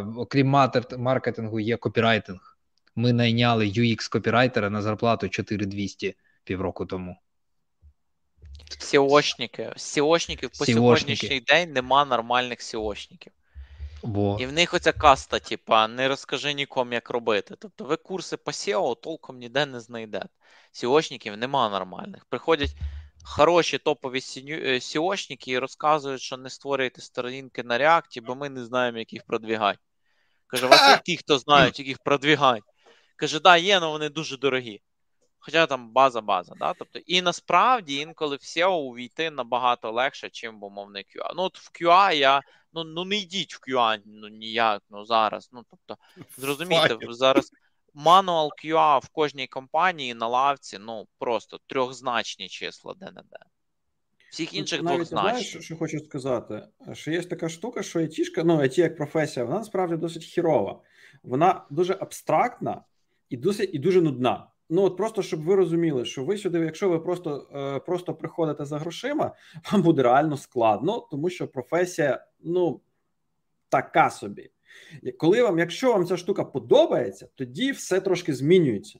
[0.00, 0.48] окрім
[0.98, 2.58] маркетингу, є копірайтинг.
[2.96, 7.16] Ми найняли UX копірайтера на зарплату 4200 півроку тому.
[8.80, 9.72] SEOшники.
[9.76, 13.30] SEOшників по сьогоднішній день нема нормальних SEOшників.
[14.02, 14.36] Бо...
[14.40, 17.54] І в них оця каста, типа, не розкажи нікому, як робити.
[17.58, 20.28] Тобто ви курси по SEO толком ніде не знайдете.
[20.72, 22.24] SEOшників нема нормальних.
[22.24, 22.70] Приходять
[23.24, 24.18] хороші топові
[24.80, 29.24] SEOшники і розказують, що не створюєте сторінки на реакті, бо ми не знаємо, як їх
[29.26, 29.78] продвігати.
[30.46, 32.62] Каже, у вас є ті, хто знають, як їх продвігати.
[33.16, 34.80] Каже, да, є, але вони дуже дорогі.
[35.38, 36.54] Хоча там база-база.
[36.58, 36.74] Да?
[36.74, 41.32] Тобто, І насправді інколи в SEO увійти набагато легше, чим в умовний QA.
[41.36, 45.48] Ну, от в QA я ну ну не йдіть в QA ну ніяк ну зараз.
[45.52, 46.02] Ну тобто,
[46.36, 47.52] зрозумійте, зараз
[47.94, 53.38] мануал QA в кожній компанії на лавці ну просто трьохзначні числа де-не-де.
[54.30, 55.30] Всіх інших Навіть, двохзначні.
[55.30, 56.68] Знаєш, що хочу сказати?
[56.92, 60.80] Що є така штука, що айтішка, ну IT як професія, вона насправді досить хірова.
[61.22, 62.84] Вона дуже абстрактна
[63.28, 64.46] і досить і дуже нудна.
[64.70, 68.64] Ну от просто щоб ви розуміли, що ви сюди, якщо ви просто е, просто приходите
[68.64, 69.34] за грошима,
[69.72, 72.80] вам буде реально складно, тому що професія ну
[73.68, 74.50] така собі.
[75.18, 78.98] Коли вам, якщо вам ця штука подобається, тоді все трошки змінюється.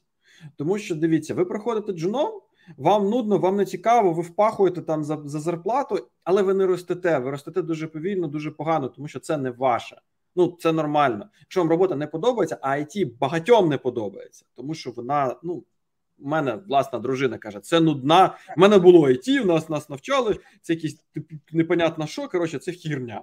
[0.55, 2.41] Тому що дивіться, ви приходите джуном,
[2.77, 7.17] вам нудно, вам не цікаво, ви впахуєте там за за зарплату, але ви не ростете.
[7.17, 10.01] Ви ростете дуже повільно, дуже погано, тому що це не ваше.
[10.39, 11.29] Ну, це нормально.
[11.39, 15.63] Якщо вам робота не подобається, а IT багатьом не подобається, тому що вона ну
[16.19, 18.37] У мене власна дружина каже, це нудна.
[18.57, 20.39] У мене було IT, у нас нас навчали.
[20.61, 21.03] Це якісь
[21.51, 22.27] непонятно що.
[22.27, 23.21] Коротше, це хірня.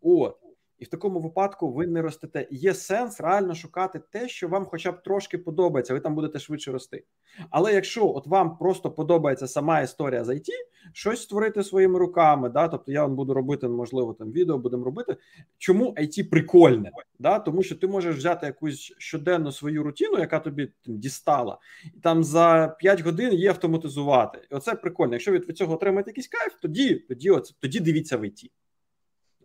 [0.00, 0.36] От.
[0.80, 2.48] І в такому випадку ви не ростете.
[2.50, 5.94] Є сенс реально шукати те, що вам, хоча б трошки подобається.
[5.94, 7.04] Ви там будете швидше рости.
[7.50, 10.48] Але якщо от вам просто подобається сама історія з IT,
[10.92, 15.16] щось створити своїми руками, да, тобто я вам буду робити, можливо, там відео будемо робити.
[15.58, 16.90] Чому IT прикольне?
[17.18, 21.58] Да, Тому що ти можеш взяти якусь щоденну свою рутину, яка тобі там, дістала,
[21.96, 24.38] і там за 5 годин її автоматизувати.
[24.50, 25.12] І оце прикольно.
[25.12, 28.50] Якщо від цього отримаєте якийсь кайф, тоді тоді, оце, тоді дивіться в IT.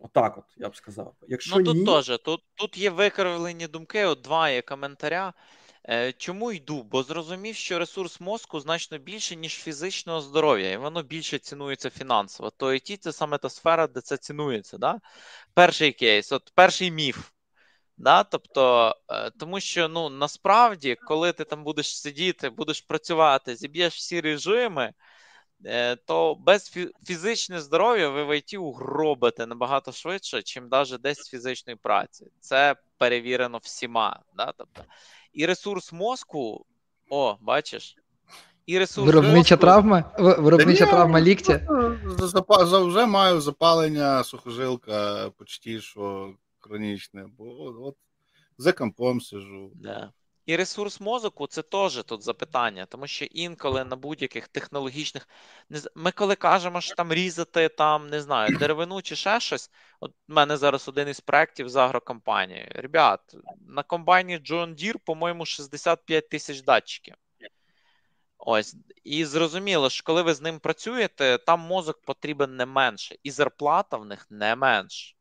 [0.00, 1.14] Отак, от я б сказав.
[1.28, 1.86] Якщо ну тут ні...
[1.86, 4.04] теж тут тут є викривлені думки.
[4.04, 5.32] От два є коментаря.
[5.88, 6.82] Е, Чому йду?
[6.82, 12.50] Бо зрозумів, що ресурс мозку значно більше, ніж фізичного здоров'я, і воно більше цінується фінансово.
[12.50, 14.78] То IT– це саме та сфера, де це цінується.
[14.78, 15.00] Да?
[15.54, 17.30] Перший кейс, от перший міф.
[17.96, 18.24] Да?
[18.24, 24.20] Тобто, е, тому що ну насправді, коли ти там будеш сидіти, будеш працювати, зіб'єш всі
[24.20, 24.92] режими.
[25.64, 26.72] Е, то без
[27.06, 32.26] фізичного здоров'я ви в ІТ угробите набагато швидше, чим навіть десь фізичної праці.
[32.40, 34.20] Це перевірено всіма.
[34.36, 34.52] Да?
[34.58, 34.82] Тобто,
[35.32, 36.66] І ресурс мозку,
[37.10, 37.96] о, бачиш.
[38.66, 39.56] І ресурс Виробнича мозку...
[39.56, 41.60] травма виробнича травма ліктя.
[42.18, 47.96] За, вже маю запалення сухожилка почти що хронічне, бо от, от
[48.58, 49.70] за компом сижу.
[49.74, 50.12] Да.
[50.46, 55.28] І ресурс мозку це теж тут запитання, тому що інколи на будь-яких технологічних
[55.94, 59.70] ми коли кажемо, що там різати там, не знаю, деревину чи ще щось.
[60.00, 62.72] От у мене зараз один із проєктів з агрокомпанії.
[62.74, 63.20] Ребят,
[63.68, 67.14] на комбайні John Deere, по-моєму, 65 тисяч датчиків.
[68.38, 73.30] Ось, і зрозуміло, що коли ви з ним працюєте, там мозок потрібен не менше, і
[73.30, 75.15] зарплата в них не менше.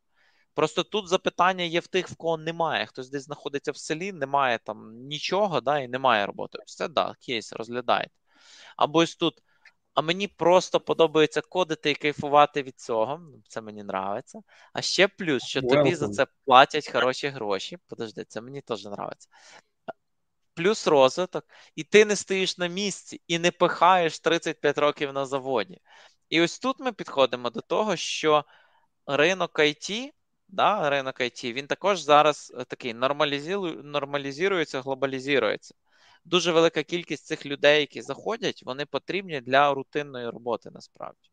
[0.55, 2.85] Просто тут запитання є в тих, в кого немає.
[2.85, 6.59] Хтось десь знаходиться в селі, немає там нічого, да, і немає роботи.
[6.65, 8.13] Все, да, кейс розглядаєте.
[8.77, 9.41] Або ось тут.
[9.93, 13.21] А мені просто подобається кодити і кайфувати від цього.
[13.47, 14.41] Це мені нравиться.
[14.73, 15.69] А ще плюс, що Welcome.
[15.69, 17.77] тобі за це платять хороші гроші.
[17.87, 19.29] Подожди, це мені теж нравиться.
[20.53, 21.45] Плюс розвиток,
[21.75, 25.79] і ти не стоїш на місці і не пихаєш 35 років на заводі.
[26.29, 28.45] І ось тут ми підходимо до того, що
[29.05, 30.11] ринок IT
[30.47, 32.93] да, ринок IT, він також зараз е, такий
[33.83, 35.75] нормалізується, глобалізується.
[36.25, 41.29] Дуже велика кількість цих людей, які заходять, вони потрібні для рутинної роботи насправді.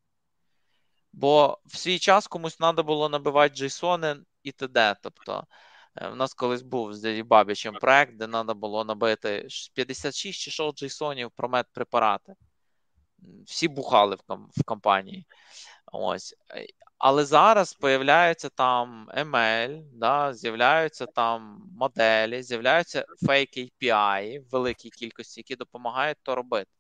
[1.13, 4.97] Бо в свій час комусь треба було набивати JSON і т.д.
[5.03, 5.47] Тобто,
[5.97, 10.51] е, в нас колись був з Дяді Бабічем проект, де треба було набити 56 чи
[10.51, 12.35] 6 JSONів про медпрепарати.
[13.47, 14.17] Всі бухали
[14.57, 15.27] в компанії.
[15.93, 16.35] Ось.
[17.03, 25.41] Але зараз появляються там ML, да, з'являються там моделі, з'являються фейк API в великій кількості,
[25.41, 26.71] які допомагають то робити.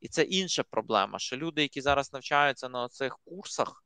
[0.00, 3.84] І це інша проблема, що люди, які зараз навчаються на цих курсах,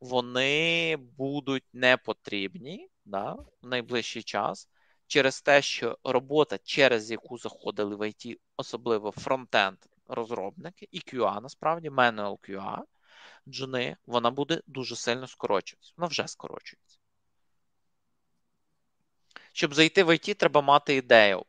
[0.00, 4.68] вони будуть не потрібні да, в найближчий час
[5.06, 11.90] через те, що робота, через яку заходили в IT, особливо фронтенд розробники, і QA, насправді,
[11.90, 12.78] manual QA,
[13.48, 15.92] джуни, вона буде дуже сильно скорочуватися.
[15.96, 16.98] Вона вже скорочується.
[19.52, 21.44] Щоб зайти в IT, треба мати ідею.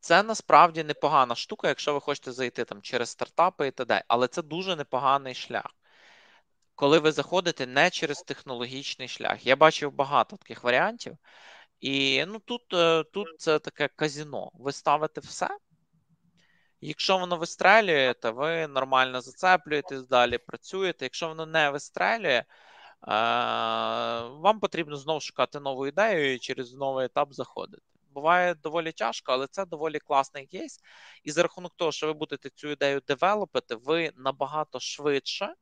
[0.00, 4.04] Це насправді непогана штука, якщо ви хочете зайти там через стартапи і т.д.
[4.08, 5.74] Але це дуже непоганий шлях.
[6.74, 9.46] Коли ви заходите не через технологічний шлях.
[9.46, 11.16] Я бачив багато таких варіантів.
[11.80, 14.50] І ну, тут е, тут це таке казіно.
[14.54, 15.48] Ви ставите все,
[16.86, 21.04] Якщо воно вистрелює, то ви нормально зацеплюєтесь, далі працюєте.
[21.04, 22.44] Якщо воно не вистрелює, е,
[24.28, 27.82] вам потрібно знову шукати нову ідею і через новий етап заходити.
[28.10, 30.80] Буває доволі тяжко, але це доволі класний кейс.
[31.22, 35.54] І за рахунок того, що ви будете цю ідею девелопити, ви набагато швидше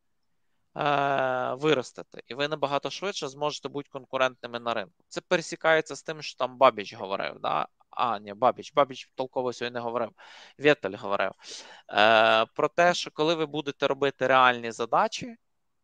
[0.77, 5.05] е, виростете, і ви набагато швидше зможете бути конкурентними на ринку.
[5.09, 7.39] Це пересікається з тим, що там Бабіч говорив.
[7.41, 7.69] Да?
[7.93, 8.73] А, ні, Бабіч.
[8.73, 10.11] Бабіч толково сьогодні не говорив.
[10.59, 11.33] Вєтель говорив.
[11.91, 15.37] Е, Про те, що коли ви будете робити реальні задачі,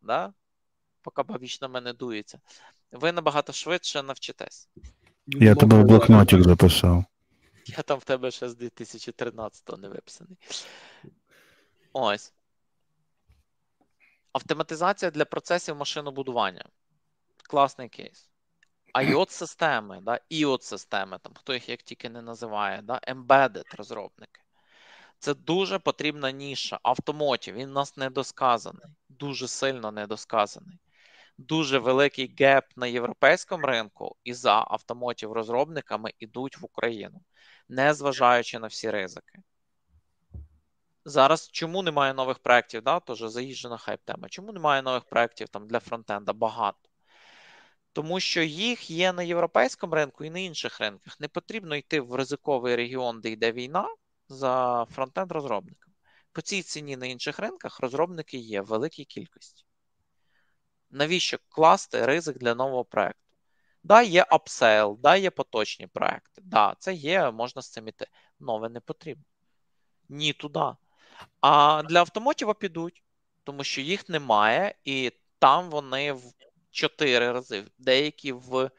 [0.02, 0.32] да,
[1.02, 2.40] поки Бабіч на мене дується,
[2.92, 4.68] ви набагато швидше навчитесь.
[5.26, 7.04] Я тебе в блокнотик записав.
[7.66, 10.36] Я там в тебе ще з 2013-го не виписаний.
[11.92, 12.32] Ось.
[14.32, 16.64] Автоматизація для процесів машинобудування.
[17.42, 18.28] Класний кейс
[18.94, 24.40] iot системи да, iot системи там хто їх як тільки не називає, да, embedded розробники.
[25.18, 26.78] Це дуже потрібна ніша.
[26.82, 30.78] Автомотів, він у нас недосказаний, дуже сильно недосказаний.
[31.38, 37.20] Дуже великий gap на європейському ринку, і за automotive розробниками йдуть в Україну.
[37.68, 39.38] не зважаючи на всі ризики.
[41.04, 42.82] Зараз чому немає нових проєктів?
[42.82, 43.00] Да?
[43.00, 44.28] Тож заїжджена хайп тема.
[44.28, 46.32] Чому немає нових проєктів там для frontend а?
[46.32, 46.87] Багато.
[47.98, 51.20] Тому що їх є на європейському ринку і на інших ринках.
[51.20, 53.88] Не потрібно йти в ризиковий регіон, де йде війна,
[54.28, 55.94] за frontend розробниками.
[56.32, 59.64] По цій ціні на інших ринках розробники є в великій кількості.
[60.90, 63.22] Навіщо класти ризик для нового проекту?
[63.82, 66.42] Да, є upsale, да, є поточні проекти.
[66.44, 68.06] Да, це є, можна з цим іти.
[68.40, 69.24] Нове не потрібно.
[70.08, 70.72] Ні туди.
[71.40, 73.02] А для automotive а підуть,
[73.44, 76.12] тому що їх немає, і там вони
[76.78, 77.64] 4 рази.
[77.78, 78.70] Деякі в.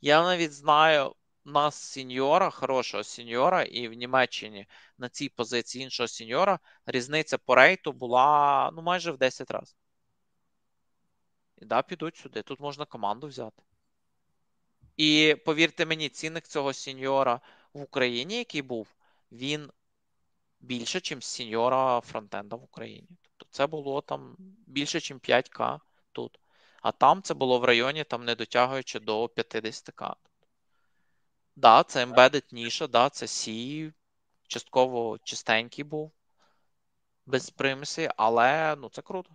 [0.00, 1.14] Я навіть знаю
[1.44, 4.66] нас senior а, хорошого senior а, і в Німеччині
[4.98, 9.76] на цій позиції іншого senior а різниця по рейту була ну, майже в 10 разів.
[11.56, 12.42] І да, підуть сюди.
[12.42, 13.62] Тут можна команду взяти.
[14.96, 17.40] І повірте мені, цінник цього сеньора
[17.72, 18.88] в Україні, який був,
[19.32, 19.70] він
[20.60, 23.08] більше, ніж сеньора фронтенда в Україні.
[23.22, 25.80] Тобто це було там більше, ніж 5К
[26.12, 26.38] тут.
[26.82, 30.14] А там це було в районі, там не дотягуючи до 50к.
[31.56, 33.92] Да, це embedded ніша, да, це C,
[34.48, 36.12] частково чистенький був,
[37.26, 39.30] без примісі, але ну це круто.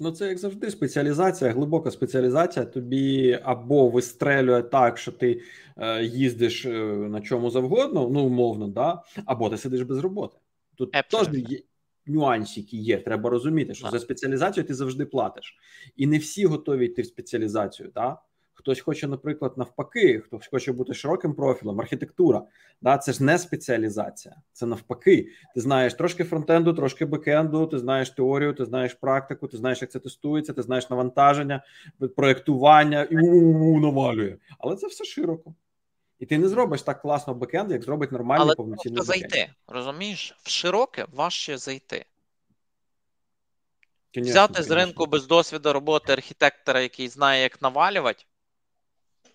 [0.00, 2.64] Ну, це як завжди, спеціалізація, глибока спеціалізація.
[2.64, 5.42] Тобі або вистрелює так, що ти
[5.76, 10.36] е, їздиш е, на чому завгодно, ну умовно, да, або ти сидиш без роботи.
[10.76, 11.62] Тут теж є
[12.08, 12.98] нюансики є.
[12.98, 15.56] Треба розуміти, що за спеціалізацію ти завжди платиш,
[15.96, 17.90] і не всі готові йти в спеціалізацію.
[17.94, 18.18] Да?
[18.58, 22.42] Хтось хоче, наприклад, навпаки, хтось хоче бути широким профілем, архітектура.
[22.82, 25.28] Да, Це ж не спеціалізація, це навпаки.
[25.54, 29.90] Ти знаєш трошки фронтенду, трошки бекенду, ти знаєш теорію, ти знаєш практику, ти знаєш, як
[29.90, 31.64] це тестується, ти знаєш навантаження,
[32.16, 33.14] проєктування і
[33.80, 34.36] навалює.
[34.58, 35.54] Але це все широко.
[36.18, 39.20] І ти не зробиш так класно бекенд, як зробить нормальний Але повноцінний бекенд.
[39.20, 39.52] зайти.
[39.66, 42.04] Розумієш, в широке важче зайти.
[44.14, 44.74] Конечно, Взяти конечно.
[44.74, 48.24] з ринку без досвіду роботи архітектора, який знає, як навалювати.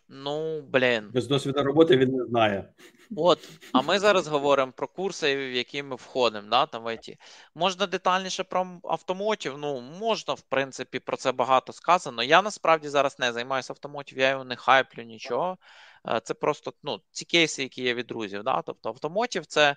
[0.10, 1.10] Ну, блін.
[1.14, 2.73] Без досвіду роботи він не знає.
[3.15, 7.15] От, а ми зараз говоримо про курси, в які ми входимо, да, там в IT.
[7.55, 9.57] Можна детальніше про автомотів.
[9.57, 12.23] Ну, можна, в принципі, про це багато сказано.
[12.23, 15.57] Я насправді зараз не займаюся автомотів, я його не хайплю нічого.
[16.07, 18.43] Е, це просто ну, ці кейси, які є від друзів.
[18.43, 18.61] Да?
[18.61, 19.75] Тобто автомотів це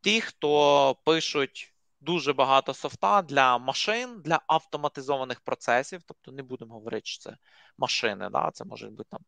[0.00, 6.02] ті, хто пишуть дуже багато софта для машин, для автоматизованих процесів.
[6.06, 7.36] Тобто не будемо говорити, що це
[7.78, 8.50] машини, да?
[8.54, 9.20] це може бути там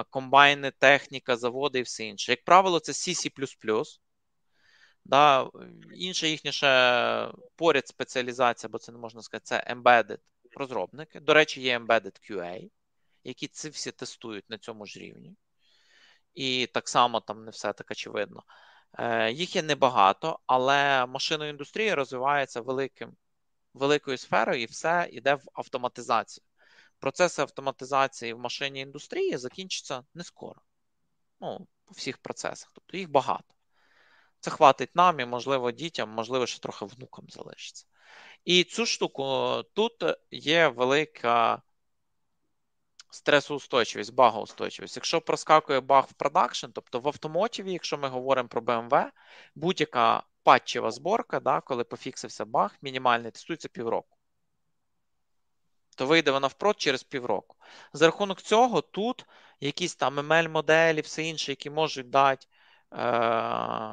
[0.00, 2.32] е, комбайни, техніка, заводи і все інше.
[2.32, 3.30] Як правило, це C,
[5.04, 5.50] Да,
[5.94, 10.18] Інша їхня ще поряд спеціалізація, бо це не можна сказати, це embedded
[10.56, 11.20] розробники.
[11.20, 12.70] До речі, є embedded QA
[13.24, 15.36] які ці всі тестують на цьому ж рівні.
[16.34, 18.42] І так само там не все так очевидно.
[18.98, 23.16] Е, Їх є небагато, але машинна індустрія розвивається великим,
[23.74, 26.44] великою сферою, і все йде в автоматизацію.
[26.98, 30.60] Процеси автоматизації в машинній індустрії закінчаться не скоро.
[31.40, 32.70] Ну, по всіх процесах.
[32.74, 33.54] Тобто їх багато.
[34.40, 37.86] Це хватить нам і, можливо, дітям, можливо, ще трохи внукам залишиться.
[38.44, 39.24] І цю штуку
[39.74, 41.62] тут є велика
[43.10, 44.96] стресоустойчивість, багоустойчивість.
[44.96, 49.10] Якщо проскакує баг в продакшн, тобто в автомотиві, якщо ми говоримо про BMW,
[49.54, 54.16] будь-яка патчева зборка, да, коли пофіксився баг, мінімальний тестується півроку.
[55.96, 57.56] То вийде вона впрод через півроку.
[57.92, 59.26] За рахунок цього, тут
[59.60, 62.46] якісь там ML-моделі, все інше, які можуть дати
[62.92, 62.98] е,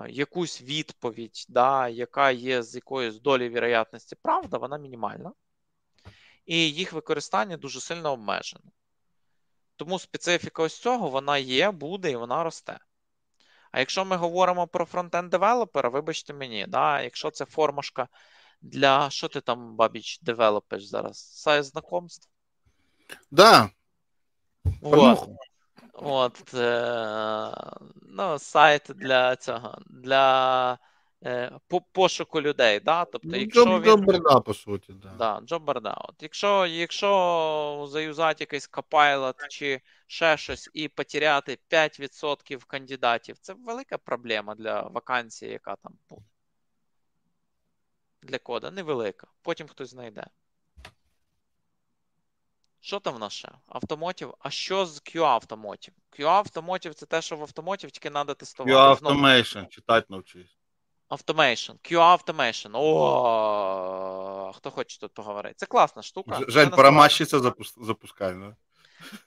[0.10, 5.32] якусь відповідь, да, яка є з якоюсь долі вірогятності правда, вона мінімальна.
[6.46, 8.64] І їх використання дуже сильно обмежено.
[9.78, 12.80] Тому специфіка ось цього вона є, буде і вона росте.
[13.72, 18.08] А якщо ми говоримо про frontend developer а, вибачте мені, да, якщо це формашка
[18.62, 21.18] для що ти там, бабіч, develop иш зараз?
[21.18, 22.30] Сайт знакомств?
[23.32, 23.70] Да.
[24.82, 25.30] От,
[25.94, 27.52] от е,
[28.02, 30.78] ну, сайт для цього, для
[31.68, 32.80] по пошуку людей.
[32.80, 33.06] Да?
[33.06, 33.84] Тобто, ну, якщо він...
[33.84, 35.10] Job board а, по суті, да.
[35.10, 35.94] Да, Job board а.
[35.94, 43.98] От Якщо якщо заюзати якийсь Copilot чи ще щось і потеряти 5% кандидатів, це велика
[43.98, 46.22] проблема для вакансії, яка там буде.
[48.24, 49.28] Для кода невелика.
[49.42, 50.28] Потім хтось знайде.
[52.80, 53.50] Що там в нас ще?
[53.68, 54.34] Автомотів.
[54.40, 55.94] А що з QA автомотів?
[56.12, 58.76] QA автомотів це те, що в автомотів тільки треба тестувати.
[58.76, 60.57] QA Automation, читати навчись.
[61.10, 62.72] Automation, QA Automation.
[62.74, 65.56] О, хто хоче тут поговорити?
[65.58, 66.40] Це класна штука.
[66.48, 67.40] Жень, пора масчиця
[67.78, 68.36] запускай,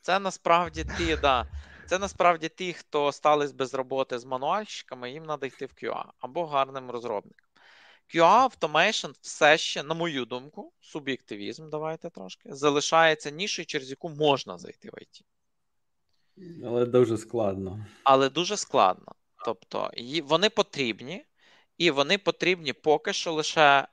[0.02, 1.47] Це насправді ти, да.
[1.86, 6.47] Це насправді ті, хто стались без роботи з мануальщиками, їм треба йти в QA або
[6.47, 7.47] гарним розробникам.
[8.15, 14.59] QA Automation все ще, на мою думку, суб'єктивізм, давайте трошки, залишається нішою, через яку можна
[14.59, 15.23] зайти в IT.
[16.66, 17.86] Але дуже складно.
[18.05, 19.12] Але дуже складно.
[19.44, 19.90] Тобто,
[20.24, 21.24] вони потрібні,
[21.81, 23.89] і вони потрібні поки що лише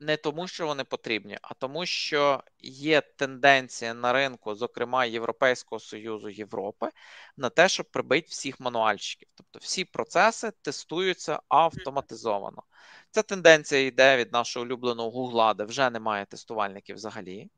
[0.00, 6.28] не тому, що вони потрібні, а тому, що є тенденція на ринку, зокрема Європейського Союзу
[6.28, 6.90] Європи,
[7.36, 9.28] на те, щоб прибити всіх мануальщиків.
[9.34, 12.62] Тобто всі процеси тестуються автоматизовано.
[13.10, 17.50] Ця тенденція йде від нашого улюбленого Гугла, де вже немає тестувальників взагалі.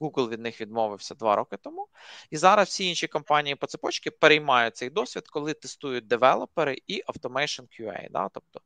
[0.00, 1.88] Google від них відмовився два роки тому.
[2.30, 7.62] І зараз всі інші компанії по цепочці переймають цей досвід, коли тестують девелопери і Automation
[7.80, 8.10] QA.
[8.10, 8.28] Да?
[8.34, 8.60] Тобто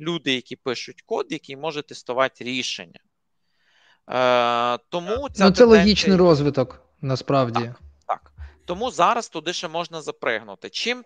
[0.00, 3.00] люди, які пишуть код, який може тестувати рішення.
[4.10, 5.66] Е, Тому ця ну, це тенденція...
[5.66, 7.60] логічний розвиток насправді.
[7.60, 8.32] Так, так.
[8.64, 10.70] Тому зараз туди ще можна запригнути.
[10.70, 11.04] Чим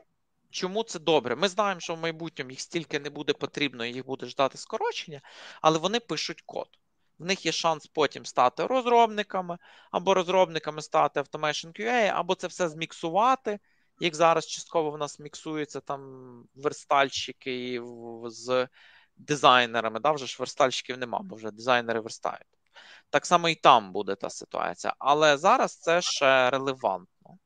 [0.54, 1.36] Чому це добре?
[1.36, 5.20] Ми знаємо, що в майбутньому їх стільки не буде потрібно, їх буде ждати скорочення,
[5.62, 6.68] але вони пишуть код.
[7.18, 9.58] В них є шанс потім стати розробниками,
[9.90, 13.58] або розробниками стати Automation QA, або це все зміксувати.
[14.00, 16.00] Як зараз частково в нас міксуються там
[16.54, 17.82] верстальщики
[18.26, 18.68] з
[19.16, 20.00] дизайнерами.
[20.00, 20.12] Да?
[20.12, 22.46] Вже ж верстальщиків нема, бо вже дизайнери верстають.
[23.10, 24.94] Так само і там буде та ситуація.
[24.98, 27.38] Але зараз це ще релевантно.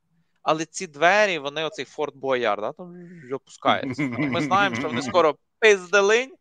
[0.43, 2.95] Але ці двері, вони оцей Форт Бояр, да, там
[3.33, 4.03] опускаються.
[4.19, 6.35] Ми знаємо, що вони скоро пизделинь,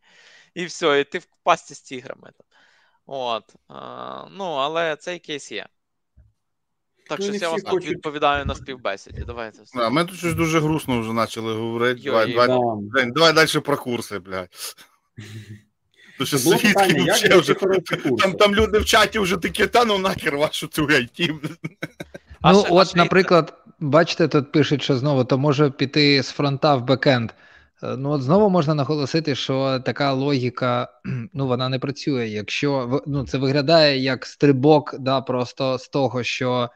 [0.54, 2.32] і все, і ти в пасті з тіграми.
[3.10, 3.54] От.
[3.68, 5.66] А, Ну, але цей кейс є.
[7.08, 9.24] Так що я вас тут відповідаю на співбесіді.
[9.26, 9.58] Давайте.
[9.74, 12.00] А, Ми тут щось дуже грустно вже почали говорити.
[12.00, 14.48] Йо, давай, давай, давай, давай далі про курси, блядь.
[16.18, 17.54] То що питання, вже,
[18.18, 21.34] там, там люди в чаті вже такі, та ну нахер вашу цю IT.
[22.44, 27.30] Ну, от, наприклад, бачите, тут пишуть, що знову то може піти з фронта в бекенд.
[27.82, 30.88] Е, ну, от знову можна наголосити, що така логіка
[31.32, 32.26] ну, вона не працює.
[32.28, 36.70] Якщо ну, це виглядає як стрибок, да, просто з того, що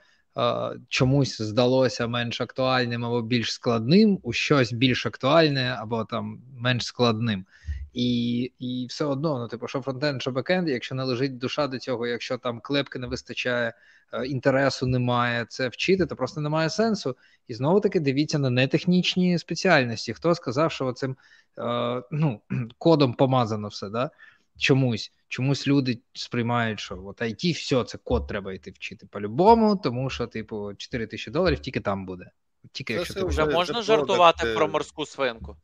[0.88, 7.46] чомусь здалося менш актуальним або більш складним, у щось більш актуальне або там менш складним.
[7.92, 11.78] І і все одно, ну типу, що фронтенд, що бекенд, якщо не лежить душа до
[11.78, 13.72] цього, якщо там клепки не вистачає,
[14.12, 17.16] е, інтересу немає це вчити, то просто немає сенсу.
[17.48, 20.12] І знову таки дивіться на нетехнічні спеціальності.
[20.12, 21.16] Хто сказав, що цим
[21.58, 22.40] е, ну,
[22.78, 24.10] кодом помазано все, да?
[24.58, 30.10] Чомусь чомусь люди сприймають, що от IT, все, це код треба йти вчити по-любому, тому
[30.10, 32.30] що, типу, 4 тисячі доларів тільки там буде.
[32.72, 35.56] Тільки якщо ти вже можна жартувати про морську свинку.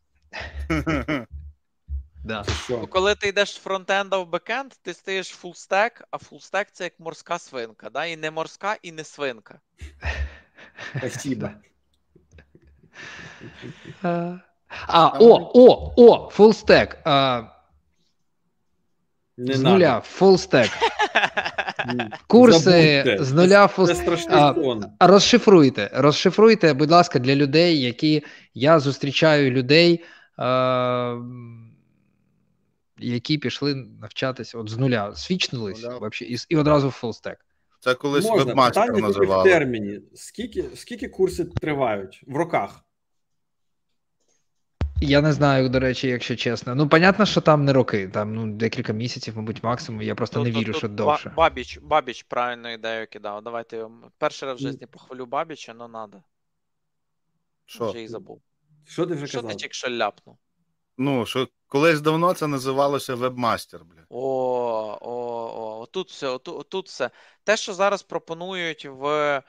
[2.24, 2.44] Да.
[2.69, 6.41] Бо коли ти йдеш з frontend а в backend, ти стаєш full stack, а full
[6.41, 7.90] stack це як морська свинка.
[7.90, 8.05] Да?
[8.05, 9.60] І не морська, і не свинка.
[10.98, 11.48] Спасибо.
[14.02, 16.99] А, о, о, о, full stack.
[19.39, 20.70] Не з нуля, full stack.
[22.27, 23.24] Курси Забудьте.
[23.24, 24.19] з нуля full stack.
[25.01, 25.90] Розшифруйте.
[25.94, 28.23] Розшифруйте, будь ласка, для людей, які
[28.55, 30.05] я зустрічаю людей
[33.01, 37.39] які пішли навчатися от з нуля, switch нулись ну, вообще, і і одразу full stack.
[37.81, 39.51] Це колись webmaster називали.
[39.51, 40.01] в терміні.
[40.15, 42.85] Скільки скільки курси тривають в роках?
[45.01, 46.75] Я не знаю, до речі, якщо чесно.
[46.75, 50.03] Ну, понятно, що там не роки, там ну, декілька місяців, мабуть, максимум.
[50.03, 51.33] Я просто тут, не вірю, тут, що тут довше.
[51.37, 53.43] Бабіч Бабіч правильну ідею кидав.
[53.43, 53.87] Давайте
[54.19, 56.23] перший раз в житті похвалю Бабіча, але треба.
[57.66, 57.91] Що?
[57.91, 58.43] Вже і забув.
[58.85, 59.51] Що ти вже що казав?
[59.51, 60.39] Що ти тільки ляпнув?
[60.99, 64.05] Ну, що колись давно це називалося вебмастер, бля.
[64.09, 67.11] О, о, о, тут все, отут, тут все.
[67.45, 69.43] Те, що зараз пропонують в е,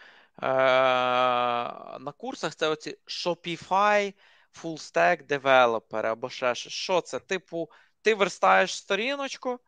[2.00, 4.14] на курсах, це оці Shopify
[4.54, 6.74] Full Stack Developer або ще щось.
[6.74, 7.20] Що це?
[7.20, 7.70] Типу,
[8.02, 9.60] ти верстаєш сторіночку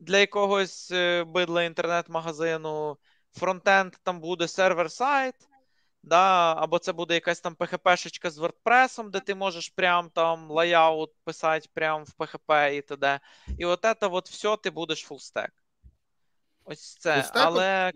[0.00, 2.98] для якогось е, бидла інтернет-магазину,
[3.32, 5.34] frontend там буде server-side
[6.06, 10.50] да, або це буде якась там PHP -шечка з WordPress, де ти можеш прям там
[10.50, 13.20] layout писати прямо в PHP і т.д.
[13.58, 15.52] І от це от все ти будеш full stack.
[16.64, 17.14] Ось це.
[17.14, 17.92] Full stack ом, але.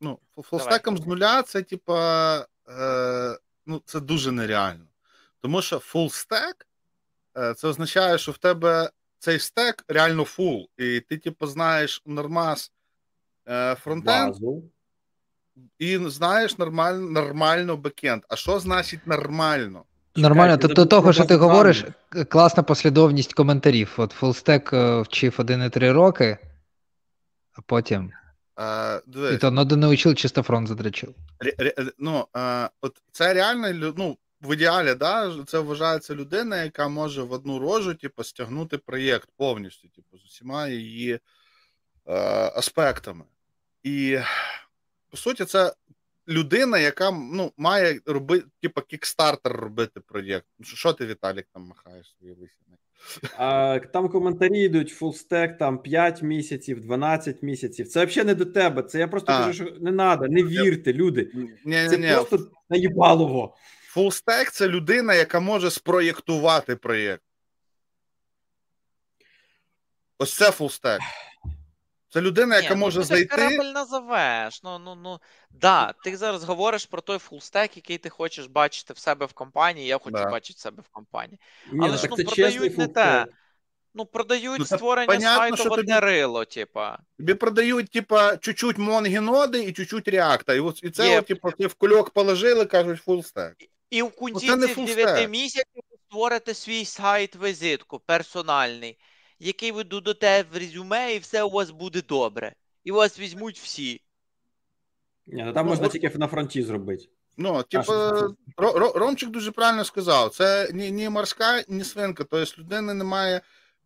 [0.00, 4.86] Ну, full stack ом з нуля це, типа, е, ну, це дуже нереально.
[5.42, 6.66] Тому що full stack
[7.38, 12.72] е, це означає, що в тебе цей stack реально full, і ти, типу, знаєш нормас
[13.48, 14.34] е, frontend.
[15.78, 18.22] І знаєш нормально нормально backend.
[18.28, 19.84] А що значить нормально?
[20.16, 21.84] Нормально, то до того, що ти говориш,
[22.28, 23.94] класна послідовність коментарів.
[23.96, 26.38] От Full stack вчив 1,3 роки,
[27.52, 28.12] а потім
[28.60, 31.14] Е, дивись, І то ноду не учив, чисто фронт задрачив.
[31.40, 36.88] ре- ре- ну, е, от це реально ну, в ідеалі, да, це вважається людина, яка
[36.88, 41.20] може в одну рожу, типу, стягнути проєкт повністю, типу, з усіма її е,
[42.54, 43.24] аспектами.
[43.82, 44.18] І
[45.10, 45.72] по суті, це
[46.28, 50.46] людина, яка ну, має робити, типу, Kickstarter робити проєкт.
[50.58, 52.76] Ну, що, ти, Віталік, там махаєш свої лисини?
[53.36, 57.88] А, там коментарі йдуть full stack, там 5 місяців, 12 місяців.
[57.88, 58.82] Це взагалі не до тебе.
[58.82, 59.38] Це я просто А.
[59.38, 61.30] кажу, що не треба, не вірте, люди.
[61.64, 62.12] Ні, Це ні, ні.
[62.12, 63.56] просто наїбалово.
[63.90, 67.22] Full stack це людина, яка може спроєктувати проєкт.
[70.18, 71.00] Ось це full stack.
[72.08, 73.36] Це людина, яка Ні, може ну, ти зайти.
[73.36, 74.62] корабль назовеш.
[74.62, 75.18] Ну, ну, ну,
[75.50, 79.32] да, ти зараз говориш про той full stack, який ти хочеш бачити в себе в
[79.32, 79.86] компанії.
[79.86, 80.30] Я хочу Да.
[80.30, 81.40] бачити в себе в компанії.
[81.72, 83.26] Ні, Але ну, ж, ну, продають не те.
[83.94, 86.98] Ну, продають Ну, створення понятно, сайту що в одне тобі- рило, типа.
[87.18, 90.54] Тобі продають, типа, чуть-чуть монги ноди і чуть-чуть реакта.
[90.54, 91.18] І, і це, Є.
[91.18, 93.56] от, типа, ти в кульок положили, кажуть, full stack.
[93.90, 95.06] І в Ну, кінці цих full stack.
[95.06, 98.98] 9 місяців ви створите свій сайт-візитку персональний,
[99.38, 102.54] який ви додате в резюме, і все у вас буде добре.
[102.84, 104.00] І вас візьмуть всі.
[105.26, 107.04] Ні, ну, там Ну, можна тільки на фронті зробити.
[107.36, 107.92] Ну, типу,
[108.94, 112.24] Ромчик дуже правильно сказав: це ні, ні морська, ні свинка.
[112.24, 113.40] Тобто людини немає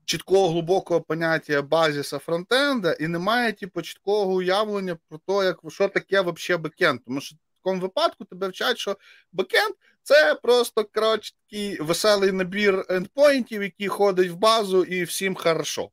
[0.04, 6.20] чіткого глибокого поняття базіса фронтенда і немає, типу, чіткого уявлення про те, як що таке
[6.20, 7.00] взагалі бекенд.
[7.04, 8.96] Тому що в такому випадку тебе вчать, що
[9.32, 9.74] бекенд
[10.04, 15.90] це просто коротше, такий веселий набір ендпоінтів, який ходить в базу, і всім хорошо.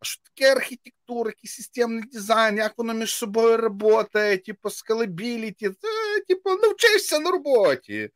[0.00, 6.20] А що таке архітектура, який системний дизайн, як воно між собою працює, типу, скалабіліті, це,
[6.28, 8.10] типу, навчишся на роботі.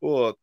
[0.00, 0.36] От.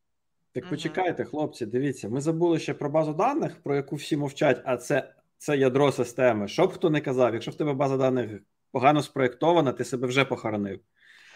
[0.53, 4.77] Так почекайте, хлопці, дивіться, ми забули ще про базу даних, про яку всі мовчать, а
[4.77, 6.47] це, це ядро системи.
[6.47, 8.31] Що б хто не казав, якщо в тебе база даних
[8.71, 10.79] погано спроєктована, ти себе вже похоронив.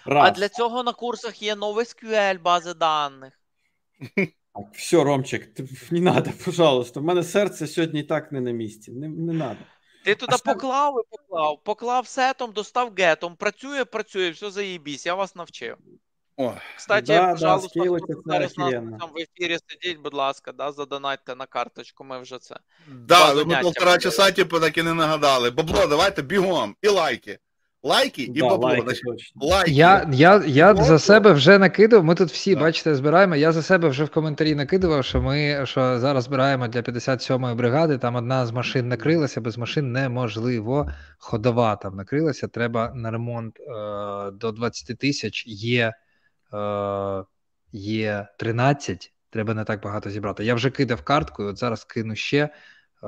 [0.08, 0.28] Раз.
[0.28, 3.34] А для цього на курсах є NoSQL бази даних.
[4.58, 7.00] Так, все, Ромчик, ти, не надо, пожалуйста.
[7.00, 8.92] В мене серце сьогодні і так не на місці.
[8.92, 9.60] Не, не надо.
[10.06, 15.16] Ти туди що- поклав і поклав, поклав сетом, достав гетом, працює, працює, все заєбісь, я
[15.16, 15.78] вас навчив.
[16.38, 20.72] О, Кстати, Да, да, пожалуйста, це зараз нас там в ефірі сидіть, будь ласка, да,
[20.72, 22.56] задонатьте на карточку, ми вже це.
[22.88, 25.52] да, Два ми полтора часа, типу, так і не нагадали.
[25.52, 26.76] Бабло, давайте бігом.
[26.82, 27.40] І лайки.
[27.84, 28.68] Лайки і Да, бабло.
[28.68, 29.72] лайки Значить, лайки.
[29.72, 30.84] Я, я, я Бабло.
[30.84, 32.04] за себе вже накидав.
[32.04, 32.64] Ми тут всі, Так.
[32.64, 33.36] бачите, збираємо.
[33.36, 37.98] Я за себе вже в коментарі накидував, що ми що зараз збираємо для 57-ї бригади.
[37.98, 40.90] Там одна з машин накрилася, без машин неможливо.
[41.18, 42.48] Ходова там накрилася.
[42.48, 43.64] Треба на ремонт е,
[44.32, 45.44] до 20 тисяч.
[45.48, 45.94] Є,
[46.54, 47.24] е,
[47.72, 49.14] є 13.
[49.30, 50.46] Треба не так багато зібрати.
[50.46, 52.50] Я вже кидав картку, і от зараз кину ще.
[53.04, 53.08] Е,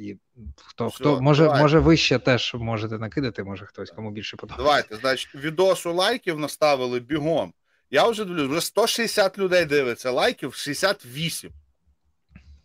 [0.00, 0.16] і
[0.56, 1.62] хто, Все, хто може, давай.
[1.62, 4.64] може ви ще теж можете накидати, може хтось кому більше подобається.
[4.64, 7.52] Давайте, значить, відосу лайків наставили бігом.
[7.90, 11.50] Я вже дивлюсь, вже 160 людей дивиться, лайків 68.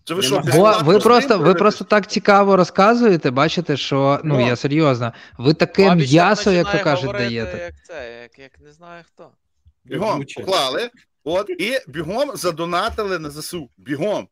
[0.04, 4.48] Це ви що, Бо ви просто, ви просто так цікаво розказуєте, бачите, що ну Ну.
[4.48, 7.58] я серйозно, ви таке м'ясо, як то кажуть, даєте.
[7.58, 9.30] Як це, як, як не знаю хто.
[9.86, 10.90] Бігом поклали,
[11.24, 13.70] от, і бігом задонатили на ЗСУ.
[13.78, 14.28] Бігом.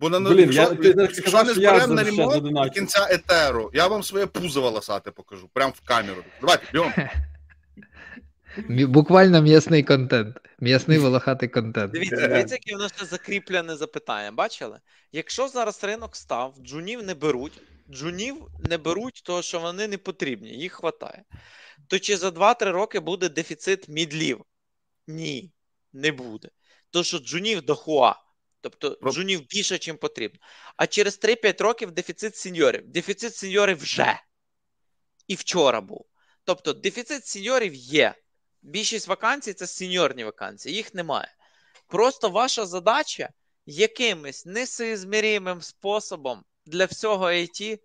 [0.00, 3.70] Бо на Блін, якщо, я- ти якщо сказав, не зберемо на ремонт до кінця етеру,
[3.74, 6.24] я вам своє пузо волосате покажу, прямо в камеру.
[6.40, 6.66] Давайте.
[8.68, 10.36] Мі- Буквально м'ясний контент.
[10.60, 11.92] М'ясний волохатий контент.
[11.92, 14.32] Дивіться, дивіться, яке в нас ще закріплене запитання.
[14.32, 14.80] Бачили?
[15.12, 17.60] Якщо зараз ринок став, джунів не беруть,
[17.90, 18.36] джунів
[18.70, 21.22] не беруть, тому що вони не потрібні, їх хватає.
[21.86, 24.40] То чи за 2-3 роки буде дефіцит мідлів?
[25.06, 25.52] Ні,
[25.92, 26.48] не буде.
[26.90, 28.14] То що джунів дохуа.
[28.70, 30.40] Тобто Про- джунів більше, ніж потрібно.
[30.76, 32.88] А через 3-5 років дефіцит сеньорів.
[32.88, 34.20] Дефіцит сеньорів вже.
[35.26, 36.06] І вчора був.
[36.44, 38.14] Тобто дефіцит сеньорів є.
[38.62, 41.34] Більшість вакансій це сеньорні вакансії, їх немає.
[41.86, 43.28] Просто ваша задача
[43.66, 47.78] якимось несоізмірімим способом для всього IT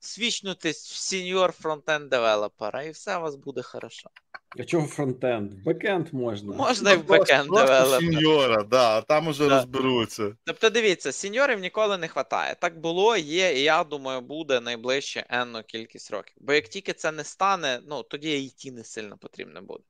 [0.00, 4.10] switch нутись в senior frontend developer а, і все у вас буде хорошо.
[4.58, 5.52] А чого frontend?
[5.64, 6.56] Backend можна.
[6.56, 7.48] Можна і в backend
[8.00, 9.56] сеньора, да, а там уже Да.
[9.56, 10.36] розберуться.
[10.44, 12.56] Тобто, дивіться, сеньорів ніколи не вистачає.
[12.60, 16.34] Так було, є, і я думаю, буде найближче енну кількість років.
[16.40, 19.84] Бо як тільки це не стане, ну тоді IT не сильно потрібно буде.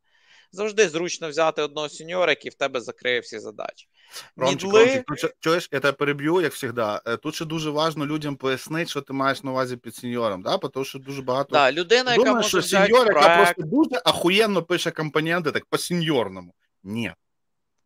[0.52, 3.88] Завжди зручно взяти одного сеньора, який в тебе закриє всі задачі.
[4.36, 6.82] Ромчик, Мідли, Ромчик, чуєш, я тебе переб'ю, як завжди.
[7.06, 10.58] Е, Тут ще дуже важливо людям пояснити, що ти маєш на увазі під сеньором, да?
[10.58, 14.62] тому що дуже багато да, людина, яка може що сеньор, яка проект, просто дуже ахуєнно
[14.62, 16.54] пише компоненти, так по-сеньорному.
[16.82, 17.12] Ні.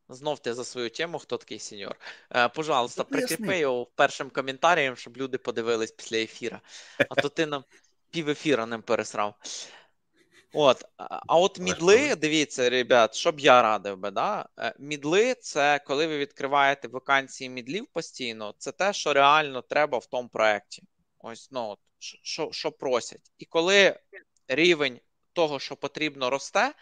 [0.09, 1.95] Знов ти за свою тему, хто такий сеньор.
[2.31, 6.61] Е, пожалуйста, прикріпи його першим коментарієм, щоб люди подивились після ефіра.
[7.09, 7.65] А то ти нам
[8.11, 9.35] пів ефіра ним пересрав.
[10.59, 14.49] От, а от мідли, дивіться, ребят, що б я радив би, да?
[14.59, 20.07] Е, мідли це коли ви відкриваєте вакансії мідлів постійно, це те, що реально треба в
[20.07, 20.83] тому проєкті.
[21.19, 23.33] Ось ну, от, що, що просять.
[23.39, 24.01] І коли
[24.49, 25.01] рівень
[25.33, 26.75] того, що потрібно, росте,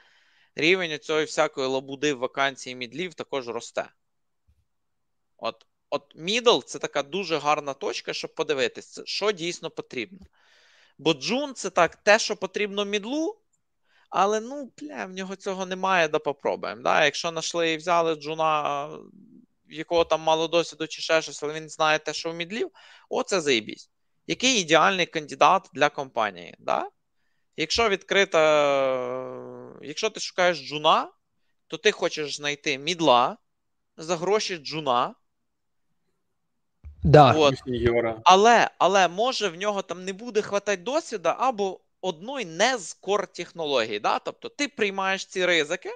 [0.55, 3.89] рівень цієї всякої лабуди в вакансії мідлів також росте.
[5.37, 10.27] От от мідл це така дуже гарна точка, щоб подивитися, що дійсно потрібно.
[10.99, 13.41] Бо джун це так, те, що потрібно мідлу,
[14.17, 16.83] але ну, бля, в нього цього немає, да попробуємо.
[16.83, 17.05] Да?
[17.05, 18.89] Якщо знайшли і взяли джуна,
[19.69, 22.71] якого там мало досвіду чи ще щось, але він знає те, що в мідлів,
[23.09, 23.91] оце заїбісь.
[24.27, 26.55] Який ідеальний кандидат для компанії?
[26.59, 26.91] Да?
[27.57, 28.41] Якщо відкрита,
[29.83, 31.11] якщо ти шукаєш джуна,
[31.67, 33.37] то ти хочеш знайти мідла
[33.97, 35.15] за гроші джуна.
[37.03, 37.33] Да.
[37.33, 37.55] От.
[38.25, 43.27] Але але може в нього там не буде хватати досвіду, або одної не з кор
[43.27, 43.99] технологій.
[43.99, 44.19] Да?
[44.19, 45.91] Тобто ти приймаєш ці ризики,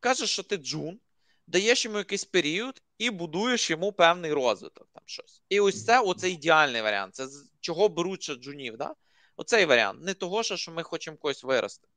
[0.00, 1.00] кажеш, що ти джун,
[1.46, 4.88] даєш йому якийсь період і будуєш йому певний розвиток.
[4.92, 5.42] там щось.
[5.48, 7.14] І ось це оце ідеальний варіант.
[7.14, 8.76] Це з чого беруть ще джунів.
[8.76, 8.94] Да?
[9.36, 10.02] Оцей варіант.
[10.02, 11.88] Не того, що ми хочемо когось вирости.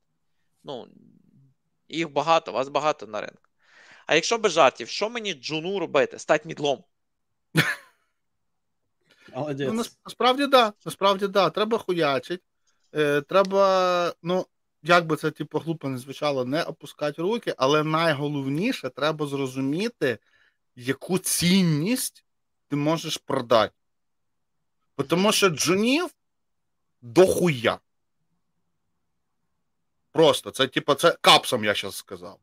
[0.64, 0.88] Ну,
[1.88, 3.50] їх багато, вас багато на ринку.
[4.06, 6.20] А якщо без жартів, що мені джуну робити?
[6.20, 6.84] Стать мідлом.
[9.74, 10.74] Ну, Насправді, да.
[10.86, 11.50] Насправді, да.
[11.50, 12.42] Треба хуячить.
[12.96, 14.46] Е, Треба, ну,
[14.84, 20.18] як би це типу, глупо не звучало, не опускати руки, але найголовніше треба зрозуміти,
[20.76, 22.26] яку цінність
[22.68, 23.74] ти можеш продати.
[25.08, 26.10] Тому що джунів
[27.02, 27.80] дохуя.
[30.12, 32.40] Просто це, типу, це капсом я зараз сказав.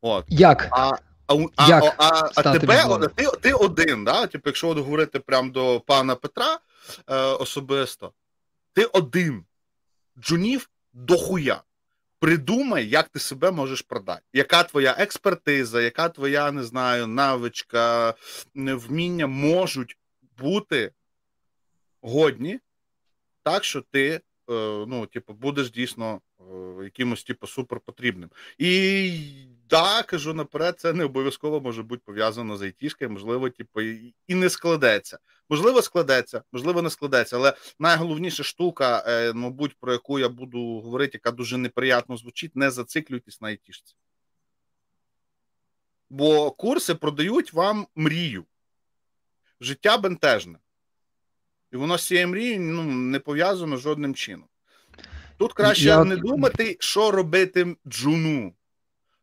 [0.00, 0.24] От.
[0.28, 0.68] Як?
[0.70, 0.92] А
[1.26, 4.26] а, Як а, а, а тебе ти ти один, да?
[4.26, 6.58] Типу, якщо от говорити прямо до пана Петра
[7.06, 8.12] е, особисто,
[8.72, 9.44] ти один.
[10.18, 11.62] Джунів дохуя.
[12.18, 14.22] Придумай, як ти себе можеш продати.
[14.32, 18.14] Яка твоя експертиза, яка твоя, не знаю, навичка,
[18.54, 19.98] вміння можуть
[20.38, 20.92] бути
[22.00, 22.60] годні,
[23.42, 24.20] так що ти е,
[24.88, 28.30] ну, типу, будеш дійсно е, якимось типу, супер потрібним.
[28.58, 29.20] І
[29.70, 34.50] да, кажу наперед, це не обов'язково може бути пов'язано з айтішкою, можливо, типу, і не
[34.50, 35.18] складеться.
[35.48, 37.36] Можливо, складеться, можливо, не складеться.
[37.36, 42.70] Але найголовніша штука, е, мабуть, про яку я буду говорити, яка дуже неприятно звучить, не
[42.70, 43.94] зациклюйтесь на айтішці.
[46.10, 48.44] Бо курси продають вам мрію.
[49.60, 50.58] Життя бентежне.
[51.72, 54.48] І воно з цією мрією ну, не пов'язано жодним чином.
[55.36, 56.04] Тут краще я...
[56.04, 58.54] не думати, що робити джуну.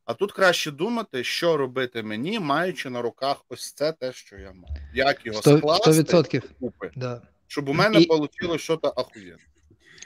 [0.05, 4.51] А тут краще думати, що робити мені, маючи на руках ось це те, що я
[4.51, 4.75] маю.
[4.93, 6.43] Як його 100%, скласти 100%.
[6.59, 7.21] купи, да.
[7.47, 8.07] щоб у мене і...
[8.09, 9.37] вийшло щось ахуєнне.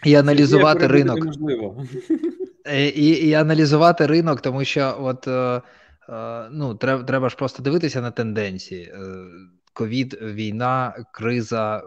[0.04, 1.20] І аналізувати ринок.
[2.74, 5.62] І, і і, аналізувати ринок, тому що от е,
[6.10, 8.94] е, ну, треба треба ж просто дивитися на тенденції.
[9.76, 11.84] Е, ковід, війна, криза,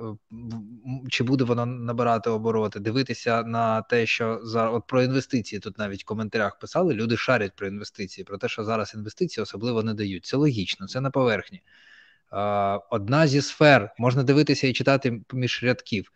[1.09, 6.03] чи буде воно набирати обороти, дивитися на те, що за от про інвестиції тут навіть
[6.03, 6.95] в коментарях писали.
[6.95, 10.27] Люди шарять про інвестиції, про те, що зараз інвестиції особливо не дають.
[10.27, 11.63] Це логічно, це на поверхні.
[12.91, 16.13] Одна зі сфер можна дивитися і читати між рядків.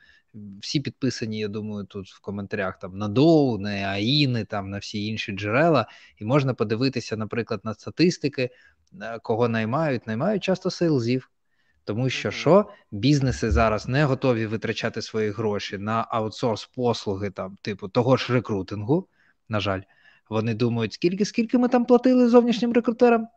[0.60, 5.06] Всі підписані, я думаю, тут в коментарях там на Доу, на АІНи, там на всі
[5.06, 5.86] інші джерела,
[6.18, 8.50] і можна подивитися, наприклад, на статистики,
[9.02, 11.31] е, кого наймають, наймають часто сейлзів.
[11.84, 17.88] Тому що що бізнеси зараз не готові витрачати свої гроші на аутсорс послуги, там, типу
[17.88, 19.08] того ж рекрутингу.
[19.48, 19.80] На жаль,
[20.30, 23.28] вони думають, скільки скільки ми там платили зовнішнім рекрутерам.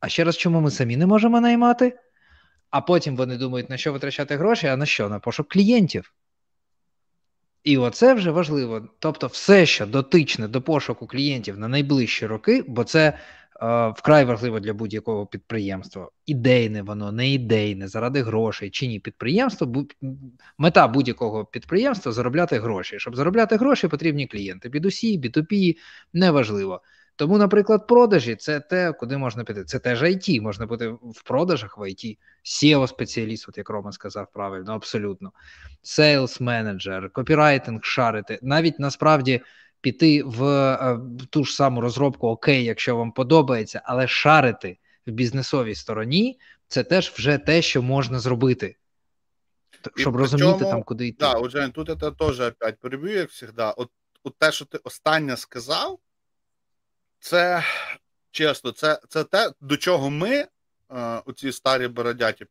[0.00, 1.98] А ще раз, чому ми самі не можемо наймати?
[2.70, 5.08] А потім вони думають, на що витрачати гроші, а на що?
[5.08, 6.12] На пошук клієнтів.
[7.64, 8.88] І оце вже важливо.
[8.98, 13.18] Тобто, все, що дотичне до пошуку клієнтів на найближчі роки, бо це
[13.96, 16.08] вкрай важливо для будь-якого підприємства.
[16.26, 19.00] Ідейне воно, не ідейне, заради грошей чи ні.
[19.00, 19.86] Підприємство
[20.58, 22.98] мета будь-якого підприємства заробляти гроші.
[22.98, 24.68] Щоб заробляти гроші, потрібні клієнти.
[24.68, 25.76] B2C, B2P,
[26.12, 26.82] неважливо.
[27.16, 29.64] Тому, наприклад, продажі це те, куди можна піти.
[29.64, 34.26] Це теж IT, можна бути в продажах в IT, seo спеціаліст от як Рома сказав
[34.32, 35.32] правильно, абсолютно.
[35.84, 38.38] Sales менеджер, копірайтинг шарити.
[38.42, 39.40] Навіть насправді
[39.82, 41.00] піти в, е,
[41.30, 46.38] ту ж саму розробку, окей, якщо вам подобається, але шарити в бізнесовій стороні
[46.68, 48.76] це теж вже те, що можна зробити.
[49.96, 51.18] Щоб розуміти чому, там, куди йти.
[51.18, 53.62] Так, да, Жень, тут я теж опять переб'ю, як завжди.
[53.76, 53.90] От,
[54.22, 55.98] от те, що ти останнє сказав,
[57.20, 57.64] це
[58.30, 60.48] чесно, це це те, до чого ми, е,
[61.24, 62.46] оці старі бородяті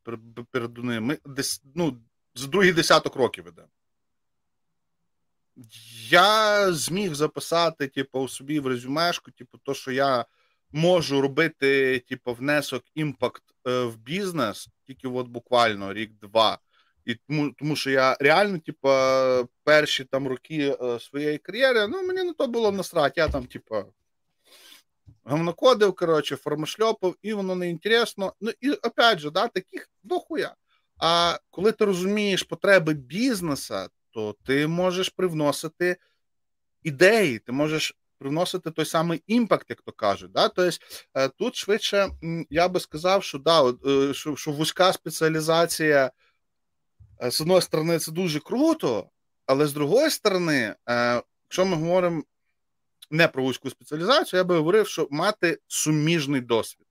[0.52, 1.98] передуни, ми десь ну,
[2.36, 3.68] з другий десяток років ведемо.
[6.10, 10.26] Я зміг записати, типу, у собі в резюмешку, типу, то, що я
[10.72, 16.60] можу робити, типу, внесок імпакт е, в бізнес, тільки от буквально рік-два.
[17.06, 18.90] І тому, тому що я реально, типу,
[19.64, 23.18] перші там роки е, своєї кар'єри, ну мені на то було насрать.
[23.18, 23.94] Я там, типу,
[25.24, 28.34] говнокодив, коротше, формошльопав, і воно не інтересно.
[28.42, 30.56] Ну і опять же, да, таких дохуя.
[30.98, 35.98] А коли ти розумієш потреби бізнеса, то ти можеш привносити
[36.84, 40.32] ідеї, ти можеш привносити той самий імпакт, як то кажуть.
[40.32, 40.50] Да?
[40.50, 40.78] Тобто
[41.38, 42.10] тут швидше
[42.50, 46.12] я би сказав, що да, е, що, що вузька спеціалізація,
[47.24, 49.10] е, з одної сторони, це дуже круто,
[49.46, 50.76] але з другої сторони,
[51.44, 52.24] якщо ми говоримо
[53.12, 56.88] не про вузьку спеціалізацію, я би говорив, що мати суміжний досвід.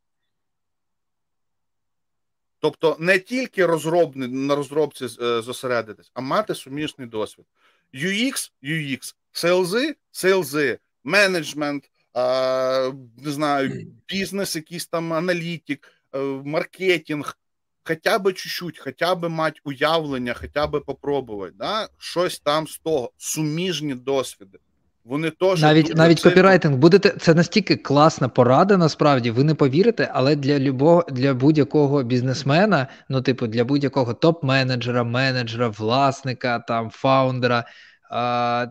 [2.61, 5.07] Тобто не тільки розробни, на розробці
[5.43, 7.47] зосередитись, а мати суміжний досвід.
[7.95, 17.39] UX, UX, Sales, Sales, менеджмент, не знаю, бізнес, якийсь там аналітик, е, маркетинг,
[17.85, 21.89] хоча б чуть-чуть, хоча б мати уявлення, хоча б попробувати, да?
[21.99, 24.59] щось там з того, суміжні досвіди.
[25.05, 26.29] Вони теж навіть навіть це...
[26.29, 28.77] копірайтинг будете це настільки класна порада.
[28.77, 35.05] Насправді ви не повірите, але для любого для будь-якого бізнесмена, ну типу для будь-якого топ-менеджера,
[35.05, 37.65] менеджера, власника, там фаундера,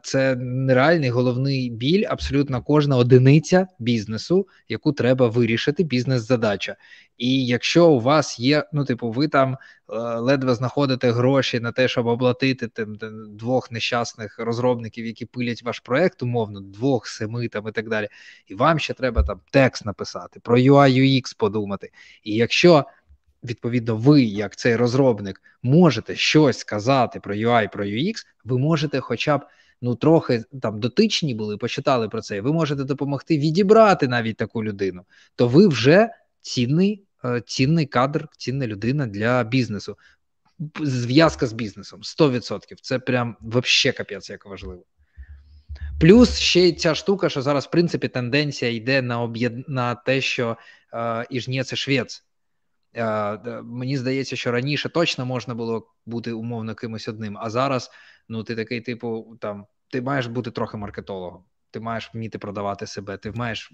[0.03, 6.76] це нереальний головний біль, абсолютно кожна одиниця бізнесу, яку треба вирішити, бізнес-задача.
[7.18, 9.57] І якщо у вас є, ну типу, ви там е,
[9.99, 12.98] ледве знаходите гроші на те, щоб оплатити тим
[13.30, 18.07] двох нещасних розробників, які пилять ваш проект, умовно, двох, семи там і так далі,
[18.48, 21.91] і вам ще треба там текст написати, про UI, UX подумати.
[22.24, 22.86] І якщо
[23.44, 29.38] відповідно, ви, як цей розробник, можете щось сказати про UI, про UX, ви можете, хоча
[29.38, 29.41] б
[29.82, 34.64] ну трохи там дотичні були, почитали про це, і ви можете допомогти відібрати навіть таку
[34.64, 35.06] людину,
[35.36, 36.10] то ви вже
[36.41, 39.98] цінний, е, цінний кадр, цінна людина для бізнесу.
[40.82, 42.82] Зв'язка з бізнесом 100%.
[42.82, 44.84] Це прям вообще капець, як важливо.
[45.99, 49.70] Плюс ще ця штука, що зараз, в принципі, тенденція йде на об'єд...
[49.70, 50.57] на те, що
[50.94, 52.24] е, Іжнє це швець.
[53.64, 57.91] Мені здається, що раніше точно можна було бути умовно кимось одним, а зараз
[58.30, 61.44] ну ти такий, типу, там ти маєш бути трохи маркетологом.
[61.72, 63.74] Ти маєш вміти продавати себе, ти маєш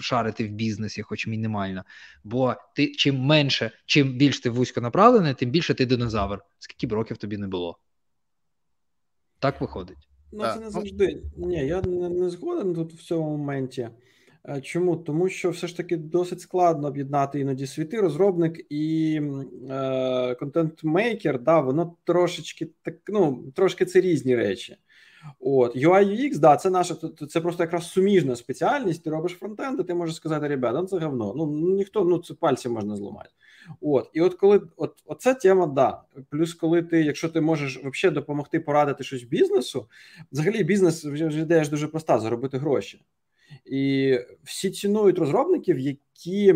[0.00, 1.84] шарити в бізнесі, хоч мінімально.
[2.24, 6.42] Бо ти чим менше, чим більш ти вузько направлений, тим більше ти динозавр.
[6.58, 7.78] Скільки б років тобі не було?
[9.38, 10.08] Так виходить.
[10.32, 11.22] Ну, це не завжди.
[11.36, 13.88] Ні, я не, не згоден тут в цьому моменті.
[14.48, 14.96] Е, чому?
[14.96, 19.20] Тому що все ж таки досить складно об'єднати іноді світи, розробник і
[19.70, 24.76] е, контент-мейкер, да, воно трошечки так, ну, трошки це різні речі.
[25.40, 26.96] От, UI UX, да, це наша
[27.28, 29.04] це просто якраз суміжна спеціальність.
[29.04, 31.34] Ти робиш фронтенд, і ти можеш сказати, ребята, ну це говно.
[31.36, 33.30] Ну ніхто, ну це пальці можна зламати.
[33.80, 36.02] От, і от коли от оця тема, да.
[36.30, 39.88] Плюс, коли ти, якщо ти можеш взагалі допомогти порадити щось бізнесу,
[40.32, 43.04] взагалі бізнес ідея ж дуже проста заробити гроші.
[43.64, 46.54] І всі цінують розробників, які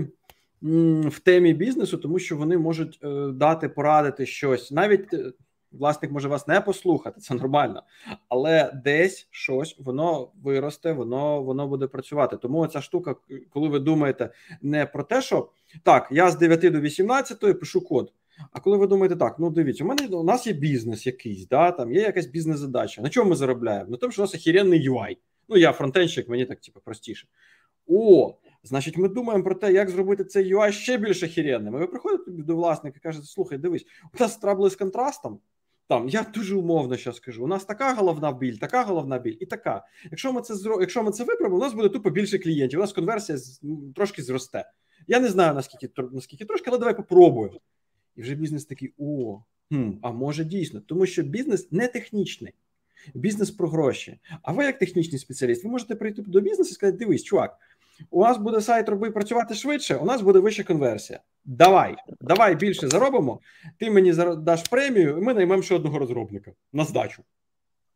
[1.06, 4.70] в темі бізнесу, тому що вони можуть е, дати порадити щось.
[4.70, 5.32] Навіть е,
[5.73, 7.82] власник може вас не послухати, це нормально,
[8.28, 12.36] але десь щось воно виросте, воно воно буде працювати.
[12.36, 13.14] Тому ця штука,
[13.51, 14.31] коли ви думаєте
[14.62, 15.48] не про те, що
[15.82, 18.12] так, я з 9 до 18 пишу код.
[18.52, 21.70] А коли ви думаєте, так, ну дивіться, у мене у нас є бізнес якийсь, да,
[21.70, 23.02] там є якась бізнес-задача.
[23.02, 23.90] На чому ми заробляємо?
[23.90, 25.16] На тому, що у нас охеренний UI.
[25.48, 27.27] Ну, я фронтенщик, мені так типу, простіше.
[27.86, 31.74] О, значить, ми думаємо про те, як зробити цей UI ще більш охеренним.
[31.74, 35.40] І ви приходите до власника і кажете, слухай, дивись, у нас трабли з контрастом.
[35.89, 37.44] Там я дуже умовно що скажу.
[37.44, 39.86] У нас така головна біль, така головна біль і така.
[40.05, 42.78] Якщо ми це якщо ми це виправимо, у нас буде тупо більше клієнтів.
[42.78, 43.39] У нас конверсія
[43.94, 44.70] трошки зросте.
[45.06, 47.60] Я не знаю наскільки наскільки трошки, але давай попробуємо.
[48.16, 49.39] І вже бізнес такий: о,
[49.73, 52.55] хм, а може дійсно, тому що бізнес не технічний
[53.14, 54.20] бізнес про гроші.
[54.43, 57.59] А ви, як технічний спеціаліст, ви можете прийти до бізнесу і сказати: дивись, чувак,
[58.10, 61.20] у нас буде сайт робити працювати швидше, у нас буде вища конверсія.
[61.44, 63.40] Давай, давай більше заробимо.
[63.78, 67.23] Ти мені даш премію, і ми наймемо ще одного розробника на здачу.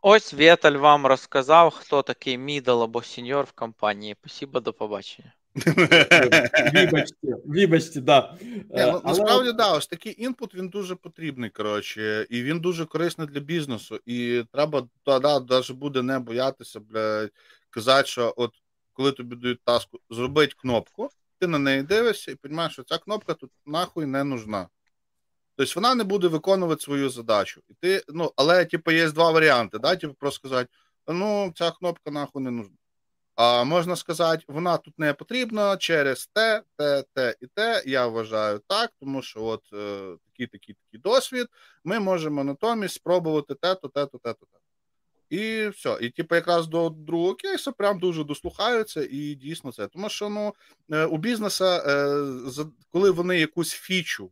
[0.02, 4.16] Ось Віталь вам розказав, хто такий middle або senior в компанії.
[4.20, 5.32] Спасибо, до побачення.
[6.74, 8.36] Вибачте, вибачте, да.
[8.40, 13.28] Ні, ну, Насправді, да, ось такий input він дуже потрібний, коротше, і він дуже корисний
[13.28, 14.00] для бізнесу.
[14.06, 17.30] І треба тоді навіть буде не боятися, блядь,
[17.70, 18.50] казати, що от
[18.92, 23.34] коли тобі дають таску, зробити кнопку, ти на неї дивишся і розумієш, що ця кнопка
[23.34, 24.68] тут нахуй не нужна.
[25.56, 27.60] Тобто вона не буде виконувати свою задачу.
[27.68, 29.78] І ти, ну, Але, типу, є два варіанти.
[29.78, 29.96] Да?
[29.96, 30.70] Типу, просто сказати,
[31.08, 32.76] ну ця кнопка нахуй не нужна.
[33.42, 37.82] А можна сказати, вона тут не потрібна через те, те, те і те.
[37.86, 41.46] Я вважаю так, тому що от е, такий такий такий досвід.
[41.84, 44.58] Ми можемо натомість спробувати те-то, те-то, те-то, те.
[45.36, 45.98] І все.
[46.00, 49.86] І типу, якраз до другого кейсу прям дуже дослухаються, і дійсно це.
[49.86, 50.54] Тому що ну
[50.92, 54.30] е, у бізнеса, е, коли вони якусь фічу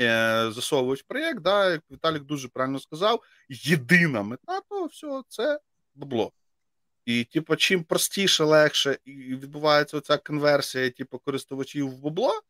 [0.00, 5.60] е, засовують в проєкт, да, як Віталік дуже правильно сказав, єдина мета, то все це
[5.94, 6.32] бабло.
[7.08, 12.40] І, типу, чим простіше, легше і відбувається оця конверсія, типу, користувачів в бабло,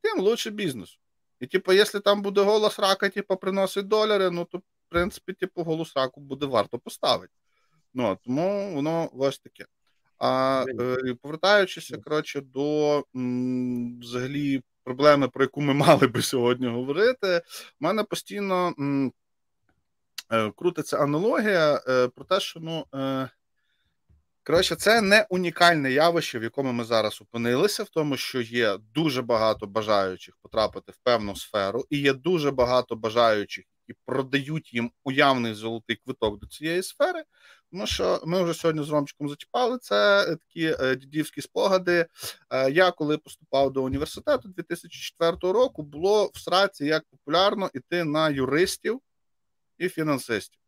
[0.00, 0.98] тим лучше бізнесу.
[1.40, 5.62] І, типу, якщо там буде голос рака, типу, приносить доляри, ну то, в принципі, типу,
[5.62, 7.32] голос раку буде варто поставити.
[7.94, 9.64] Ну, Тому воно ось таке.
[10.18, 17.42] А е, повертаючися, коротше, до м, взагалі проблеми, про яку ми мали би сьогодні говорити,
[17.46, 19.12] в мене постійно м,
[20.32, 22.84] е, крутиться аналогія е, про те, що ну.
[24.46, 28.78] Е, Коротше, це не унікальне явище, в якому ми зараз опинилися, в тому, що є
[28.94, 34.90] дуже багато бажаючих потрапити в певну сферу, і є дуже багато бажаючих, які продають їм
[35.04, 37.24] уявний золотий квиток до цієї сфери.
[37.70, 42.06] Тому що ми вже сьогодні з Ромчиком зачіпали це такі е, дідівські спогади.
[42.50, 48.30] Е, я коли поступав до університету 2004 року, було в сраці як популярно іти на
[48.30, 49.00] юристів
[49.78, 50.60] і фінансистів.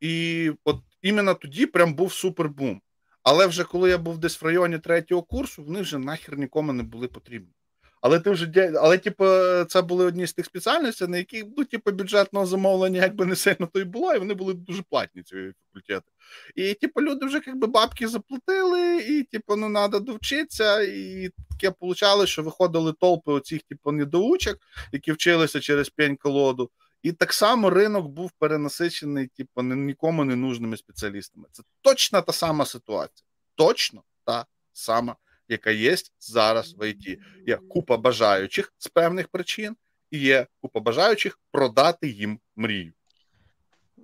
[0.00, 2.80] І от іменно тоді прям був супербум.
[3.22, 6.82] Але вже коли я був десь в районі третього курсу, вони вже нахер нікому не
[6.82, 7.54] були потрібні.
[8.02, 9.24] Але ти вже але, типу,
[9.68, 13.68] це були одні з тих спеціальностей, на які ну, типу, бюджетного замовлення якби не сильно
[13.72, 16.12] то й було, і вони були дуже платні, ці факультети.
[16.54, 20.82] І, типу, люди вже якби бабки заплатили, і, типу, ну треба довчитися.
[20.82, 24.58] І таке вийшло, що виходили толпи оцих, типу, недоучок,
[24.92, 26.70] які вчилися через пень колоду.
[27.02, 31.48] І так само ринок був перенасичений, типу, нікому не нужними спеціалістами.
[31.52, 33.26] Це точно та сама ситуація.
[33.54, 35.16] Точно та сама,
[35.48, 37.18] яка є зараз в ІТ.
[37.46, 39.76] Є купа бажаючих з певних причин,
[40.10, 42.92] і є купа бажаючих продати їм мрію.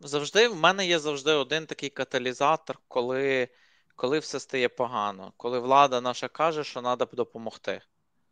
[0.02, 3.48] Завжди в мене є завжди один такий каталізатор, коли
[3.96, 7.80] коли все стає погано, коли влада наша каже, що треба допомогти.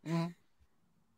[0.03, 0.33] Mm.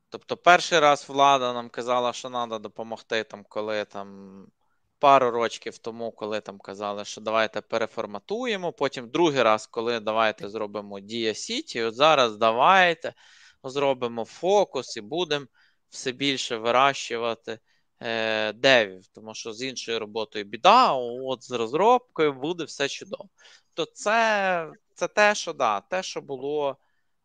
[0.09, 4.47] Тобто, перший раз влада нам казала, що треба допомогти, там, коли там
[4.99, 8.73] пару років тому, коли там казали, що давайте переформатуємо.
[8.73, 13.13] Потім другий раз, коли давайте зробимо Дія Сіті, от зараз давайте
[13.63, 15.45] зробимо фокус і будемо
[15.89, 17.59] все більше вирощувати
[17.99, 23.29] е, девів, тому що з іншою роботою біда, от з розробкою буде все чудово.
[23.73, 26.77] То це це те, що да, те, що було.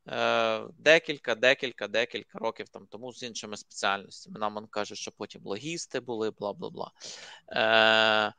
[0.09, 4.39] Е, декілька, декілька, декілька років там тому з іншими спеціальностями.
[4.39, 6.93] Нам он каже, що потім логісти були, бла бла бла.
[7.49, 8.35] Е,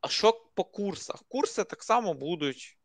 [0.00, 1.22] а що по курсах?
[1.28, 2.78] Курси так само будуть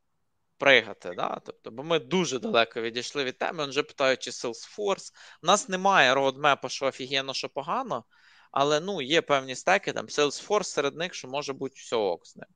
[0.57, 1.13] пригати.
[1.17, 1.41] Да?
[1.45, 3.65] Тобто, Бо ми дуже далеко відійшли від теми.
[3.65, 5.13] Вже питають, чи Salesforce.
[5.43, 8.05] У нас немає роудмепа, що офігенно, що погано,
[8.51, 12.35] але ну, є певні стеки, там Salesforce серед них, що може бути все ок з
[12.35, 12.47] ним.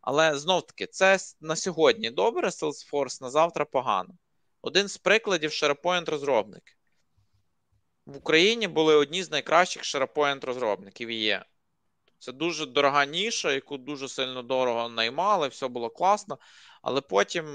[0.00, 4.14] Але знов таки, це на сьогодні добре, Salesforce, на завтра погано.
[4.64, 6.72] Один з прикладів SharePoint розробники.
[8.06, 11.44] В Україні були одні з найкращих SharePoint розробників є.
[12.18, 16.38] Це дуже дорога ніша, яку дуже сильно дорого наймали, все було класно.
[16.82, 17.46] Але потім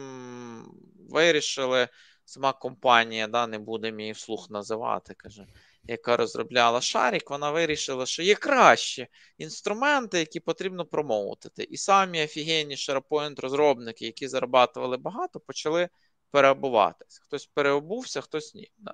[1.10, 1.88] вирішили,
[2.26, 5.48] сама компанія, да, не будемо її вслух називати, каже,
[5.84, 9.08] яка розробляла Шарік, вона вирішила, що є кращі
[9.38, 11.64] інструменти, які потрібно промоутити.
[11.64, 15.90] І самі офігенні SharePoint розробники, які зарабатували багато, почали
[16.32, 17.20] переобуватись.
[17.20, 18.72] Хтось переобувся, хтось ні.
[18.78, 18.94] Да.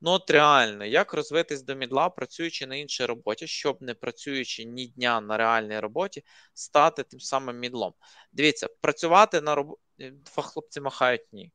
[0.00, 4.86] Ну, от реально, як розвитись до мідла, працюючи на іншій роботі, щоб не працюючи ні
[4.86, 6.24] дня на реальній роботі,
[6.54, 7.94] стати тим самим мідлом.
[8.32, 9.80] Дивіться, працювати на роботі.
[9.98, 11.52] Два хлопці махають ні.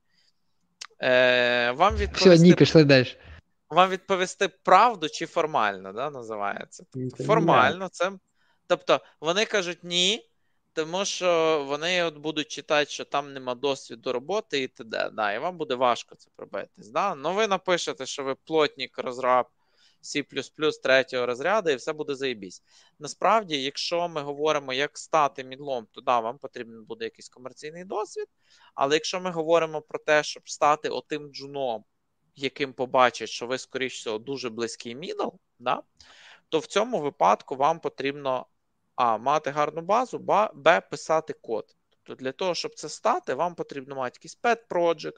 [1.02, 2.36] Е, Вам відповісти...
[2.36, 3.18] Все, ні, пішли далі.
[3.70, 6.84] Вам відповісти правду чи формально, да, називається?
[7.26, 8.12] Формально, це.
[8.68, 10.30] Тобто, вони кажуть ні,
[10.74, 15.10] тому що вони от будуть читати, що там нема досвіду роботи і т.д.
[15.14, 16.90] Да, І вам буде важко це пробитись.
[16.90, 17.16] Да?
[17.16, 19.46] Ну ви напишете, що ви плотник, розраб
[20.04, 22.64] C третього розряду, і все буде заєбісь.
[23.00, 28.28] Насправді, якщо ми говоримо, як стати мідлом, то да, вам потрібен буде якийсь комерційний досвід.
[28.76, 31.84] Але якщо ми говоримо про те, щоб стати отим джуном,
[32.36, 35.28] яким побачать, що ви, скоріш всього, дуже близький мідл,
[35.60, 35.82] да,
[36.50, 38.46] то в цьому випадку вам потрібно
[39.00, 39.18] а.
[39.18, 40.20] Мати гарну базу,
[40.54, 40.82] Б.
[40.82, 41.76] Писати код.
[41.90, 45.18] Тобто для того, щоб це стати, вам потрібно мати якийсь pet project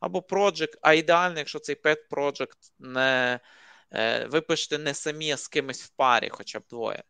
[0.00, 3.40] або project, а ідеально, якщо цей pet project не
[3.92, 7.02] е, ви пишете не самі, а з кимось в парі, хоча б двоє.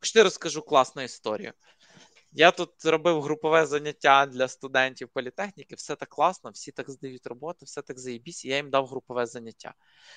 [0.00, 1.52] Хочете розкажу класну історію.
[2.32, 7.64] Я тут зробив групове заняття для студентів політехніки, все так класно, всі так здають роботи,
[7.64, 9.74] все так заєбісь, і я їм дав групове заняття.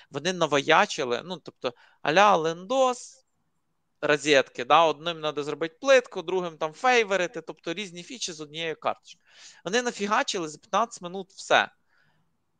[0.10, 3.20] Вони новоячили, ну, тобто, аля лендос,
[4.02, 9.26] розетки, да, одним треба зробити плитку, другим там фейверити, тобто різні фічі з однією карточкою.
[9.65, 11.69] Вони нафігачили за 15 минут все.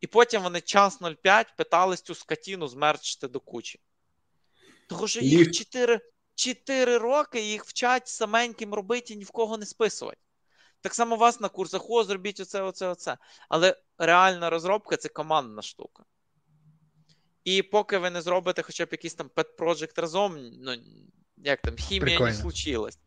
[0.00, 3.80] І потім вони час 05 питались цю скотіну змерчити до кучі.
[4.88, 6.00] Тому що їх 4
[6.34, 10.18] 4 роки їх вчать саменьким робити і ні в кого не списувати.
[10.80, 13.18] Так само вас на курсах, о, зробіть оце, оце, оце.
[13.48, 16.04] Але реальна розробка це командна штука.
[17.44, 20.76] І поки ви не зробите хоча б якийсь там pet project разом, ну,
[21.44, 22.30] як там, хімія Прикольно.
[22.30, 22.98] не случилась.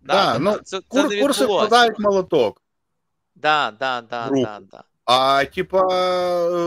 [0.00, 2.62] Да, да, ну, це, кур, це Курси вкладають молоток.
[3.34, 4.84] Да, да, да, да, да.
[5.04, 5.88] А типа,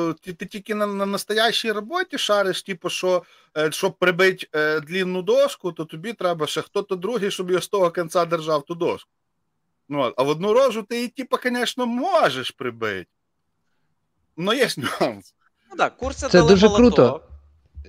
[0.10, 3.24] е, ти, ти тільки на на настоящій роботі шариш, типу, що
[3.58, 7.68] е, щоб прибити е, длінну доску, то тобі треба ще хто-то другий, щоб його з
[7.68, 9.10] того кінця держав ту доску.
[9.90, 13.08] Ну, А в одну рожу ти її, типу, звісно, можеш прибити.
[14.38, 15.34] Ну, є нюанс.
[15.70, 16.96] Ну так, курси Це дуже молоток.
[16.96, 17.27] круто.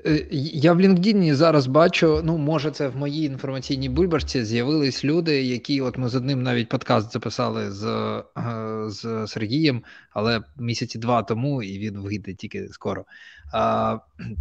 [0.07, 5.43] Е, я в LinkedIn зараз бачу, ну може, це в моїй інформаційній бульбашці з'явились люди,
[5.43, 11.23] які от ми з одним навіть подкаст записали з е, з Сергієм, але місяці два
[11.23, 13.05] тому, і він вийде тільки скоро.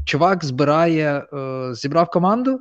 [0.06, 2.60] Чувак збирає, е, зібрав команду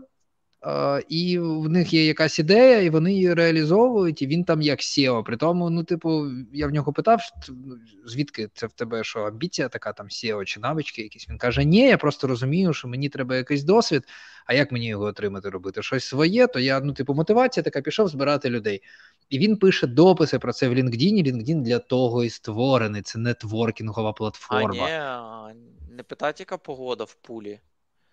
[1.08, 5.22] і в них є якась ідея, і вони її реалізовують, і він там як SEO.
[5.22, 7.76] При тому, ну, типу, я в нього питав, ну,
[8.06, 11.28] звідки це в тебе що амбіція така там SEO чи навички якісь.
[11.28, 14.04] Він каже: Ні, я просто розумію, що мені треба якийсь досвід.
[14.46, 15.82] А як мені його отримати робити?
[15.82, 18.82] Щось своє, то я, ну, типу, мотивація така пішов збирати людей.
[19.30, 21.26] І він пише дописи про це в LinkedIn.
[21.26, 23.02] LinkedIn для того і створений.
[23.02, 24.84] Це нетворкінгова платформа.
[24.84, 27.60] А, ні, Не питати, яка погода в пулі.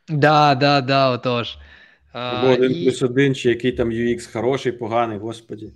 [0.08, 1.58] Да, да, да, отож.
[2.14, 2.84] Або один і...
[2.84, 5.72] плюс один, чи який там UX хороший, поганий, господі.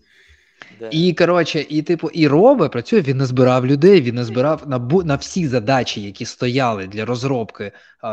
[0.92, 4.80] І коротше, і типу, і Робе працює, він не збирав людей, він не збирав на
[5.06, 7.72] на всі задачі, які стояли для розробки.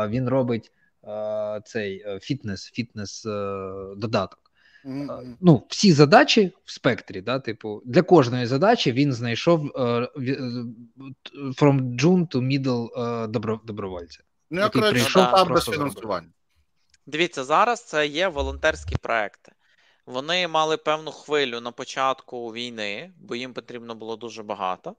[0.09, 0.71] Він робить
[1.65, 3.29] цей е, фітнес, фітнес е,
[3.97, 4.39] додаток.
[4.85, 5.35] Mm-hmm.
[5.41, 10.07] Ну, всі задачі в спектрі, да, типу, для кожної задачі він знайшов uh,
[11.61, 14.19] from June to middle uh, добро, добровольця.
[14.51, 16.27] Ну, я коротше, там без фінансування.
[17.05, 19.51] Дивіться, зараз це є волонтерські проекти.
[20.05, 24.95] Вони мали певну хвилю на початку війни, бо їм потрібно було дуже багато.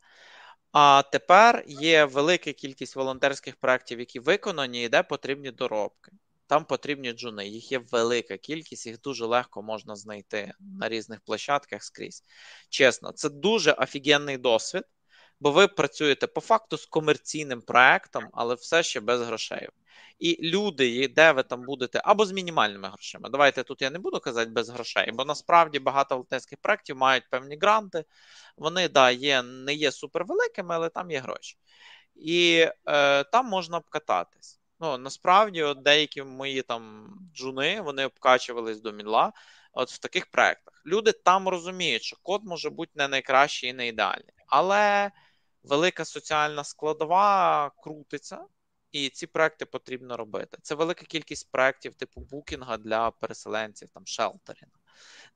[0.73, 6.13] А тепер є велика кількість волонтерських проєктів, які виконані, і де потрібні доробки.
[6.47, 7.49] Там потрібні джуни.
[7.49, 12.23] Їх є велика кількість, їх дуже легко можна знайти на різних площадках скрізь.
[12.69, 14.83] Чесно, це дуже офігенний досвід,
[15.41, 19.69] бо ви працюєте по факту з комерційним проектом, але все ще без грошей.
[20.19, 23.29] І люди, де ви там будете, або з мінімальними грошима.
[23.29, 27.57] Давайте тут я не буду казати без грошей, бо насправді багато волонтерських проєктів мають певні
[27.61, 28.05] гранти.
[28.57, 31.57] Вони да, є, не є супервеликими, але там є гроші.
[32.15, 34.61] І е, там можна обкататись.
[34.81, 39.33] Ну, насправді, от деякі мої там джуни вони обкачувались до мідла
[39.73, 40.83] от в таких проєктах.
[40.87, 44.35] Люди там розуміють, що код може бути не найкращий і не ідеальний.
[44.47, 45.11] Але
[45.63, 48.45] велика соціальна складова крутиться.
[48.93, 50.59] І ці проекти потрібно робити.
[50.63, 54.73] Це велика кількість проєктів типу букінга для переселенців, там шелтерінг.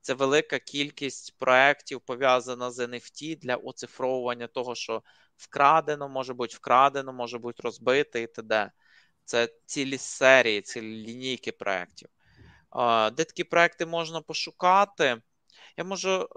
[0.00, 5.02] Це велика кількість проєктів пов'язана з NFT для оцифровування того, що
[5.36, 8.70] вкрадено, може бути вкрадено, може бути розбите і т.д.
[9.24, 12.08] Це цілі серії, цілі лінійки проєктів.
[13.12, 15.22] Де такі проекти можна пошукати?
[15.80, 16.28] Я можу,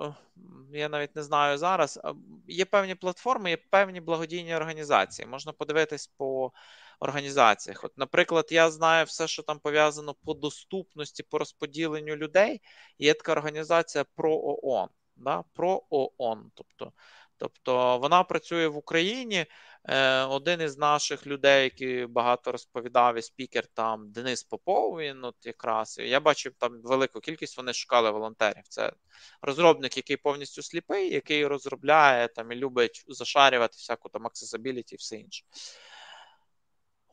[0.73, 1.99] я навіть не знаю зараз.
[2.47, 5.27] Є певні платформи, є певні благодійні організації.
[5.27, 6.51] Можна подивитись по
[6.99, 7.83] організаціях.
[7.83, 12.61] От, наприклад, я знаю все, що там пов'язано по доступності, по розподіленню людей.
[12.99, 14.89] Є така організація ПроООН.
[15.15, 15.43] Да?
[15.53, 16.51] ПроООН.
[16.53, 16.93] Тобто,
[17.37, 19.45] тобто вона працює в Україні.
[19.85, 24.97] Е, один із наших людей, який багато розповідав, і спікер там Денис Попов.
[24.97, 27.57] Він от якраз я бачив там велику кількість.
[27.57, 28.63] Вони шукали волонтерів.
[28.69, 28.93] Це
[29.41, 35.15] розробник, який повністю сліпий, який розробляє там і любить зашарювати всяку там accessibility і все
[35.15, 35.43] інше.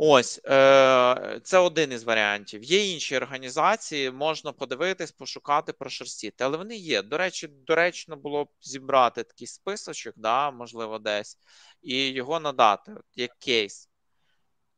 [0.03, 2.63] Ось е, це один із варіантів.
[2.65, 6.45] Є інші організації, можна подивитись, пошукати, прошерстіти.
[6.45, 7.03] Але вони є.
[7.03, 11.39] До речі, доречно було б зібрати такий списочок, да, можливо, десь,
[11.83, 13.90] і його надати як кейс.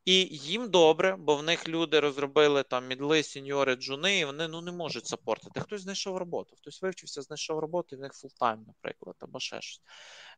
[0.04, 4.60] І їм добре, бо в них люди робили там мідли, сеньори, джуни, і вони ну
[4.60, 5.60] не можуть сапортити.
[5.60, 9.82] Хтось знайшов роботу, хтось вивчився, знайшов роботу, і в них full-time, наприклад, або ще щось.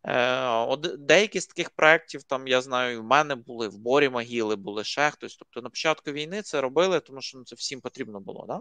[0.06, 4.84] Е, Деякі з таких проєктів, там я знаю, в мене були, в Борі Могили були
[4.84, 5.36] ще хтось.
[5.36, 8.44] Тобто на початку війни це робили, тому що ну, це всім потрібно було.
[8.48, 8.60] Да?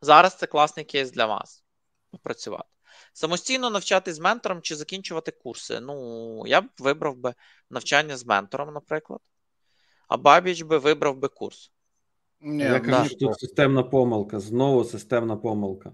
[0.00, 1.64] Зараз це класний кейс для вас
[2.10, 2.68] попрацювати.
[3.12, 5.80] Самостійно навчатись з ментором чи закінчувати курси.
[5.80, 7.34] Ну, я б вибрав би
[7.70, 9.20] навчання з ментором, наприклад.
[10.08, 11.72] А Бабіч би вибрав би курс.
[12.40, 14.40] Ні, Я кажу, що тут системна помилка.
[14.40, 15.92] Знову системна помилка.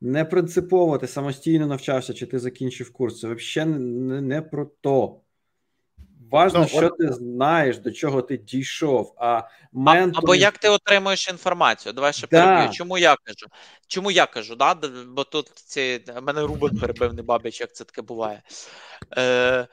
[0.00, 3.20] Не принципово ти самостійно навчався, чи ти закінчив курс.
[3.20, 5.20] Це взагалі не, не про то.
[6.30, 6.98] Важно, ну, що от...
[6.98, 9.14] ти знаєш, до чого ти дійшов.
[9.18, 10.24] А ментор...
[10.24, 11.92] Або як ти отримуєш інформацію?
[11.92, 12.46] Давай ще да.
[12.46, 12.72] переб'ю.
[12.72, 13.46] Чому я кажу?
[13.86, 14.56] Чому я кажу?
[14.56, 14.74] Да?
[15.06, 16.04] Бо тут ці...
[16.22, 18.42] мене Рубен перебив, не бабич, як це таке буває.
[19.18, 19.66] Е...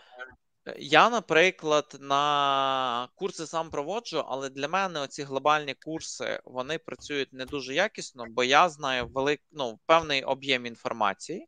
[0.78, 7.46] Я, наприклад, на курси сам проводжу, але для мене оці глобальні курси вони працюють не
[7.46, 11.48] дуже якісно, бо я знаю велик, ну, певний об'єм інформації.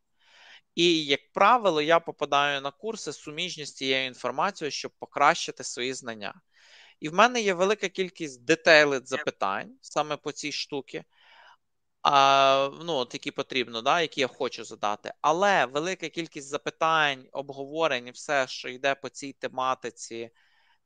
[0.76, 6.42] І, як правило, я попадаю на курси суміжні з цією інформацією, щоб покращити свої знання.
[7.00, 11.04] І в мене є велика кількість детейлит запитань саме по цій штуці,
[12.84, 15.14] ну, от які потрібно, да, які я хочу задати.
[15.22, 20.32] Але велика кількість запитань, обговорень, все, що йде по цій тематиці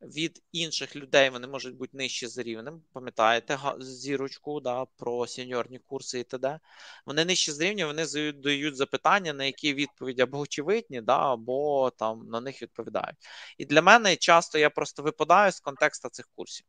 [0.02, 2.82] від інших людей вони можуть бути нижчі за рівнем.
[2.94, 6.60] Пам'ятаєте зірочку да, про сеньорні курси і т.д.
[7.06, 12.28] Вони нижчі за рівнем, вони дають запитання, на які відповіді або очевидні, да, або там
[12.30, 13.18] на них відповідають.
[13.58, 16.66] І для мене часто я просто випадаю з контексту цих курсів.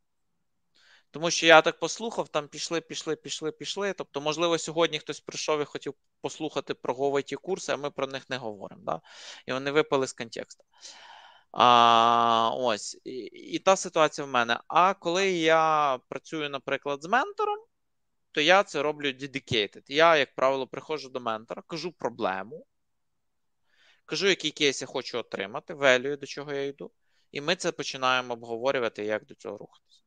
[1.13, 3.93] Тому що я так послухав, там пішли, пішли, пішли, пішли.
[3.93, 8.31] Тобто, можливо, сьогодні хтось прийшов і хотів послухати про говиті курси, а ми про них
[8.31, 8.83] не говоримо.
[8.85, 9.01] Да?
[9.47, 10.65] І вони випали з контексту.
[11.53, 14.61] А, Ось і, і та ситуація в мене.
[14.69, 17.59] А коли я працюю, наприклад, з ментором,
[18.33, 19.83] то я це роблю dedicated.
[19.89, 22.67] Я, як правило, приходжу до ментора, кажу проблему,
[24.05, 26.93] кажу, який кейс я хочу отримати, велюю, до чого я йду,
[27.33, 30.02] і ми це починаємо обговорювати, як до цього рухатися.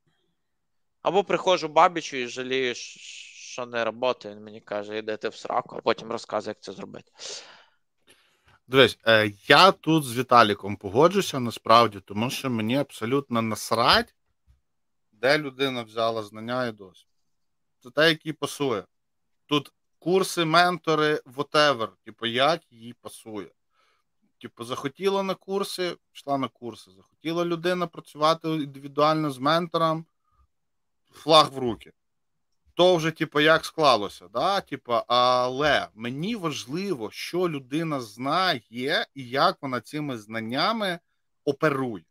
[1.05, 5.81] Або приходжу бабічу і жалію, що не роботи, він мені каже, йдете в сраку, а
[5.81, 7.11] потім розказує, як це зробити.
[8.67, 14.15] Дивись, е, я тут з Віталіком погоджуся насправді, тому що мені абсолютно насрать,
[15.11, 17.09] де людина взяла знання і досвід.
[17.79, 18.83] Це те, який пасує.
[19.45, 23.51] Тут курси, ментори, whatever, типу, як їй пасує.
[24.41, 26.91] Типу, захотіла на курси, йшла на курси.
[26.91, 30.05] Захотіла людина працювати індивідуально з ментором,
[31.17, 31.91] флаг в руки
[32.75, 34.61] то вже, типу, як склалося, да?
[34.61, 40.99] Типу, але мені важливо, що людина знає і як вона цими знаннями
[41.45, 42.05] оперує.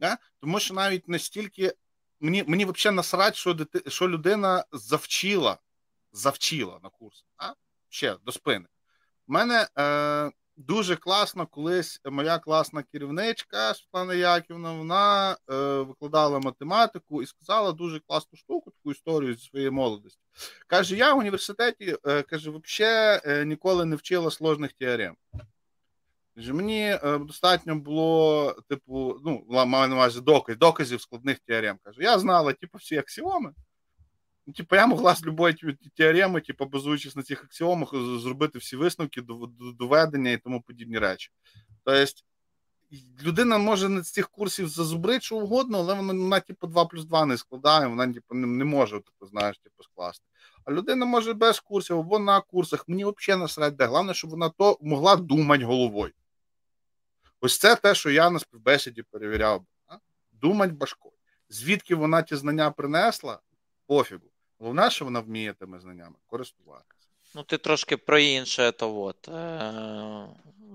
[0.00, 0.18] Да?
[0.40, 1.74] Тому що навіть настільки
[2.20, 5.58] мені мені взагалі насрать, що дити, що людина завчила
[6.12, 7.24] завчила на курс.
[7.40, 7.54] Да?
[7.88, 8.66] Ще до спини.
[9.28, 17.22] У мене е, Дуже класно, колись моя класна керівничка Світлана Яківна, вона е, викладала математику
[17.22, 20.20] і сказала дуже класну штуку, таку історію зі своєї молодості.
[20.66, 25.16] Каже: я в університеті е, каже, взагалі е, ніколи не вчила сложних теорем.
[26.36, 31.78] Каже, мені е, достатньо було, типу, ну, маю на увазі доказ, доказів складних теорем.
[31.82, 33.52] Каже, я знала, типу, всі аксіоми.
[34.46, 35.54] Ну, типу, я могла з любої
[35.96, 39.22] теореми, типу, базуючись на цих аксіомах, зробити всі висновки,
[39.78, 41.30] доведення і тому подібні речі.
[41.84, 42.12] Тобто,
[43.22, 47.26] людина може на цих курсів зазубрити що угодно, але вона, вона типу, 2 плюс 2
[47.26, 50.26] не складає, вона типу, не, може типу, знаєш, типу, скласти.
[50.64, 52.88] А людина може без курсів або на курсах.
[52.88, 53.86] Мені взагалі насрать де.
[53.86, 56.12] Головне, щоб вона то могла думати головою.
[57.40, 59.64] Ось це те, що я на співбесіді перевіряв.
[60.32, 61.14] Думати башкою.
[61.48, 63.40] Звідки вона ті знання принесла,
[63.86, 64.30] пофігу.
[64.58, 67.08] Головне, що вона вміє тими знаннями користуватися.
[67.34, 69.28] Ну, ти трошки про інше, то от.
[69.28, 70.26] Е-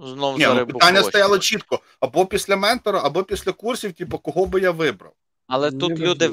[0.03, 4.61] Знов Ні, ну, питання стояло чітко: або після ментора, або після курсів, типу, кого би
[4.61, 5.13] я вибрав.
[5.47, 6.31] Але Не тут люди.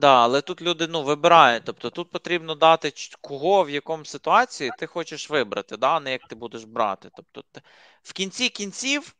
[0.00, 1.62] Да, але тут люди ну, вибирають.
[1.66, 6.34] Тобто тут потрібно дати кого в якому ситуації ти хочеш вибрати, да, не як ти
[6.34, 7.10] будеш брати.
[7.16, 7.60] Тобто, ти...
[8.02, 9.14] в кінці кінців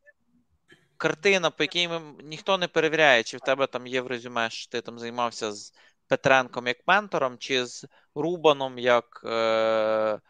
[0.96, 1.88] картина, по якій
[2.24, 5.72] ніхто не перевіряє, чи в тебе там є в резюме, що ти там займався з
[6.12, 10.20] Петренком як ментором, чи з Рубаном як е, е,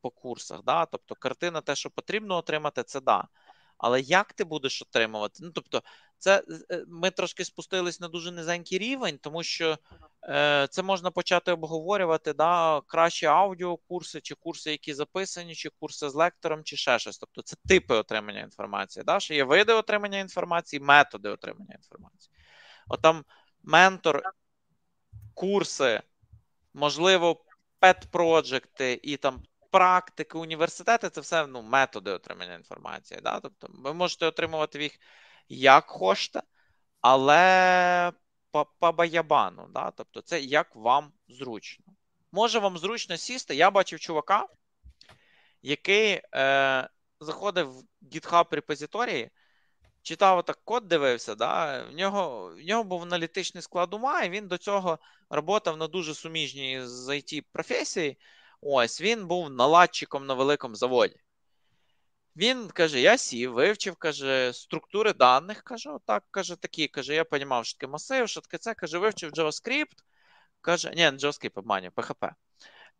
[0.00, 0.62] по курсах.
[0.64, 0.86] Да?
[0.86, 3.28] Тобто, картина, те, що потрібно отримати, це да.
[3.78, 5.38] Але як ти будеш отримувати?
[5.42, 5.82] Ну, тобто,
[6.18, 9.78] це е, ми трошки спустились на дуже низенький рівень, тому що
[10.24, 16.14] е, це можна почати обговорювати да, кращі аудіокурси, чи курси, які записані, чи курси з
[16.14, 17.18] лектором, чи ще щось.
[17.18, 19.04] Тобто, це типи отримання інформації.
[19.04, 19.20] Да?
[19.20, 22.34] Що є види отримання інформації, методи отримання інформації.
[22.88, 23.24] От там
[23.62, 24.22] ментор
[25.36, 26.02] курси,
[26.74, 27.44] можливо,
[27.80, 33.20] пет-проджекти і там практики, університети це все ну, методи отримання інформації.
[33.22, 33.40] Да?
[33.40, 34.98] Тобто ви можете отримувати їх
[35.48, 36.42] як хочете,
[37.00, 38.12] але
[38.50, 39.68] по баябану.
[39.74, 39.90] Да?
[39.90, 41.84] Тобто, це як вам зручно.
[42.32, 43.54] Може вам зручно сісти.
[43.54, 44.46] Я бачив чувака,
[45.62, 46.88] який е,
[47.20, 49.30] заходив в GitHub репозиторії,
[50.06, 51.34] читав отак код, дивився.
[51.34, 55.86] да, В нього в нього був аналітичний склад ума, і він до цього працював на
[55.88, 58.18] дуже суміжній з IT професії.
[58.60, 61.16] Ось він був наладчиком на великому заводі.
[62.36, 65.62] Він каже: я сів, вивчив, каже, структури даних.
[65.62, 66.88] Каже, отак, каже, такі.
[66.88, 68.74] Каже, я розумів, що таке масив, що таке це.
[68.74, 69.98] Каже, вивчив JavaScript.
[70.60, 72.30] Каже, ні, не JavaScript, обманю, PHP.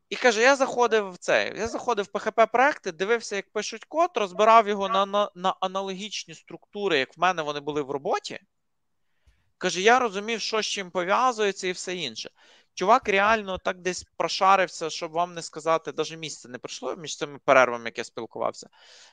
[0.08, 1.52] І каже: я заходив в це.
[1.56, 6.34] Я заходив в PHP проекти, дивився, як пишуть код, розбирав його на, на, на аналогічні
[6.34, 8.40] структури, як в мене вони були в роботі.
[9.58, 12.30] Каже, я розумів, що з чим пов'язується і все інше.
[12.74, 17.38] Чувак реально так десь прошарився, щоб вам не сказати, навіть місце не пройшло між цими
[17.44, 18.68] перервами, як я спілкувався.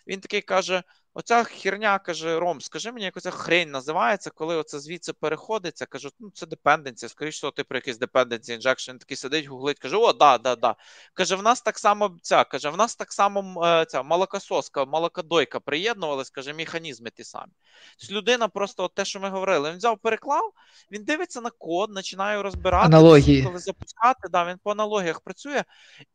[0.07, 0.83] Він такий каже:
[1.15, 5.85] Оця херня каже: Ром, скажи мені, як оця хрень називається, коли оце звідси переходиться.
[5.85, 8.97] Кажу, ну це депенденція, скоріше, що ти про якийсь dependency injection.
[8.97, 10.75] Такий сидить, гуглить, каже: О, да, да, да.
[11.13, 15.59] Каже, в нас так само ця, каже, в нас так само е, ця молокососка, молокодойка
[15.59, 17.51] приєднувалась, каже, механізми ті самі.
[17.99, 20.51] Тобто людина просто от те, що ми говорили, він взяв, переклав,
[20.91, 23.43] він дивиться на код, починає розбирати, Аналогії.
[23.43, 25.63] коли запускати, да, він по аналогіях працює.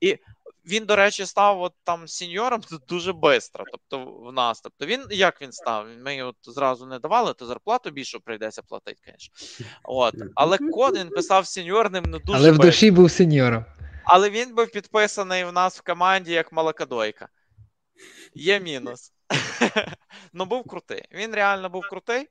[0.01, 0.19] І
[0.69, 3.65] він, до речі, став от там сеньором дуже швидко.
[3.73, 4.61] Тобто в нас.
[4.61, 5.87] Тобто він як він став?
[6.05, 9.67] Ми його зразу не давали, то зарплату більше прийдеться платити, звісно.
[9.85, 10.15] От.
[10.35, 12.39] Але код він писав сеньорним ну дуже.
[12.39, 13.65] Але в душі був сеньором.
[14.05, 17.29] Але він був підписаний в нас в команді як молокодойка.
[18.35, 19.13] Є мінус.
[20.33, 21.03] Ну, був крутий.
[21.13, 22.27] Він реально був крутий.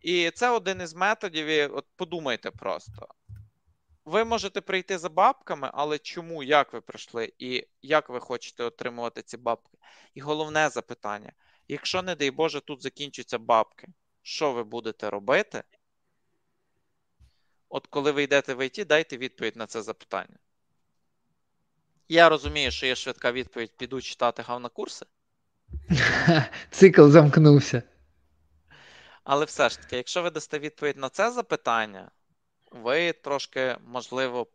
[0.00, 1.46] І це один із методів.
[1.46, 3.08] І от подумайте просто.
[4.06, 9.22] Ви можете прийти за бабками, але чому, як ви прийшли, і як ви хочете отримувати
[9.22, 9.78] ці бабки?
[10.14, 11.32] І головне запитання:
[11.68, 13.88] якщо, не дай Боже, тут закінчаться бабки,
[14.22, 15.62] що ви будете робити?
[17.68, 20.38] От коли ви йдете в ІТ, дайте відповідь на це запитання.
[22.08, 25.06] Я розумію, що є швидка відповідь: піду читати гавна-курси,
[26.70, 27.82] Цикл замкнувся.
[29.24, 32.10] але все ж таки, якщо ви дасте відповідь на це запитання,
[32.70, 34.46] ви трошки, можливо,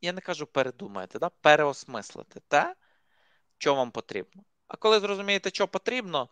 [0.00, 1.30] я не кажу передумаєте, да?
[1.40, 2.74] переосмислите те,
[3.58, 4.42] що вам потрібно.
[4.68, 6.28] А коли зрозумієте, що потрібно,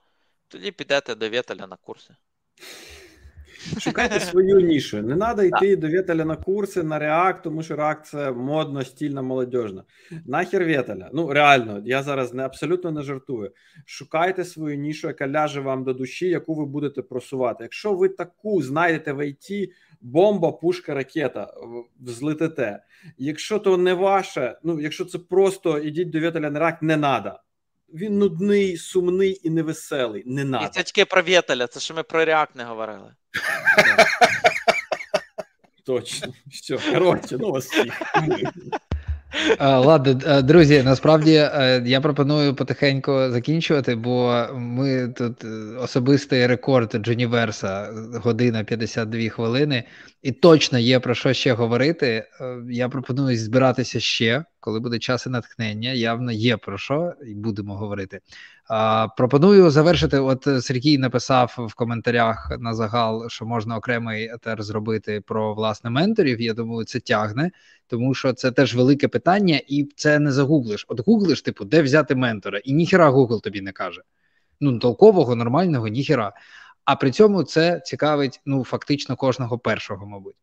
[0.48, 2.14] тоді підете до Вєтеля на курси.
[3.78, 5.02] Шукайте свою нішу.
[5.02, 9.22] Не треба йти до Вєтеля на курси, на React, тому що React це модно, стільно,
[9.22, 9.84] молодіжно.
[10.26, 11.10] Нахер Вєтеля.
[11.12, 13.52] Ну, реально, я зараз не абсолютно не жартую.
[13.86, 17.64] Шукайте свою нішу, яка ляже вам до душі, яку ви будете просувати.
[17.64, 19.68] Якщо ви таку знайдете в IT,
[20.02, 21.54] бомба, пушка, ракета,
[22.00, 22.82] взлетите.
[23.18, 27.40] Якщо то не ваше, ну якщо це просто ідіть до Вєтеля на рак, не надо.
[27.94, 30.22] Він нудний, сумний і невеселий.
[30.26, 33.14] Не І це тільки про віталя, це що ми про React не говорили.
[35.86, 36.32] Точно.
[36.50, 38.02] Все, коротше, ну вас всіх.
[39.58, 45.48] А, Ладно, е, друзі, насправді е, я пропоную потихеньку закінчувати, бо ми тут е,
[45.80, 49.84] особистий рекорд Джуніверса година 52 хвилини,
[50.22, 52.06] і точно є про що ще говорити.
[52.40, 55.92] Е, Я пропоную збиратися ще, коли буде час і натхнення.
[55.92, 58.20] Явно є про що, і будемо говорити.
[59.16, 60.18] Пропоную завершити.
[60.18, 66.40] От Сергій написав в коментарях на загал, що можна окремий етер зробити про власне менторів.
[66.40, 67.50] Я думаю, це тягне,
[67.86, 70.84] тому що це теж велике питання, і це не загуглиш.
[70.88, 74.02] От гуглиш, типу, де взяти ментора, і ніхіра Google тобі не каже.
[74.60, 76.32] Ну, толкового, нормального, ніхіра.
[76.84, 80.36] А при цьому це цікавить ну фактично кожного першого, мабуть.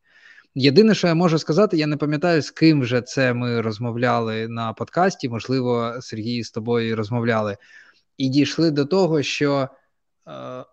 [0.56, 4.74] Єдине, що я можу сказати, я не пам'ятаю, з ким вже це ми розмовляли на
[4.74, 5.30] подкасті.
[5.30, 7.58] Можливо, Сергій з тобою розмовляли,
[8.20, 9.70] і дійшли до того, що е,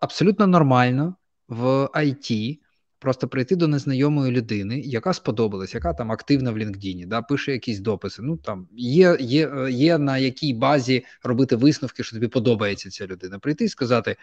[0.01, 1.17] абсолютно нормально
[1.49, 1.65] в
[1.95, 2.59] IT
[2.99, 7.79] просто прийти до незнайомої людини, яка сподобалась, яка там активна в LinkedIn, да, пише якісь
[7.79, 8.23] дописи.
[8.23, 13.39] Ну там є, є, є на якій базі робити висновки, що тобі подобається ця людина.
[13.39, 14.17] Прийти і сказати.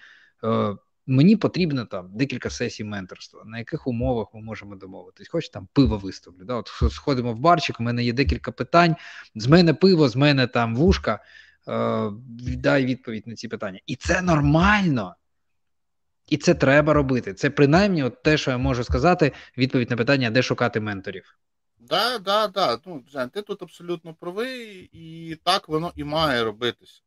[0.44, 0.76] Е,
[1.08, 5.28] Мені потрібно там декілька сесій менторства, на яких умовах ми можемо домовитись.
[5.28, 6.46] Хоч там пиво виставлю.
[6.46, 6.56] Да?
[6.56, 8.96] От сходимо в барчик, у мене є декілька питань.
[9.36, 11.20] З мене пиво, з мене там вушка.
[11.68, 12.12] Е,
[12.58, 13.80] дай відповідь на ці питання.
[13.86, 15.16] І це нормально.
[16.28, 17.34] І це треба робити.
[17.34, 21.38] Це принаймні от те, що я можу сказати, відповідь на питання, де шукати менторів.
[21.80, 22.80] Да, да, да.
[22.86, 27.02] Ну, Жень, ти тут абсолютно правий, і так воно і має робитися.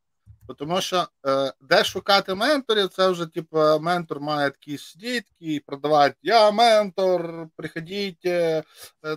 [0.59, 6.17] Тому що е, де шукати менторів, це вже типу, ментор має такий сидіти і продавати
[6.23, 8.63] Я ментор, приходіть, е,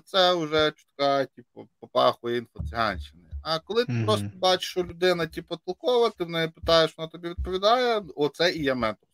[0.06, 3.29] це вже чутка, типу, попахує інфоціганщини.
[3.50, 4.06] А коли ти Мгм.
[4.06, 8.64] просто бачиш, що людина типу, толкова, ти в неї питаєш, вона тобі відповідає, оце і
[8.64, 9.10] є ментор.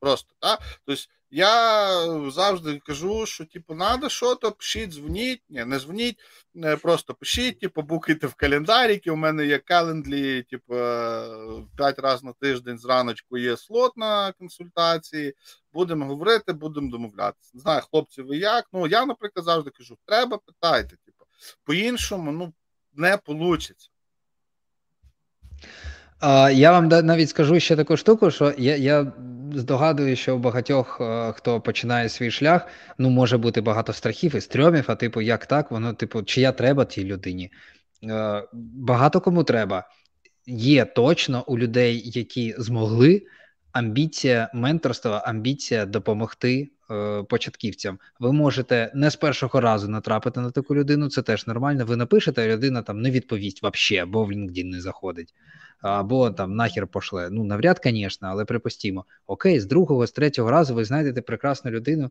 [0.00, 0.60] Просто, так?
[0.84, 6.18] Тобто Я завжди кажу, що типу, надо що то пишіть, дзвоніть, ні, не дзвоніть,
[6.82, 10.74] просто пишіть, типу, букайте в календарі, у мене є календлі, типу,
[11.76, 15.34] п'ять разів на тиждень зраночку є слот на консультації.
[15.72, 17.50] Будемо говорити, будемо домовлятися.
[17.54, 18.66] Не знаю, хлопці, ви як.
[18.72, 20.96] Ну я, наприклад, завжди кажу: треба питайте.
[21.04, 21.24] Типу,
[21.64, 22.52] по-іншому, ну
[22.94, 23.74] не вийде.
[26.52, 29.12] Я вам навіть скажу ще таку штуку, що я я
[29.54, 32.66] здогадую, що у багатьох, е, хто починає свій шлях,
[32.98, 36.52] ну може бути багато страхів і стрьомів, а типу, як так, воно, типу, чи я
[36.52, 37.50] треба тій людині?
[38.04, 39.88] Е, багато кому треба.
[40.46, 43.22] Є точно у людей, які змогли
[43.72, 46.70] амбіція менторства, амбіція допомогти
[47.28, 47.98] початківцям.
[48.20, 51.84] Ви можете не з першого разу натрапити на таку людину, це теж нормально.
[51.84, 55.34] Ви напишете, а людина там не відповість взагалі, бо в LinkedIn не заходить
[55.80, 57.28] або там нахер пошле.
[57.30, 59.04] Ну, навряд, звісно, але припустімо.
[59.26, 62.10] Окей, з другого, з третього разу ви знайдете прекрасну людину,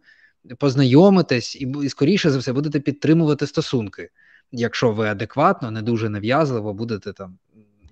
[0.57, 4.09] познайомитесь і, і скоріше за все будете підтримувати стосунки.
[4.51, 7.37] Якщо ви адекватно, не дуже нав'язливо будете там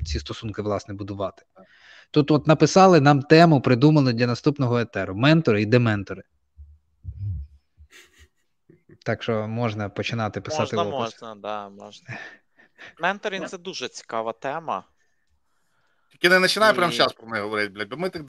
[0.06, 1.44] ці стосунки власне будувати.
[2.12, 6.24] Тут от написали нам тему, придумали для наступного етеру: ментори і дементори.
[9.08, 10.76] Так що можна починати писати.
[10.76, 12.18] Можна, можна, да, можна.
[13.00, 14.84] Менторинг це дуже цікава тема.
[16.12, 18.22] Тільки не починай прямо зараз про неї говорити, блядь, бо ми так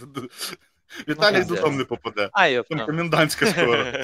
[1.09, 2.31] Віталій ну, додому не попаде.
[2.33, 3.85] А, йоп, Там комендантська скоро.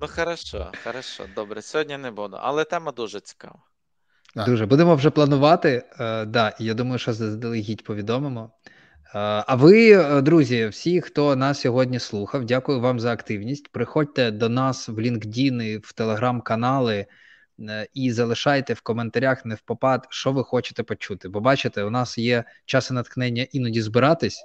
[0.00, 1.62] Ну, хорошо, хорошо, добре.
[1.62, 3.58] Сьогодні не буду, але тема дуже цікава.
[4.36, 5.90] Дуже будемо вже планувати.
[6.00, 8.50] Uh, да, я думаю, що заздалегідь повідомимо.
[9.14, 13.68] Uh, а ви, е, друзі, всі, хто нас сьогодні слухав, дякую вам за активність.
[13.68, 17.06] Приходьте до нас в LinkedIn, в телеграм-канали.
[17.60, 21.28] Е, і залишайте в коментарях не в попад, що ви хочете почути.
[21.28, 24.44] Бо бачите, у нас є час і натхнення іноді збиратись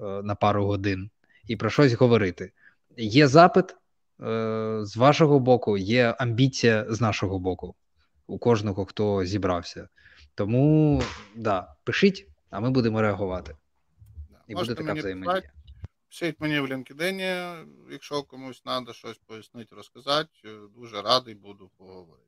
[0.00, 1.10] е, на пару годин
[1.46, 2.52] і про щось говорити.
[2.96, 7.74] Є запит е, з вашого боку, є амбіція з нашого боку,
[8.26, 9.88] у кожного, хто зібрався.
[10.34, 11.02] Тому
[11.34, 13.54] да, пишіть, а ми будемо реагувати.
[14.50, 15.52] І буде така взаємодія.
[16.08, 20.30] Пишіть мені в LinkedIn, якщо комусь треба щось пояснити, розказати,
[20.76, 22.26] дуже радий буду поговорити.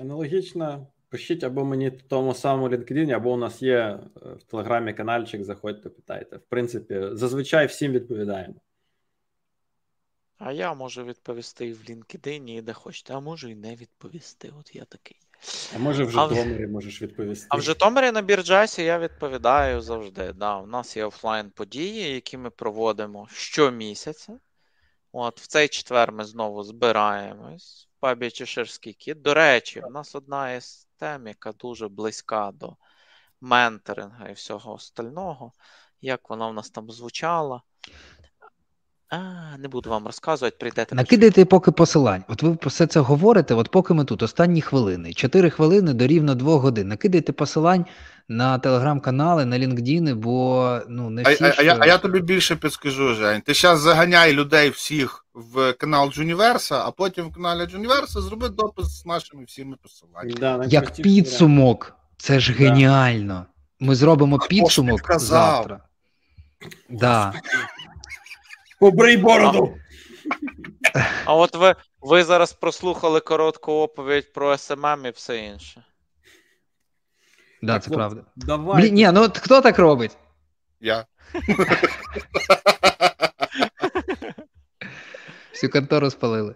[0.00, 4.00] Аналогічно, пишіть або мені в тому самому LinkedIn, або у нас є е,
[4.34, 6.36] в Телеграмі каналчик, заходьте, питайте.
[6.36, 8.54] В принципі, зазвичай всім відповідаємо.
[10.38, 14.52] А я можу відповісти і в LinkedIn, і де хочете, а можу і не відповісти.
[14.60, 15.20] От я такий.
[15.74, 17.46] А може в Житомирі можеш відповісти.
[17.50, 20.32] А в Житомирі на бірджасі я відповідаю завжди.
[20.32, 24.38] Да, У нас є офлайн події, які ми проводимо щомісяця.
[25.12, 29.22] От в цей четвер ми знову збираємось в пабі Чеширський кіт.
[29.22, 32.76] До речі, у нас одна із тем, яка дуже близька до
[33.40, 35.52] менторинга і всього остального.
[36.00, 37.62] Як вона в нас там звучала.
[39.10, 40.94] А, Не буду вам розказувати, прийдете.
[40.94, 42.24] Накидайте поки посилань.
[42.28, 45.12] От ви все це говорите, от поки ми тут, останні хвилини.
[45.12, 46.88] Чотири хвилини до рівно двох годин.
[46.88, 47.86] Накидайте посилань
[48.28, 51.44] на телеграм-канали, на LinkedIn, бо ну не всі.
[51.44, 51.62] А, що...
[51.62, 53.40] а, я, а я тобі більше підскажу, Жень.
[53.40, 58.86] Ти зараз заганяй людей всіх в канал Джуніверса, а потім в каналі Джуніверса зроби допис
[58.86, 60.40] з нашими всіми посиланнями.
[60.40, 63.46] Да, Як підсумок, це ж геніально.
[63.80, 65.80] Ми зробимо підсумок завтра.
[66.88, 67.32] Да.
[68.80, 69.74] Побрий бороду.
[71.24, 75.84] А от ви ви зараз прослухали коротку оповідь про СММ і все інше.
[77.62, 78.24] Да, так, це от, правда.
[78.36, 78.82] Давай.
[78.82, 80.16] Блін, ні, ну от хто так робить?
[80.80, 81.06] Я.
[85.52, 86.54] Всю контору спалили.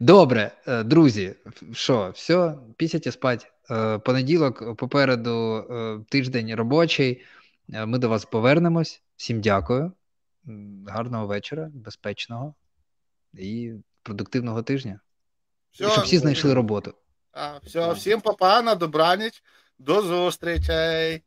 [0.00, 1.34] Добре, е, друзі,
[1.72, 3.52] що, все, пісяті спать.
[3.70, 7.22] Е, понеділок попереду е, тиждень робочий.
[7.68, 9.02] Ми до вас повернемось.
[9.16, 9.92] Всім дякую.
[10.86, 12.54] Гарного вечора, безпечного
[13.34, 15.00] і продуктивного тижня.
[15.70, 16.94] Все, і щоб всі знайшли роботу.
[17.32, 19.42] А, Все, всім папа, на добраніч,
[19.78, 21.22] до зустрічей.